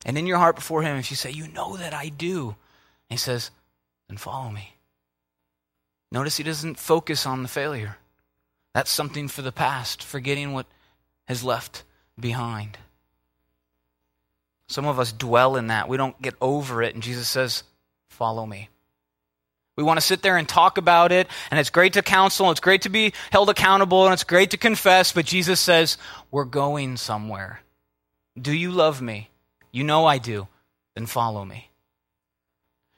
And 0.05 0.19
in 0.19 0.27
your 0.27 0.39
heart 0.39 0.57
before 0.57 0.83
Him, 0.83 0.97
if 0.97 1.13
you 1.13 1.17
say, 1.17 1.31
You 1.31 1.47
know 1.47 1.77
that 1.77 1.95
I 1.95 2.09
do, 2.09 2.57
he 3.09 3.17
says, 3.17 3.53
Then 4.09 4.17
follow 4.17 4.51
me. 4.51 4.75
Notice 6.11 6.39
He 6.39 6.43
doesn't 6.43 6.81
focus 6.81 7.25
on 7.25 7.43
the 7.43 7.49
failure. 7.49 7.99
That's 8.75 8.91
something 8.91 9.29
for 9.29 9.43
the 9.43 9.53
past, 9.53 10.03
forgetting 10.03 10.53
what 10.53 10.67
has 11.29 11.45
left 11.45 11.85
behind. 12.19 12.79
Some 14.69 14.87
of 14.87 14.99
us 14.99 15.13
dwell 15.13 15.57
in 15.57 15.69
that. 15.69 15.89
We 15.89 15.97
don't 15.97 16.21
get 16.21 16.35
over 16.41 16.83
it. 16.83 16.95
And 16.95 17.03
Jesus 17.03 17.29
says, 17.29 17.65
Follow 18.11 18.45
me. 18.45 18.69
We 19.77 19.85
want 19.85 20.01
to 20.01 20.05
sit 20.05 20.23
there 20.23 20.37
and 20.37 20.49
talk 20.49 20.77
about 20.77 21.13
it, 21.13 21.29
and 21.53 21.61
it's 21.61 21.71
great 21.71 21.93
to 21.93 22.03
counsel, 22.03 22.47
and 22.47 22.51
it's 22.51 22.61
great 22.61 22.83
to 22.83 22.89
be 22.89 23.13
held 23.31 23.49
accountable, 23.49 24.05
and 24.07 24.13
it's 24.13 24.25
great 24.25 24.51
to 24.51 24.57
confess, 24.57 25.13
but 25.13 25.25
Jesus 25.25 25.61
says, 25.61 25.99
We're 26.33 26.45
going 26.45 26.97
somewhere. 26.97 27.61
Do 28.41 28.53
you 28.53 28.73
love 28.73 29.01
me? 29.01 29.31
You 29.71 29.85
know 29.85 30.05
I 30.05 30.19
do. 30.19 30.49
Then 30.97 31.07
follow 31.07 31.45
me. 31.45 31.71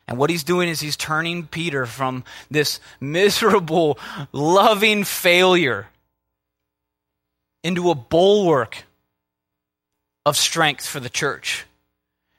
And 0.09 0.19
what 0.19 0.31
he's 0.31 0.43
doing 0.43 0.69
is 0.69 0.81
he's 0.81 0.97
turning 0.97 1.47
Peter 1.47 1.85
from 1.87 2.25
this 2.51 2.81
miserable, 2.99 3.99
loving 4.33 5.05
failure 5.05 5.87
into 7.63 7.91
a 7.91 7.95
bulwark 7.95 8.85
of 10.27 10.37
strength 10.37 10.87
for 10.87 11.01
the 11.01 11.11
church. 11.11 11.65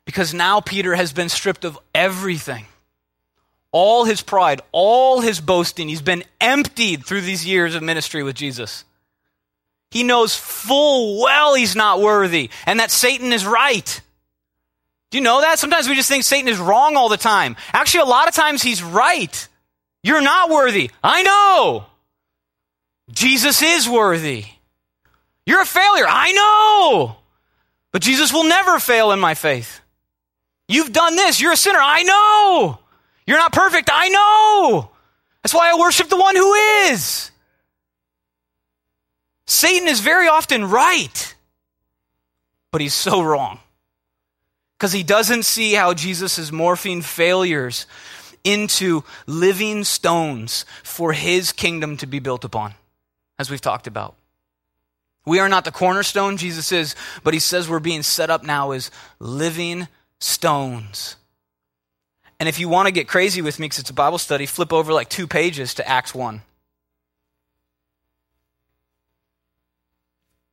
Because 0.05 0.33
now 0.33 0.61
Peter 0.61 0.95
has 0.95 1.13
been 1.13 1.29
stripped 1.29 1.65
of 1.65 1.77
everything 1.93 2.65
all 3.71 4.03
his 4.03 4.21
pride, 4.21 4.61
all 4.71 5.21
his 5.21 5.39
boasting. 5.39 5.87
He's 5.87 6.01
been 6.01 6.23
emptied 6.39 7.05
through 7.05 7.21
these 7.21 7.45
years 7.45 7.75
of 7.75 7.81
ministry 7.81 8.23
with 8.23 8.35
Jesus. 8.35 8.83
He 9.91 10.03
knows 10.03 10.35
full 10.35 11.21
well 11.21 11.53
he's 11.53 11.75
not 11.75 12.01
worthy 12.01 12.49
and 12.65 12.79
that 12.79 12.91
Satan 12.91 13.33
is 13.33 13.45
right. 13.45 14.01
Do 15.09 15.17
you 15.17 15.23
know 15.23 15.41
that? 15.41 15.59
Sometimes 15.59 15.89
we 15.89 15.95
just 15.95 16.07
think 16.07 16.23
Satan 16.23 16.47
is 16.47 16.57
wrong 16.57 16.95
all 16.95 17.09
the 17.09 17.17
time. 17.17 17.57
Actually, 17.73 18.01
a 18.01 18.05
lot 18.05 18.29
of 18.29 18.33
times 18.33 18.61
he's 18.61 18.81
right. 18.81 19.47
You're 20.03 20.21
not 20.21 20.49
worthy. 20.49 20.91
I 21.03 21.23
know. 21.23 21.85
Jesus 23.11 23.61
is 23.61 23.89
worthy. 23.89 24.45
You're 25.45 25.61
a 25.61 25.65
failure. 25.65 26.05
I 26.07 26.31
know. 26.31 27.17
But 27.91 28.01
Jesus 28.01 28.31
will 28.31 28.45
never 28.45 28.79
fail 28.79 29.11
in 29.11 29.19
my 29.19 29.33
faith. 29.33 29.81
You've 30.67 30.93
done 30.93 31.15
this. 31.15 31.41
You're 31.41 31.51
a 31.51 31.57
sinner. 31.57 31.79
I 31.81 32.03
know. 32.03 32.79
You're 33.27 33.37
not 33.37 33.51
perfect. 33.51 33.89
I 33.91 34.09
know. 34.09 34.91
That's 35.43 35.53
why 35.53 35.71
I 35.71 35.79
worship 35.79 36.09
the 36.09 36.17
one 36.17 36.35
who 36.35 36.53
is. 36.53 37.31
Satan 39.45 39.87
is 39.87 39.99
very 39.99 40.27
often 40.27 40.65
right, 40.65 41.35
but 42.71 42.79
he's 42.79 42.93
so 42.93 43.21
wrong. 43.21 43.59
Because 44.77 44.93
he 44.93 45.03
doesn't 45.03 45.43
see 45.43 45.73
how 45.73 45.93
Jesus 45.93 46.39
is 46.39 46.51
morphing 46.51 47.03
failures 47.03 47.85
into 48.43 49.03
living 49.27 49.83
stones 49.83 50.65
for 50.83 51.13
his 51.13 51.51
kingdom 51.51 51.97
to 51.97 52.07
be 52.07 52.19
built 52.19 52.45
upon, 52.45 52.73
as 53.37 53.51
we've 53.51 53.61
talked 53.61 53.87
about. 53.87 54.15
We 55.25 55.39
are 55.39 55.49
not 55.49 55.65
the 55.65 55.71
cornerstone, 55.71 56.37
Jesus 56.37 56.71
is, 56.71 56.95
but 57.23 57.33
he 57.33 57.39
says 57.39 57.69
we're 57.69 57.79
being 57.79 58.03
set 58.03 58.29
up 58.29 58.43
now 58.43 58.71
as 58.71 58.89
living 59.19 59.87
stones. 60.19 61.15
And 62.39 62.49
if 62.49 62.59
you 62.59 62.69
want 62.69 62.87
to 62.87 62.91
get 62.91 63.07
crazy 63.07 63.43
with 63.43 63.59
me, 63.59 63.65
because 63.65 63.79
it's 63.79 63.91
a 63.91 63.93
Bible 63.93 64.17
study, 64.17 64.47
flip 64.47 64.73
over 64.73 64.91
like 64.93 65.09
two 65.09 65.27
pages 65.27 65.75
to 65.75 65.87
Acts 65.87 66.15
1. 66.15 66.41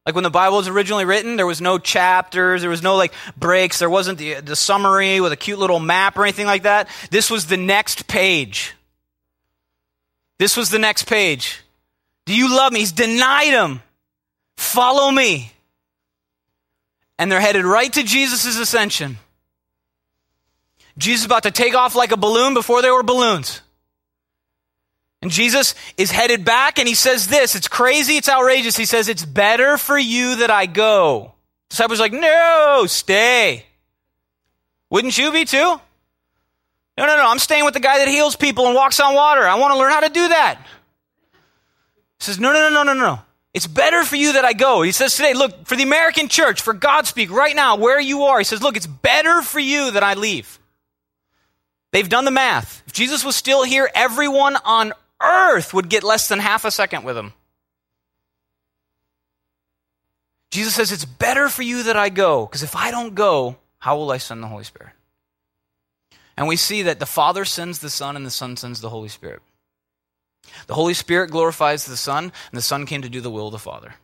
Like 0.04 0.14
when 0.14 0.24
the 0.24 0.30
Bible 0.30 0.58
was 0.58 0.68
originally 0.68 1.04
written, 1.04 1.36
there 1.36 1.46
was 1.46 1.60
no 1.60 1.78
chapters, 1.78 2.62
there 2.62 2.70
was 2.70 2.82
no 2.82 2.96
like 2.96 3.12
breaks, 3.36 3.78
there 3.78 3.90
wasn't 3.90 4.18
the, 4.18 4.40
the 4.40 4.56
summary 4.56 5.20
with 5.20 5.32
a 5.32 5.36
cute 5.36 5.58
little 5.58 5.80
map 5.80 6.16
or 6.16 6.24
anything 6.24 6.46
like 6.46 6.62
that. 6.62 6.88
This 7.10 7.30
was 7.30 7.46
the 7.46 7.58
next 7.58 8.06
page. 8.06 8.74
This 10.38 10.56
was 10.56 10.70
the 10.70 10.78
next 10.78 11.04
page. 11.04 11.60
Do 12.24 12.34
you 12.34 12.54
love 12.54 12.72
me? 12.72 12.80
He's 12.80 12.92
denied 12.92 13.52
him. 13.52 13.82
Follow 14.58 15.08
me. 15.08 15.52
And 17.16 17.30
they're 17.30 17.40
headed 17.40 17.64
right 17.64 17.92
to 17.92 18.02
Jesus' 18.02 18.58
ascension. 18.58 19.18
Jesus 20.98 21.20
is 21.20 21.26
about 21.26 21.44
to 21.44 21.52
take 21.52 21.76
off 21.76 21.94
like 21.94 22.10
a 22.10 22.16
balloon 22.16 22.54
before 22.54 22.82
there 22.82 22.92
were 22.92 23.04
balloons. 23.04 23.62
And 25.22 25.30
Jesus 25.30 25.76
is 25.96 26.10
headed 26.10 26.44
back 26.44 26.80
and 26.80 26.88
he 26.88 26.94
says 26.94 27.28
this. 27.28 27.54
It's 27.54 27.68
crazy. 27.68 28.16
It's 28.16 28.28
outrageous. 28.28 28.76
He 28.76 28.84
says, 28.84 29.08
It's 29.08 29.24
better 29.24 29.78
for 29.78 29.96
you 29.96 30.36
that 30.36 30.50
I 30.50 30.66
go. 30.66 31.34
Disciples 31.70 32.00
are 32.00 32.02
like, 32.02 32.12
No, 32.12 32.84
stay. 32.88 33.64
Wouldn't 34.90 35.16
you 35.16 35.30
be 35.30 35.44
too? 35.44 35.56
No, 35.56 35.80
no, 37.06 37.16
no. 37.16 37.28
I'm 37.28 37.38
staying 37.38 37.64
with 37.64 37.74
the 37.74 37.80
guy 37.80 37.98
that 37.98 38.08
heals 38.08 38.34
people 38.34 38.66
and 38.66 38.74
walks 38.74 38.98
on 38.98 39.14
water. 39.14 39.46
I 39.46 39.54
want 39.54 39.72
to 39.72 39.78
learn 39.78 39.92
how 39.92 40.00
to 40.00 40.08
do 40.08 40.28
that. 40.28 40.58
He 42.18 42.24
says, 42.24 42.40
No, 42.40 42.52
no, 42.52 42.68
no, 42.68 42.82
no, 42.82 42.92
no, 42.92 43.00
no. 43.00 43.20
It's 43.54 43.66
better 43.66 44.04
for 44.04 44.16
you 44.16 44.34
that 44.34 44.44
I 44.44 44.52
go. 44.52 44.82
He 44.82 44.92
says 44.92 45.16
today, 45.16 45.34
look, 45.34 45.66
for 45.66 45.74
the 45.74 45.82
American 45.82 46.28
church, 46.28 46.60
for 46.60 46.74
Godspeak, 46.74 47.30
right 47.30 47.56
now, 47.56 47.76
where 47.76 47.98
you 47.98 48.24
are, 48.24 48.38
he 48.38 48.44
says, 48.44 48.62
look, 48.62 48.76
it's 48.76 48.86
better 48.86 49.42
for 49.42 49.58
you 49.58 49.90
that 49.92 50.02
I 50.02 50.14
leave. 50.14 50.58
They've 51.90 52.08
done 52.08 52.24
the 52.24 52.30
math. 52.30 52.82
If 52.86 52.92
Jesus 52.92 53.24
was 53.24 53.36
still 53.36 53.64
here, 53.64 53.90
everyone 53.94 54.56
on 54.64 54.92
earth 55.22 55.72
would 55.72 55.88
get 55.88 56.04
less 56.04 56.28
than 56.28 56.38
half 56.38 56.64
a 56.64 56.70
second 56.70 57.04
with 57.04 57.16
him. 57.16 57.32
Jesus 60.50 60.74
says, 60.74 60.92
It's 60.92 61.04
better 61.04 61.48
for 61.48 61.62
you 61.62 61.84
that 61.84 61.96
I 61.96 62.08
go, 62.08 62.46
because 62.46 62.62
if 62.62 62.76
I 62.76 62.90
don't 62.90 63.14
go, 63.14 63.56
how 63.78 63.96
will 63.96 64.10
I 64.10 64.18
send 64.18 64.42
the 64.42 64.46
Holy 64.46 64.64
Spirit? 64.64 64.92
And 66.36 66.46
we 66.46 66.56
see 66.56 66.82
that 66.82 67.00
the 67.00 67.06
Father 67.06 67.44
sends 67.44 67.80
the 67.80 67.90
Son, 67.90 68.16
and 68.16 68.24
the 68.24 68.30
Son 68.30 68.56
sends 68.56 68.80
the 68.80 68.90
Holy 68.90 69.08
Spirit. 69.08 69.42
The 70.66 70.74
Holy 70.74 70.94
Spirit 70.94 71.30
glorifies 71.30 71.84
the 71.84 71.96
Son, 71.96 72.24
and 72.24 72.32
the 72.52 72.62
Son 72.62 72.86
came 72.86 73.02
to 73.02 73.08
do 73.08 73.20
the 73.20 73.30
will 73.30 73.46
of 73.46 73.52
the 73.52 73.58
Father. 73.58 73.94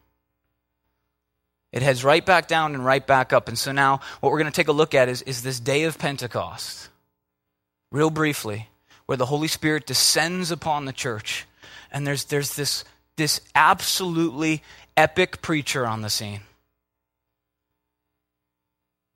It 1.72 1.82
heads 1.82 2.04
right 2.04 2.24
back 2.24 2.46
down 2.46 2.74
and 2.74 2.84
right 2.84 3.04
back 3.04 3.32
up. 3.32 3.48
And 3.48 3.58
so 3.58 3.72
now, 3.72 4.00
what 4.20 4.30
we're 4.30 4.38
going 4.38 4.50
to 4.50 4.56
take 4.56 4.68
a 4.68 4.72
look 4.72 4.94
at 4.94 5.08
is, 5.08 5.22
is 5.22 5.42
this 5.42 5.58
day 5.58 5.84
of 5.84 5.98
Pentecost, 5.98 6.88
real 7.90 8.10
briefly, 8.10 8.68
where 9.06 9.18
the 9.18 9.26
Holy 9.26 9.48
Spirit 9.48 9.86
descends 9.86 10.50
upon 10.50 10.84
the 10.84 10.92
church. 10.92 11.46
And 11.90 12.06
there's, 12.06 12.24
there's 12.26 12.54
this, 12.54 12.84
this 13.16 13.40
absolutely 13.54 14.62
epic 14.96 15.42
preacher 15.42 15.86
on 15.86 16.02
the 16.02 16.10
scene 16.10 16.42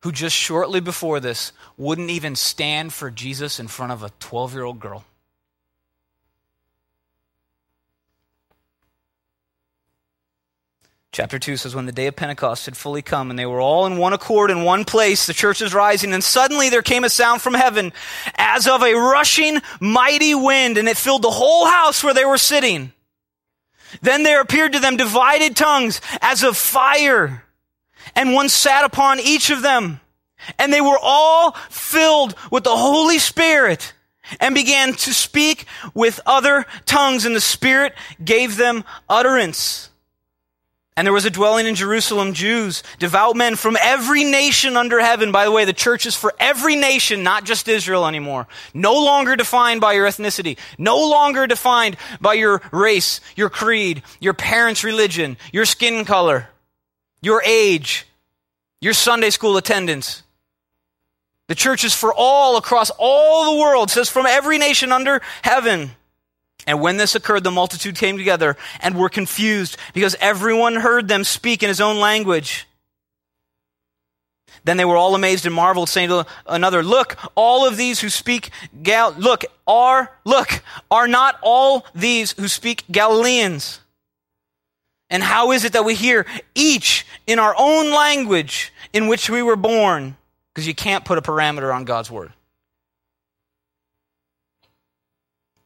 who 0.02 0.12
just 0.12 0.36
shortly 0.36 0.80
before 0.80 1.20
this 1.20 1.52
wouldn't 1.76 2.10
even 2.10 2.36
stand 2.36 2.92
for 2.92 3.10
Jesus 3.10 3.58
in 3.58 3.68
front 3.68 3.92
of 3.92 4.02
a 4.02 4.10
12 4.20 4.54
year 4.54 4.64
old 4.64 4.80
girl. 4.80 5.04
Chapter 11.10 11.38
2 11.38 11.56
says, 11.56 11.74
When 11.74 11.86
the 11.86 11.92
day 11.92 12.06
of 12.06 12.16
Pentecost 12.16 12.66
had 12.66 12.76
fully 12.76 13.00
come, 13.00 13.30
and 13.30 13.38
they 13.38 13.46
were 13.46 13.60
all 13.60 13.86
in 13.86 13.96
one 13.96 14.12
accord 14.12 14.50
in 14.50 14.62
one 14.62 14.84
place, 14.84 15.26
the 15.26 15.32
church 15.32 15.60
was 15.60 15.74
rising, 15.74 16.12
and 16.12 16.22
suddenly 16.22 16.68
there 16.68 16.82
came 16.82 17.02
a 17.02 17.08
sound 17.08 17.40
from 17.40 17.54
heaven 17.54 17.92
as 18.36 18.68
of 18.68 18.82
a 18.82 18.94
rushing 18.94 19.60
mighty 19.80 20.34
wind, 20.34 20.76
and 20.76 20.88
it 20.88 20.98
filled 20.98 21.22
the 21.22 21.30
whole 21.30 21.66
house 21.66 22.04
where 22.04 22.14
they 22.14 22.26
were 22.26 22.38
sitting. 22.38 22.92
Then 24.02 24.22
there 24.22 24.42
appeared 24.42 24.74
to 24.74 24.80
them 24.80 24.96
divided 24.96 25.56
tongues 25.56 26.00
as 26.20 26.42
of 26.42 26.56
fire, 26.56 27.42
and 28.14 28.34
one 28.34 28.50
sat 28.50 28.84
upon 28.84 29.18
each 29.18 29.50
of 29.50 29.62
them. 29.62 30.00
And 30.58 30.72
they 30.72 30.80
were 30.80 30.98
all 31.00 31.52
filled 31.70 32.36
with 32.52 32.64
the 32.64 32.76
Holy 32.76 33.18
Spirit 33.18 33.92
and 34.40 34.54
began 34.54 34.92
to 34.92 35.12
speak 35.12 35.64
with 35.94 36.20
other 36.26 36.66
tongues, 36.84 37.24
and 37.24 37.34
the 37.34 37.40
Spirit 37.40 37.94
gave 38.22 38.56
them 38.56 38.84
utterance. 39.08 39.88
And 40.98 41.06
there 41.06 41.12
was 41.12 41.24
a 41.24 41.30
dwelling 41.30 41.68
in 41.68 41.76
Jerusalem, 41.76 42.32
Jews, 42.32 42.82
devout 42.98 43.36
men 43.36 43.54
from 43.54 43.76
every 43.80 44.24
nation 44.24 44.76
under 44.76 44.98
heaven. 44.98 45.30
By 45.30 45.44
the 45.44 45.52
way, 45.52 45.64
the 45.64 45.72
church 45.72 46.06
is 46.06 46.16
for 46.16 46.34
every 46.40 46.74
nation, 46.74 47.22
not 47.22 47.44
just 47.44 47.68
Israel 47.68 48.04
anymore. 48.04 48.48
No 48.74 48.94
longer 48.94 49.36
defined 49.36 49.80
by 49.80 49.92
your 49.92 50.08
ethnicity. 50.08 50.58
No 50.76 51.08
longer 51.08 51.46
defined 51.46 51.96
by 52.20 52.34
your 52.34 52.60
race, 52.72 53.20
your 53.36 53.48
creed, 53.48 54.02
your 54.18 54.34
parents' 54.34 54.82
religion, 54.82 55.36
your 55.52 55.66
skin 55.66 56.04
color, 56.04 56.48
your 57.22 57.44
age, 57.46 58.04
your 58.80 58.92
Sunday 58.92 59.30
school 59.30 59.56
attendance. 59.56 60.24
The 61.46 61.54
church 61.54 61.84
is 61.84 61.94
for 61.94 62.12
all 62.12 62.56
across 62.56 62.90
all 62.98 63.54
the 63.54 63.60
world. 63.60 63.90
It 63.90 63.92
says 63.92 64.10
from 64.10 64.26
every 64.26 64.58
nation 64.58 64.90
under 64.90 65.22
heaven. 65.42 65.92
And 66.68 66.82
when 66.82 66.98
this 66.98 67.14
occurred, 67.14 67.44
the 67.44 67.50
multitude 67.50 67.96
came 67.96 68.18
together 68.18 68.54
and 68.80 68.94
were 68.94 69.08
confused 69.08 69.78
because 69.94 70.14
everyone 70.20 70.74
heard 70.74 71.08
them 71.08 71.24
speak 71.24 71.62
in 71.62 71.68
his 71.70 71.80
own 71.80 71.98
language. 71.98 72.66
Then 74.64 74.76
they 74.76 74.84
were 74.84 74.98
all 74.98 75.14
amazed 75.14 75.46
and 75.46 75.54
marveled, 75.54 75.88
saying 75.88 76.10
to 76.10 76.26
another, 76.46 76.82
Look, 76.82 77.16
all 77.34 77.66
of 77.66 77.78
these 77.78 78.00
who 78.00 78.10
speak 78.10 78.50
Gal, 78.82 79.14
look, 79.16 79.46
are, 79.66 80.12
look, 80.26 80.62
are 80.90 81.08
not 81.08 81.38
all 81.40 81.86
these 81.94 82.32
who 82.32 82.48
speak 82.48 82.84
Galileans? 82.90 83.80
And 85.08 85.22
how 85.22 85.52
is 85.52 85.64
it 85.64 85.72
that 85.72 85.86
we 85.86 85.94
hear 85.94 86.26
each 86.54 87.06
in 87.26 87.38
our 87.38 87.54
own 87.56 87.94
language 87.94 88.74
in 88.92 89.08
which 89.08 89.30
we 89.30 89.40
were 89.40 89.56
born? 89.56 90.18
Because 90.52 90.66
you 90.66 90.74
can't 90.74 91.06
put 91.06 91.16
a 91.16 91.22
parameter 91.22 91.74
on 91.74 91.86
God's 91.86 92.10
word. 92.10 92.34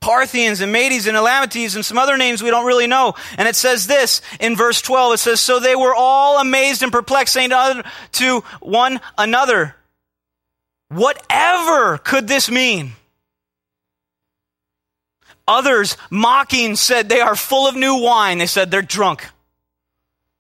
Parthians 0.03 0.61
and 0.61 0.73
Medes 0.73 1.07
and 1.07 1.17
Elamites 1.17 1.75
and 1.75 1.85
some 1.85 1.97
other 1.97 2.19
names 2.19 2.43
we 2.43 2.51
don't 2.51 2.67
really 2.67 2.89
know. 2.89 3.15
And 3.39 3.49
it 3.49 3.57
says 3.57 3.87
this 3.87 4.21
in 4.41 4.57
verse 4.57 4.83
12. 4.83 5.15
It 5.15 5.19
says, 5.19 5.41
So 5.41 5.61
they 5.61 5.77
were 5.77 5.95
all 5.95 6.41
amazed 6.41 6.83
and 6.83 6.93
perplexed, 6.93 7.33
saying 7.33 7.51
to 7.51 8.45
one 8.61 9.01
another, 9.17 9.77
Whatever 10.89 11.97
could 11.99 12.29
this 12.29 12.51
mean? 12.51 12.93
Others, 15.49 15.97
mocking, 16.11 16.77
said 16.77 17.09
they 17.09 17.21
are 17.21 17.37
full 17.37 17.67
of 17.69 17.77
new 17.77 18.03
wine. 18.03 18.39
They 18.39 18.47
said 18.47 18.71
they're 18.71 18.83
drunk. 18.83 19.27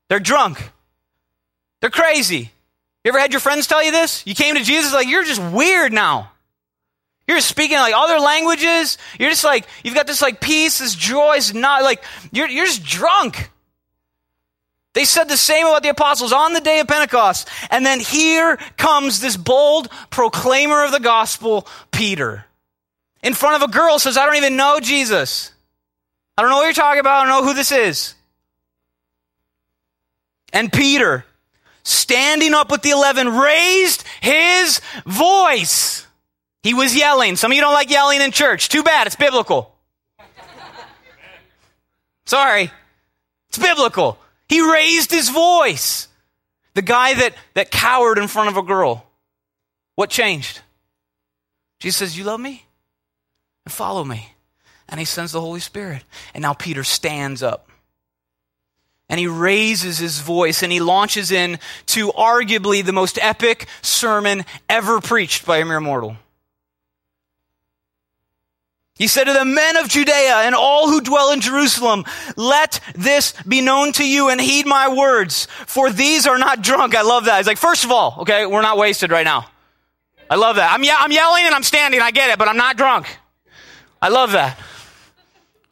They're 0.08 0.20
drunk. 0.20 0.70
They're 1.80 1.90
crazy. 1.90 2.50
You 3.04 3.08
ever 3.08 3.18
had 3.18 3.32
your 3.32 3.40
friends 3.40 3.66
tell 3.66 3.82
you 3.82 3.92
this? 3.92 4.26
You 4.26 4.34
came 4.34 4.56
to 4.56 4.62
Jesus 4.62 4.92
like, 4.92 5.08
you're 5.08 5.24
just 5.24 5.42
weird 5.42 5.92
now. 5.92 6.31
You're 7.26 7.40
speaking 7.40 7.76
like 7.76 7.94
other 7.94 8.18
languages. 8.18 8.98
You're 9.18 9.30
just 9.30 9.44
like, 9.44 9.66
you've 9.84 9.94
got 9.94 10.06
this 10.06 10.20
like 10.20 10.40
peace, 10.40 10.78
this 10.78 10.94
joy. 10.94 11.36
It's 11.36 11.54
not 11.54 11.82
like, 11.82 12.02
you're, 12.32 12.48
you're 12.48 12.66
just 12.66 12.84
drunk. 12.84 13.50
They 14.94 15.04
said 15.04 15.28
the 15.28 15.36
same 15.36 15.66
about 15.66 15.82
the 15.82 15.88
apostles 15.88 16.32
on 16.32 16.52
the 16.52 16.60
day 16.60 16.80
of 16.80 16.88
Pentecost. 16.88 17.48
And 17.70 17.86
then 17.86 18.00
here 18.00 18.56
comes 18.76 19.20
this 19.20 19.36
bold 19.36 19.88
proclaimer 20.10 20.84
of 20.84 20.92
the 20.92 21.00
gospel, 21.00 21.66
Peter. 21.92 22.44
In 23.22 23.34
front 23.34 23.62
of 23.62 23.68
a 23.68 23.72
girl 23.72 23.98
says, 23.98 24.18
I 24.18 24.26
don't 24.26 24.36
even 24.36 24.56
know 24.56 24.80
Jesus. 24.80 25.52
I 26.36 26.42
don't 26.42 26.50
know 26.50 26.56
what 26.56 26.64
you're 26.64 26.74
talking 26.74 27.00
about. 27.00 27.18
I 27.18 27.20
don't 27.24 27.42
know 27.42 27.48
who 27.48 27.54
this 27.54 27.72
is. 27.72 28.14
And 30.52 30.70
Peter, 30.70 31.24
standing 31.84 32.52
up 32.52 32.70
with 32.70 32.82
the 32.82 32.90
eleven, 32.90 33.28
raised 33.28 34.04
his 34.20 34.82
voice 35.06 36.06
he 36.62 36.74
was 36.74 36.96
yelling. 36.96 37.36
Some 37.36 37.50
of 37.50 37.56
you 37.56 37.60
don't 37.60 37.72
like 37.72 37.90
yelling 37.90 38.20
in 38.20 38.30
church. 38.30 38.68
Too 38.68 38.82
bad. 38.82 39.06
It's 39.06 39.16
biblical. 39.16 39.74
Sorry. 42.24 42.70
It's 43.48 43.58
biblical. 43.58 44.18
He 44.48 44.60
raised 44.60 45.10
his 45.10 45.28
voice. 45.28 46.08
The 46.74 46.82
guy 46.82 47.14
that, 47.14 47.34
that 47.54 47.70
cowered 47.70 48.18
in 48.18 48.28
front 48.28 48.48
of 48.48 48.56
a 48.56 48.62
girl. 48.62 49.04
What 49.96 50.08
changed? 50.08 50.60
Jesus 51.80 51.98
says, 51.98 52.16
You 52.16 52.24
love 52.24 52.40
me? 52.40 52.64
And 53.66 53.72
follow 53.72 54.04
me. 54.04 54.32
And 54.88 54.98
he 54.98 55.04
sends 55.04 55.32
the 55.32 55.40
Holy 55.40 55.60
Spirit. 55.60 56.04
And 56.32 56.42
now 56.42 56.54
Peter 56.54 56.84
stands 56.84 57.42
up. 57.42 57.68
And 59.08 59.20
he 59.20 59.26
raises 59.26 59.98
his 59.98 60.20
voice 60.20 60.62
and 60.62 60.72
he 60.72 60.80
launches 60.80 61.30
in 61.30 61.58
to 61.86 62.12
arguably 62.12 62.84
the 62.84 62.92
most 62.92 63.18
epic 63.20 63.66
sermon 63.82 64.44
ever 64.70 65.00
preached 65.00 65.44
by 65.44 65.58
a 65.58 65.64
mere 65.64 65.80
mortal. 65.80 66.16
He 69.02 69.08
said 69.08 69.24
to 69.24 69.32
the 69.32 69.44
men 69.44 69.76
of 69.78 69.88
Judea 69.88 70.42
and 70.44 70.54
all 70.54 70.88
who 70.88 71.00
dwell 71.00 71.32
in 71.32 71.40
Jerusalem, 71.40 72.04
let 72.36 72.78
this 72.94 73.34
be 73.42 73.60
known 73.60 73.90
to 73.94 74.08
you 74.08 74.28
and 74.28 74.40
heed 74.40 74.64
my 74.64 74.94
words, 74.94 75.48
for 75.66 75.90
these 75.90 76.28
are 76.28 76.38
not 76.38 76.62
drunk. 76.62 76.94
I 76.94 77.02
love 77.02 77.24
that. 77.24 77.38
He's 77.38 77.48
like, 77.48 77.58
first 77.58 77.82
of 77.82 77.90
all, 77.90 78.18
okay, 78.20 78.46
we're 78.46 78.62
not 78.62 78.78
wasted 78.78 79.10
right 79.10 79.24
now. 79.24 79.46
I 80.30 80.36
love 80.36 80.54
that. 80.54 80.72
I'm, 80.72 80.84
ye- 80.84 80.94
I'm 80.96 81.10
yelling 81.10 81.42
and 81.46 81.52
I'm 81.52 81.64
standing. 81.64 82.00
I 82.00 82.12
get 82.12 82.30
it, 82.30 82.38
but 82.38 82.46
I'm 82.46 82.56
not 82.56 82.76
drunk. 82.76 83.08
I 84.00 84.08
love 84.08 84.30
that. 84.32 84.56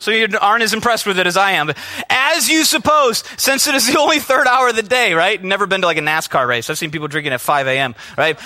So 0.00 0.10
you 0.10 0.26
aren't 0.40 0.64
as 0.64 0.74
impressed 0.74 1.06
with 1.06 1.16
it 1.16 1.28
as 1.28 1.36
I 1.36 1.52
am. 1.52 1.68
But 1.68 1.78
as 2.08 2.48
you 2.48 2.64
suppose, 2.64 3.22
since 3.36 3.68
it 3.68 3.76
is 3.76 3.86
the 3.86 3.96
only 4.00 4.18
third 4.18 4.48
hour 4.48 4.70
of 4.70 4.74
the 4.74 4.82
day, 4.82 5.14
right? 5.14 5.40
Never 5.40 5.68
been 5.68 5.82
to 5.82 5.86
like 5.86 5.98
a 5.98 6.00
NASCAR 6.00 6.48
race. 6.48 6.68
I've 6.68 6.78
seen 6.78 6.90
people 6.90 7.06
drinking 7.06 7.32
at 7.32 7.40
5 7.40 7.68
a.m., 7.68 7.94
right? 8.18 8.36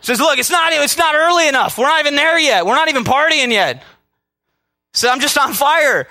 Says, 0.00 0.18
look, 0.18 0.38
it's 0.38 0.50
not, 0.50 0.72
it's 0.72 0.96
not 0.96 1.14
early 1.14 1.46
enough. 1.46 1.76
We're 1.76 1.88
not 1.88 2.00
even 2.00 2.16
there 2.16 2.38
yet. 2.38 2.64
We're 2.64 2.76
not 2.76 2.88
even 2.88 3.04
partying 3.04 3.52
yet. 3.52 3.82
So 4.92 5.08
I'm 5.08 5.20
just 5.20 5.38
on 5.38 5.52
fire. 5.52 6.08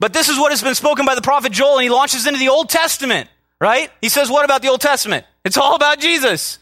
But 0.00 0.12
this 0.12 0.28
is 0.28 0.38
what 0.38 0.52
has 0.52 0.62
been 0.62 0.74
spoken 0.74 1.06
by 1.06 1.14
the 1.14 1.22
prophet 1.22 1.52
Joel, 1.52 1.78
and 1.78 1.82
he 1.82 1.90
launches 1.90 2.26
into 2.26 2.38
the 2.38 2.48
Old 2.48 2.68
Testament, 2.68 3.28
right? 3.60 3.90
He 4.00 4.08
says, 4.08 4.30
What 4.30 4.44
about 4.44 4.62
the 4.62 4.68
Old 4.68 4.80
Testament? 4.80 5.26
It's 5.44 5.56
all 5.56 5.74
about 5.74 5.98
Jesus. 5.98 6.58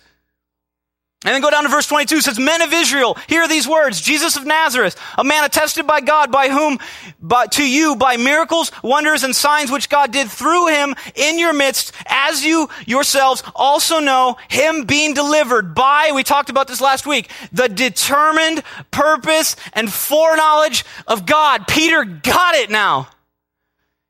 And 1.27 1.35
then 1.35 1.43
go 1.43 1.51
down 1.51 1.65
to 1.65 1.69
verse 1.69 1.89
22. 1.89 2.19
It 2.19 2.23
says, 2.23 2.39
Men 2.39 2.63
of 2.63 2.73
Israel, 2.73 3.19
hear 3.27 3.49
these 3.49 3.67
words. 3.67 4.01
Jesus 4.01 4.37
of 4.37 4.47
Nazareth, 4.47 4.97
a 5.19 5.25
man 5.25 5.43
attested 5.43 5.85
by 5.85 6.01
God, 6.01 6.31
by 6.31 6.49
whom, 6.49 6.79
by, 7.21 7.47
to 7.49 7.69
you, 7.69 7.97
by 7.97 8.17
miracles, 8.17 8.71
wonders, 8.81 9.25
and 9.25 9.35
signs 9.35 9.69
which 9.69 9.89
God 9.89 10.13
did 10.13 10.31
through 10.31 10.69
him 10.69 10.95
in 11.17 11.41
your 11.41 11.53
midst, 11.53 11.91
as 12.07 12.45
you 12.45 12.69
yourselves 12.87 13.43
also 13.57 13.99
know, 13.99 14.37
him 14.49 14.85
being 14.85 15.15
delivered 15.15 15.75
by, 15.75 16.13
we 16.15 16.23
talked 16.23 16.49
about 16.49 16.69
this 16.69 16.81
last 16.81 17.09
week, 17.09 17.29
the 17.53 17.69
determined 17.69 18.63
purpose 18.93 19.57
and 19.73 19.93
foreknowledge 19.93 20.85
of 21.09 21.27
God. 21.27 21.67
Peter 21.67 22.05
got 22.05 22.55
it 22.55 22.71
now. 22.71 23.09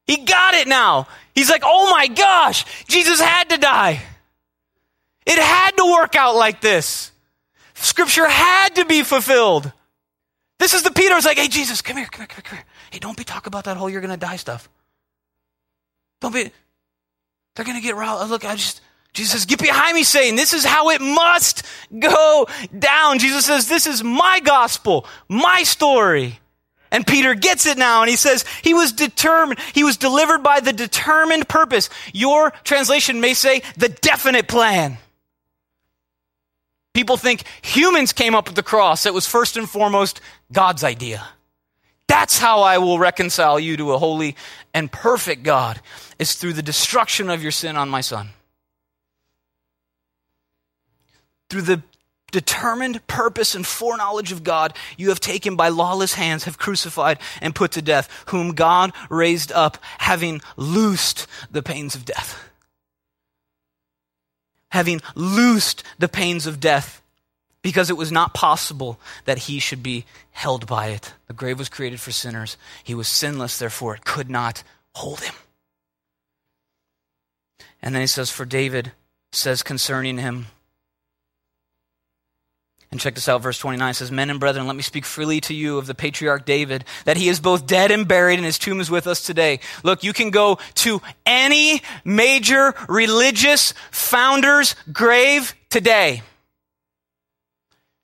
He 0.07 0.19
got 0.19 0.53
it 0.53 0.69
now. 0.69 1.09
He's 1.35 1.49
like, 1.49 1.63
oh 1.65 1.91
my 1.91 2.09
gosh, 2.09 2.67
Jesus 2.89 3.23
had 3.23 3.49
to 3.49 3.57
die. 3.57 4.03
It 5.27 5.39
had 5.39 5.77
to 5.77 5.85
work 5.93 6.15
out 6.15 6.37
like 6.37 6.61
this. 6.61 7.11
Scripture 7.75 8.29
had 8.29 8.77
to 8.77 8.85
be 8.85 9.03
fulfilled. 9.03 9.71
This 10.59 10.73
is 10.73 10.83
the 10.83 10.91
Peter 10.91 11.15
like, 11.25 11.39
hey, 11.39 11.49
Jesus, 11.49 11.83
come 11.83 11.97
here, 11.97 12.07
come 12.07 12.21
here, 12.21 12.29
come 12.29 12.37
here, 12.37 12.43
come 12.43 12.57
here. 12.59 12.67
Hey, 12.91 12.99
don't 12.99 13.17
be 13.17 13.25
talking 13.25 13.49
about 13.49 13.65
that 13.65 13.77
whole 13.77 13.91
you're 13.91 14.01
going 14.01 14.13
to 14.13 14.17
die 14.17 14.37
stuff. 14.37 14.69
Don't 16.21 16.33
be, 16.33 16.51
they're 17.55 17.65
going 17.65 17.77
to 17.77 17.83
get 17.83 17.97
riled. 17.97 18.31
Look, 18.31 18.45
I 18.45 18.55
just, 18.55 18.81
Jesus 19.13 19.33
says, 19.33 19.47
get 19.47 19.61
behind 19.61 19.95
me, 19.95 20.03
Satan. 20.05 20.37
This 20.37 20.55
is 20.55 20.65
how 20.65 20.91
it 20.91 21.01
must 21.01 21.65
go 21.99 22.47
down. 22.79 23.19
Jesus 23.19 23.45
says, 23.45 23.69
this 23.69 23.87
is 23.87 24.03
my 24.03 24.41
gospel, 24.41 25.07
my 25.29 25.63
story. 25.63 26.39
And 26.91 27.07
Peter 27.07 27.35
gets 27.35 27.67
it 27.67 27.77
now 27.77 28.03
and 28.03 28.09
he 28.09 28.17
says, 28.17 28.45
he 28.63 28.73
was 28.73 28.93
determined, 28.93 29.59
he 29.75 29.85
was 29.85 29.97
delivered 29.97 30.43
by 30.43 30.61
the 30.61 30.73
determined 30.73 31.49
purpose. 31.49 31.91
Your 32.15 32.53
translation 32.65 33.21
may 33.21 33.35
say 33.35 33.63
the 33.77 33.89
definite 33.89 34.49
plan. 34.49 34.97
People 36.97 37.19
think 37.19 37.43
humans 37.61 38.15
came 38.15 38.35
up 38.35 38.47
with 38.47 38.57
the 38.57 38.63
cross. 38.63 39.05
It 39.05 39.13
was 39.13 39.27
first 39.27 39.59
and 39.59 39.69
foremost 39.69 40.23
God's 40.51 40.83
idea. 40.83 41.29
That's 42.09 42.39
how 42.39 42.63
I 42.63 42.79
will 42.79 42.99
reconcile 42.99 43.61
you 43.61 43.77
to 43.77 43.93
a 43.93 43.99
holy 43.99 44.35
and 44.73 44.91
perfect 44.91 45.43
God, 45.43 45.79
is 46.19 46.37
through 46.37 46.55
the 46.55 46.63
destruction 46.63 47.29
of 47.29 47.43
your 47.43 47.53
sin 47.53 47.77
on 47.77 47.91
my 47.91 48.01
son. 48.01 48.31
Through 51.51 51.63
the 51.63 51.83
determined 52.33 53.07
purpose 53.07 53.55
and 53.55 53.67
foreknowledge 53.67 54.33
of 54.33 54.43
God, 54.43 54.75
you 54.97 55.11
have 55.11 55.21
taken 55.21 55.55
by 55.55 55.69
lawless 55.69 56.15
hands, 56.15 56.45
have 56.45 56.57
crucified 56.57 57.19
and 57.43 57.55
put 57.55 57.73
to 57.73 57.83
death, 57.83 58.09
whom 58.29 58.55
God 58.55 58.95
raised 59.11 59.53
up, 59.53 59.77
having 59.99 60.41
loosed 60.57 61.27
the 61.51 61.63
pains 61.63 61.95
of 61.95 62.07
death. 62.07 62.43
Having 64.71 65.01
loosed 65.15 65.83
the 65.99 66.09
pains 66.09 66.47
of 66.47 66.61
death, 66.61 67.03
because 67.63 67.91
it 67.91 67.97
was 67.97 68.13
not 68.13 68.35
possible 68.35 69.01
that 69.25 69.39
he 69.39 69.59
should 69.59 69.83
be 69.83 70.05
held 70.31 70.67
by 70.67 70.89
it. 70.89 71.15
The 71.27 71.33
grave 71.33 71.59
was 71.59 71.69
created 71.69 72.01
for 72.01 72.13
sinners. 72.13 72.57
He 72.85 72.95
was 72.95 73.09
sinless, 73.09 73.59
therefore 73.59 73.97
it 73.97 74.05
could 74.05 74.31
not 74.31 74.63
hold 74.95 75.21
him. 75.21 75.35
And 77.83 77.95
then 77.95 78.03
he 78.03 78.07
says, 78.07 78.31
For 78.31 78.45
David 78.45 78.93
says 79.33 79.63
concerning 79.63 80.19
him, 80.19 80.47
and 82.91 83.01
check 83.01 83.15
this 83.15 83.29
out, 83.29 83.43
verse 83.43 83.59
29 83.59 83.95
says, 83.95 84.11
Men 84.11 84.31
and 84.31 84.39
brethren, 84.39 84.67
let 84.67 84.77
me 84.77 84.83
speak 84.83 85.05
freely 85.05 85.41
to 85.43 85.55
you 85.55 85.79
of 85.79 85.87
the 85.87 85.95
patriarch 85.95 86.45
David, 86.45 86.85
that 87.05 87.17
he 87.17 87.29
is 87.29 87.41
both 87.41 87.67
dead 87.67 87.91
and 87.91 88.07
buried, 88.07 88.39
and 88.39 88.45
his 88.45 88.59
tomb 88.59 88.81
is 88.81 88.91
with 88.91 89.07
us 89.07 89.23
today. 89.23 89.61
Look, 89.83 90.05
you 90.05 90.13
can 90.13 90.31
go 90.31 90.59
to 90.77 91.03
any 91.25 91.83
major 92.05 92.75
religious 92.89 93.75
founder's 93.91 94.77
grave 94.93 95.55
today. 95.69 96.23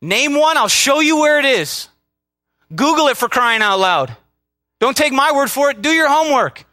Name 0.01 0.35
one, 0.35 0.57
I'll 0.57 0.67
show 0.67 0.99
you 0.99 1.21
where 1.21 1.39
it 1.39 1.45
is. 1.45 1.89
Google 2.75 3.07
it 3.07 3.17
for 3.17 3.29
crying 3.29 3.63
out 3.63 3.79
loud. 3.79 4.17
Don't 4.81 4.97
take 4.97 5.13
my 5.13 5.31
word 5.33 5.49
for 5.49 5.71
it, 5.71 5.81
do 5.81 5.91
your 5.91 6.09
homework. 6.09 6.65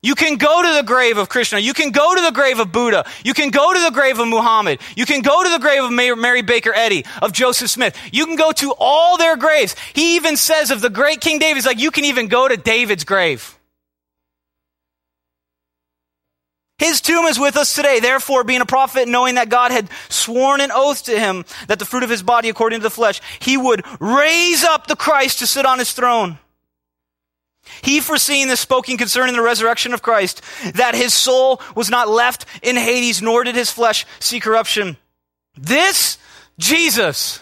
You 0.00 0.14
can 0.14 0.36
go 0.36 0.62
to 0.62 0.74
the 0.76 0.84
grave 0.84 1.18
of 1.18 1.28
Krishna. 1.28 1.58
You 1.58 1.74
can 1.74 1.90
go 1.90 2.14
to 2.14 2.20
the 2.20 2.30
grave 2.30 2.60
of 2.60 2.70
Buddha. 2.70 3.04
You 3.24 3.34
can 3.34 3.50
go 3.50 3.74
to 3.74 3.80
the 3.80 3.90
grave 3.90 4.20
of 4.20 4.28
Muhammad. 4.28 4.80
You 4.96 5.04
can 5.04 5.22
go 5.22 5.42
to 5.42 5.50
the 5.50 5.58
grave 5.58 5.82
of 5.82 5.90
Mary 5.90 6.42
Baker 6.42 6.72
Eddy, 6.72 7.04
of 7.20 7.32
Joseph 7.32 7.68
Smith. 7.68 7.98
You 8.12 8.24
can 8.26 8.36
go 8.36 8.52
to 8.52 8.74
all 8.78 9.16
their 9.18 9.36
graves. 9.36 9.74
He 9.94 10.14
even 10.14 10.36
says 10.36 10.70
of 10.70 10.80
the 10.80 10.90
great 10.90 11.20
King 11.20 11.40
David, 11.40 11.56
he's 11.56 11.66
like, 11.66 11.80
you 11.80 11.90
can 11.90 12.04
even 12.04 12.28
go 12.28 12.46
to 12.46 12.56
David's 12.56 13.02
grave. 13.02 13.58
His 16.78 17.00
tomb 17.00 17.26
is 17.26 17.40
with 17.40 17.56
us 17.56 17.74
today. 17.74 17.98
Therefore, 17.98 18.44
being 18.44 18.60
a 18.60 18.66
prophet, 18.66 19.08
knowing 19.08 19.34
that 19.34 19.48
God 19.48 19.72
had 19.72 19.88
sworn 20.08 20.60
an 20.60 20.70
oath 20.72 21.06
to 21.06 21.18
him 21.18 21.44
that 21.66 21.80
the 21.80 21.84
fruit 21.84 22.04
of 22.04 22.10
his 22.10 22.22
body, 22.22 22.48
according 22.48 22.78
to 22.78 22.82
the 22.84 22.90
flesh, 22.90 23.20
he 23.40 23.56
would 23.56 23.84
raise 23.98 24.62
up 24.62 24.86
the 24.86 24.94
Christ 24.94 25.40
to 25.40 25.46
sit 25.48 25.66
on 25.66 25.80
his 25.80 25.90
throne. 25.90 26.38
He 27.82 28.00
foreseeing 28.00 28.48
this 28.48 28.60
spoken 28.60 28.96
concerning 28.96 29.34
the 29.34 29.42
resurrection 29.42 29.94
of 29.94 30.02
Christ, 30.02 30.42
that 30.74 30.94
his 30.94 31.14
soul 31.14 31.60
was 31.74 31.90
not 31.90 32.08
left 32.08 32.44
in 32.62 32.76
Hades, 32.76 33.22
nor 33.22 33.44
did 33.44 33.54
his 33.54 33.70
flesh 33.70 34.06
see 34.20 34.40
corruption. 34.40 34.96
This 35.56 36.18
Jesus. 36.58 37.40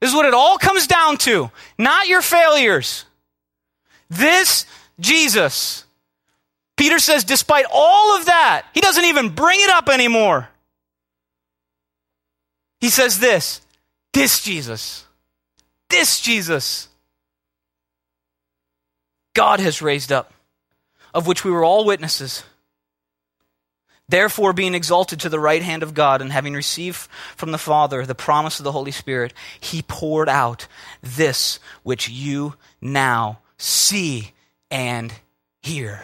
This 0.00 0.10
is 0.10 0.16
what 0.16 0.26
it 0.26 0.34
all 0.34 0.58
comes 0.58 0.86
down 0.86 1.16
to. 1.18 1.50
Not 1.78 2.08
your 2.08 2.22
failures. 2.22 3.04
This 4.10 4.66
Jesus. 4.98 5.84
Peter 6.76 6.98
says, 6.98 7.24
despite 7.24 7.66
all 7.72 8.16
of 8.16 8.26
that, 8.26 8.66
he 8.74 8.80
doesn't 8.80 9.04
even 9.04 9.28
bring 9.28 9.60
it 9.60 9.70
up 9.70 9.88
anymore. 9.88 10.48
He 12.80 12.90
says 12.90 13.20
this, 13.20 13.60
this 14.12 14.42
Jesus, 14.42 15.06
this 15.88 16.20
Jesus 16.20 16.88
God 19.34 19.60
has 19.60 19.82
raised 19.82 20.12
up, 20.12 20.32
of 21.14 21.26
which 21.26 21.44
we 21.44 21.50
were 21.50 21.64
all 21.64 21.84
witnesses. 21.84 22.44
Therefore, 24.08 24.52
being 24.52 24.74
exalted 24.74 25.20
to 25.20 25.28
the 25.28 25.40
right 25.40 25.62
hand 25.62 25.82
of 25.82 25.94
God, 25.94 26.20
and 26.20 26.32
having 26.32 26.52
received 26.52 27.08
from 27.36 27.50
the 27.50 27.58
Father 27.58 28.04
the 28.04 28.14
promise 28.14 28.60
of 28.60 28.64
the 28.64 28.72
Holy 28.72 28.90
Spirit, 28.90 29.32
he 29.58 29.80
poured 29.82 30.28
out 30.28 30.66
this 31.02 31.58
which 31.82 32.08
you 32.08 32.54
now 32.80 33.38
see 33.56 34.32
and 34.70 35.14
hear. 35.62 36.00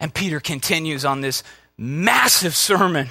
And 0.00 0.12
Peter 0.12 0.40
continues 0.40 1.04
on 1.04 1.22
this 1.22 1.42
massive 1.78 2.54
sermon, 2.54 3.08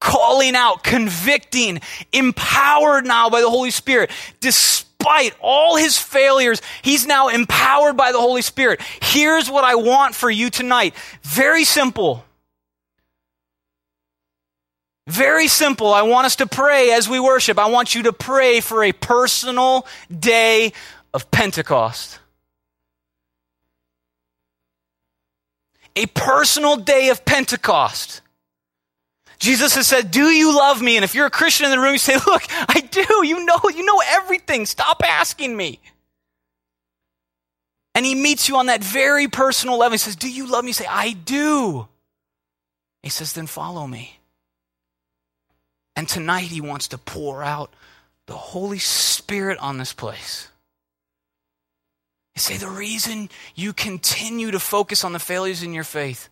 calling 0.00 0.54
out, 0.54 0.82
convicting, 0.82 1.80
empowered 2.12 3.04
now 3.04 3.28
by 3.28 3.40
the 3.40 3.50
Holy 3.50 3.70
Spirit, 3.70 4.10
despite 4.40 4.87
despite 5.08 5.34
all 5.40 5.76
his 5.76 5.96
failures, 5.96 6.60
he's 6.82 7.06
now 7.06 7.28
empowered 7.28 7.96
by 7.96 8.12
the 8.12 8.20
Holy 8.20 8.42
Spirit. 8.42 8.80
Here's 9.00 9.50
what 9.50 9.64
I 9.64 9.74
want 9.74 10.14
for 10.14 10.30
you 10.30 10.50
tonight. 10.50 10.94
Very 11.22 11.64
simple. 11.64 12.24
Very 15.06 15.48
simple. 15.48 15.94
I 15.94 16.02
want 16.02 16.26
us 16.26 16.36
to 16.36 16.46
pray 16.46 16.92
as 16.92 17.08
we 17.08 17.18
worship. 17.18 17.58
I 17.58 17.70
want 17.70 17.94
you 17.94 18.02
to 18.04 18.12
pray 18.12 18.60
for 18.60 18.84
a 18.84 18.92
personal 18.92 19.86
day 20.16 20.72
of 21.14 21.30
Pentecost. 21.30 22.18
A 25.96 26.04
personal 26.06 26.76
day 26.76 27.08
of 27.08 27.24
Pentecost. 27.24 28.20
Jesus 29.38 29.76
has 29.76 29.86
said, 29.86 30.10
Do 30.10 30.24
you 30.24 30.56
love 30.56 30.82
me? 30.82 30.96
And 30.96 31.04
if 31.04 31.14
you're 31.14 31.26
a 31.26 31.30
Christian 31.30 31.66
in 31.66 31.70
the 31.70 31.78
room, 31.78 31.92
you 31.92 31.98
say, 31.98 32.16
Look, 32.26 32.42
I 32.50 32.80
do. 32.80 33.06
You 33.24 33.44
know, 33.44 33.60
you 33.74 33.84
know 33.84 34.02
everything. 34.04 34.66
Stop 34.66 35.02
asking 35.04 35.56
me. 35.56 35.80
And 37.94 38.04
he 38.04 38.14
meets 38.14 38.48
you 38.48 38.56
on 38.56 38.66
that 38.66 38.82
very 38.82 39.28
personal 39.28 39.78
level. 39.78 39.94
He 39.94 39.98
says, 39.98 40.16
Do 40.16 40.30
you 40.30 40.46
love 40.46 40.64
me? 40.64 40.70
You 40.70 40.74
say, 40.74 40.86
I 40.86 41.12
do. 41.12 41.88
He 43.02 43.10
says, 43.10 43.32
Then 43.32 43.46
follow 43.46 43.86
me. 43.86 44.18
And 45.94 46.08
tonight 46.08 46.44
he 46.44 46.60
wants 46.60 46.88
to 46.88 46.98
pour 46.98 47.42
out 47.42 47.72
the 48.26 48.34
Holy 48.34 48.78
Spirit 48.78 49.58
on 49.58 49.78
this 49.78 49.92
place. 49.92 50.48
You 52.34 52.40
say, 52.40 52.56
The 52.56 52.68
reason 52.68 53.30
you 53.54 53.72
continue 53.72 54.50
to 54.50 54.60
focus 54.60 55.04
on 55.04 55.12
the 55.12 55.18
failures 55.18 55.62
in 55.62 55.74
your 55.74 55.84
faith 55.84 56.28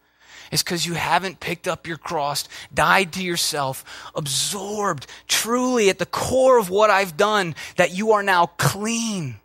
is 0.51 0.63
because 0.63 0.87
you 0.87 0.95
haven't 0.95 1.41
picked 1.41 1.69
up 1.69 1.87
your 1.87 1.97
cross, 1.97 2.49
died 2.73 3.13
to 3.15 3.23
yourself, 3.23 3.85
absorbed 4.15 5.07
truly 5.29 5.89
at 5.89 5.99
the 5.99 6.07
core 6.07 6.59
of 6.59 6.71
what 6.71 6.91
I've 6.91 7.17
done, 7.17 7.55
that 7.77 7.93
you 7.93 8.13
are 8.13 8.23
now 8.23 8.47
clean. 8.59 9.37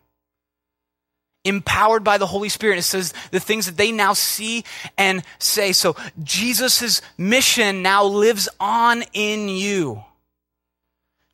Empowered 1.44 2.04
by 2.04 2.18
the 2.18 2.26
Holy 2.26 2.48
Spirit. 2.48 2.78
It 2.78 2.82
says 2.82 3.12
the 3.32 3.40
things 3.40 3.66
that 3.66 3.76
they 3.76 3.90
now 3.90 4.12
see 4.12 4.64
and 4.96 5.24
say. 5.40 5.72
So 5.72 5.96
Jesus' 6.22 7.02
mission 7.18 7.82
now 7.82 8.04
lives 8.04 8.48
on 8.60 9.02
in 9.12 9.48
you. 9.48 10.04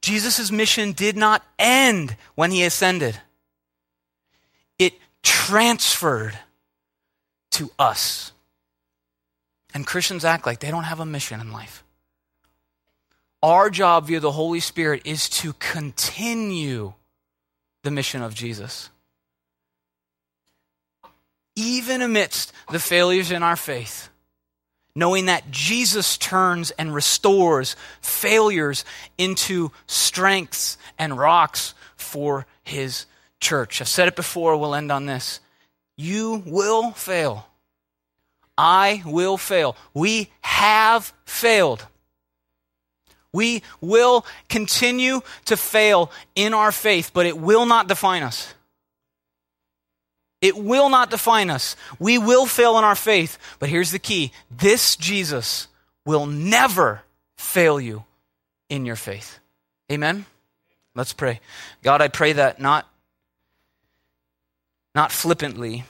Jesus' 0.00 0.50
mission 0.50 0.92
did 0.92 1.16
not 1.16 1.44
end 1.58 2.16
when 2.34 2.50
he 2.50 2.64
ascended. 2.64 3.20
It 4.78 4.94
transferred 5.22 6.38
to 7.50 7.70
us. 7.78 8.32
And 9.74 9.86
Christians 9.86 10.24
act 10.24 10.46
like 10.46 10.60
they 10.60 10.70
don't 10.70 10.84
have 10.84 11.00
a 11.00 11.06
mission 11.06 11.40
in 11.40 11.52
life. 11.52 11.84
Our 13.42 13.70
job 13.70 14.06
via 14.06 14.20
the 14.20 14.32
Holy 14.32 14.60
Spirit 14.60 15.02
is 15.04 15.28
to 15.28 15.52
continue 15.54 16.94
the 17.84 17.90
mission 17.90 18.22
of 18.22 18.34
Jesus. 18.34 18.90
Even 21.54 22.02
amidst 22.02 22.52
the 22.70 22.78
failures 22.78 23.30
in 23.30 23.42
our 23.42 23.56
faith, 23.56 24.08
knowing 24.94 25.26
that 25.26 25.50
Jesus 25.50 26.16
turns 26.16 26.70
and 26.72 26.94
restores 26.94 27.76
failures 28.00 28.84
into 29.16 29.70
strengths 29.86 30.78
and 30.98 31.16
rocks 31.16 31.74
for 31.96 32.46
his 32.64 33.06
church. 33.40 33.80
I've 33.80 33.88
said 33.88 34.08
it 34.08 34.16
before, 34.16 34.56
we'll 34.56 34.74
end 34.74 34.90
on 34.90 35.06
this. 35.06 35.40
You 35.96 36.42
will 36.46 36.92
fail. 36.92 37.47
I 38.58 39.02
will 39.06 39.38
fail. 39.38 39.76
We 39.94 40.30
have 40.40 41.12
failed. 41.24 41.86
We 43.32 43.62
will 43.80 44.26
continue 44.48 45.20
to 45.44 45.56
fail 45.56 46.10
in 46.34 46.54
our 46.54 46.72
faith, 46.72 47.12
but 47.14 47.24
it 47.26 47.38
will 47.38 47.66
not 47.66 47.86
define 47.86 48.24
us. 48.24 48.52
It 50.40 50.56
will 50.56 50.88
not 50.88 51.10
define 51.10 51.50
us. 51.50 51.76
We 51.98 52.18
will 52.18 52.46
fail 52.46 52.78
in 52.78 52.84
our 52.84 52.94
faith, 52.94 53.38
but 53.58 53.68
here's 53.68 53.92
the 53.92 53.98
key 53.98 54.32
this 54.50 54.96
Jesus 54.96 55.68
will 56.04 56.26
never 56.26 57.02
fail 57.36 57.80
you 57.80 58.04
in 58.68 58.86
your 58.86 58.96
faith. 58.96 59.38
Amen? 59.90 60.26
Let's 60.94 61.12
pray. 61.12 61.40
God, 61.82 62.02
I 62.02 62.08
pray 62.08 62.32
that 62.34 62.60
not, 62.60 62.88
not 64.94 65.12
flippantly, 65.12 65.84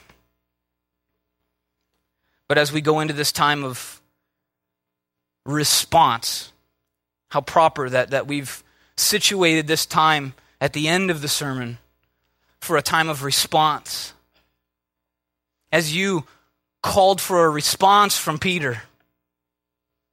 but 2.49 2.57
as 2.57 2.73
we 2.73 2.81
go 2.81 2.99
into 2.99 3.13
this 3.13 3.31
time 3.31 3.63
of 3.63 4.01
response, 5.45 6.51
how 7.29 7.41
proper 7.41 7.87
that, 7.89 8.09
that 8.09 8.27
we've 8.27 8.63
situated 8.97 9.67
this 9.67 9.85
time 9.85 10.33
at 10.59 10.73
the 10.73 10.87
end 10.87 11.11
of 11.11 11.21
the 11.21 11.27
sermon 11.27 11.77
for 12.59 12.75
a 12.75 12.81
time 12.81 13.07
of 13.07 13.23
response. 13.23 14.13
As 15.71 15.95
you 15.95 16.25
called 16.81 17.21
for 17.21 17.45
a 17.45 17.49
response 17.49 18.17
from 18.17 18.39
Peter 18.39 18.81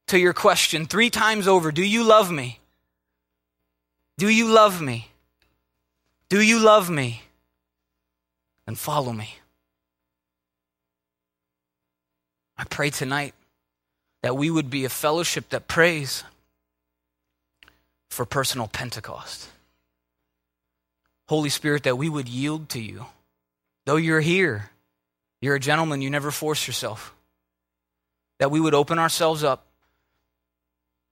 to 0.08 0.18
your 0.18 0.34
question 0.34 0.84
three 0.84 1.08
times 1.08 1.48
over 1.48 1.72
Do 1.72 1.82
you 1.82 2.04
love 2.04 2.30
me? 2.30 2.60
Do 4.18 4.28
you 4.28 4.52
love 4.52 4.82
me? 4.82 5.08
Do 6.28 6.42
you 6.42 6.58
love 6.58 6.90
me? 6.90 7.22
And 8.66 8.78
follow 8.78 9.12
me. 9.12 9.36
I 12.58 12.64
pray 12.64 12.90
tonight 12.90 13.34
that 14.22 14.36
we 14.36 14.50
would 14.50 14.70
be 14.70 14.84
a 14.84 14.88
fellowship 14.88 15.50
that 15.50 15.68
prays 15.68 16.24
for 18.10 18.24
personal 18.24 18.68
Pentecost. 18.68 19.48
Holy 21.28 21.50
Spirit, 21.50 21.82
that 21.82 21.98
we 21.98 22.08
would 22.08 22.28
yield 22.28 22.68
to 22.70 22.80
you. 22.80 23.06
Though 23.84 23.96
you're 23.96 24.20
here, 24.20 24.70
you're 25.40 25.56
a 25.56 25.60
gentleman, 25.60 26.02
you 26.02 26.10
never 26.10 26.30
force 26.30 26.66
yourself. 26.66 27.14
That 28.38 28.50
we 28.50 28.60
would 28.60 28.74
open 28.74 28.98
ourselves 28.98 29.44
up 29.44 29.66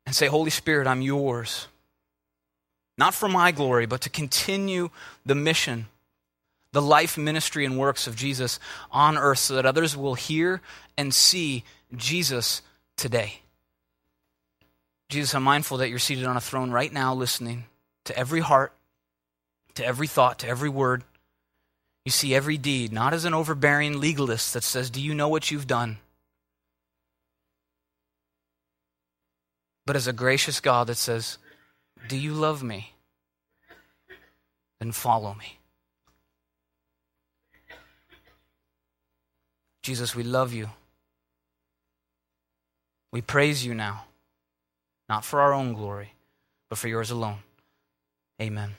and 0.07 0.15
say, 0.15 0.27
Holy 0.27 0.51
Spirit, 0.51 0.87
I'm 0.87 1.03
yours. 1.03 1.69
Not 2.97 3.15
for 3.15 3.29
my 3.29 3.51
glory, 3.51 3.87
but 3.87 4.01
to 4.03 4.11
continue 4.11 4.91
the 5.27 5.35
mission, 5.35 5.87
the 6.75 6.83
life, 6.83 7.17
ministry, 7.17 7.65
and 7.65 7.79
works 7.79 8.09
of 8.09 8.17
Jesus 8.17 8.59
on 8.91 9.17
earth 9.17 9.39
so 9.39 9.55
that 9.55 9.65
others 9.65 9.97
will 9.97 10.17
hear 10.17 10.61
and 10.99 11.15
see 11.15 11.63
Jesus 11.95 12.63
today. 12.97 13.41
Jesus, 15.09 15.37
I'm 15.37 15.45
mindful 15.45 15.79
that 15.79 15.89
you're 15.89 16.01
seated 16.01 16.25
on 16.25 16.37
a 16.37 16.41
throne 16.41 16.73
right 16.73 16.93
now, 16.93 17.15
listening 17.15 17.67
to 18.07 18.19
every 18.19 18.41
heart, 18.41 18.73
to 19.75 19.87
every 19.87 20.09
thought, 20.09 20.41
to 20.41 20.49
every 20.49 20.69
word. 20.69 21.05
You 22.05 22.11
see 22.11 22.35
every 22.35 22.59
deed, 22.59 22.93
not 22.93 23.15
as 23.15 23.25
an 23.25 23.35
overbearing 23.35 24.01
legalist 24.01 24.53
that 24.55 24.65
says, 24.65 24.91
Do 24.91 25.01
you 25.01 25.15
know 25.15 25.29
what 25.29 25.53
you've 25.53 25.69
done? 25.69 25.99
But 29.87 29.95
as 29.95 30.09
a 30.09 30.13
gracious 30.13 30.59
God 30.59 30.89
that 30.89 30.97
says, 30.97 31.39
Do 32.09 32.17
you 32.17 32.35
love 32.35 32.65
me? 32.65 32.95
Then 34.81 34.91
follow 34.91 35.35
me. 35.35 35.61
Jesus, 39.85 40.17
we 40.17 40.23
love 40.23 40.55
you. 40.55 40.71
We 43.13 43.21
praise 43.21 43.65
you 43.67 43.75
now 43.75 44.07
not 45.09 45.25
for 45.25 45.41
our 45.41 45.53
own 45.53 45.75
glory, 45.75 46.15
but 46.71 46.79
for 46.79 46.89
yours 46.89 47.11
alone. 47.11 47.41
Amen. 48.41 48.75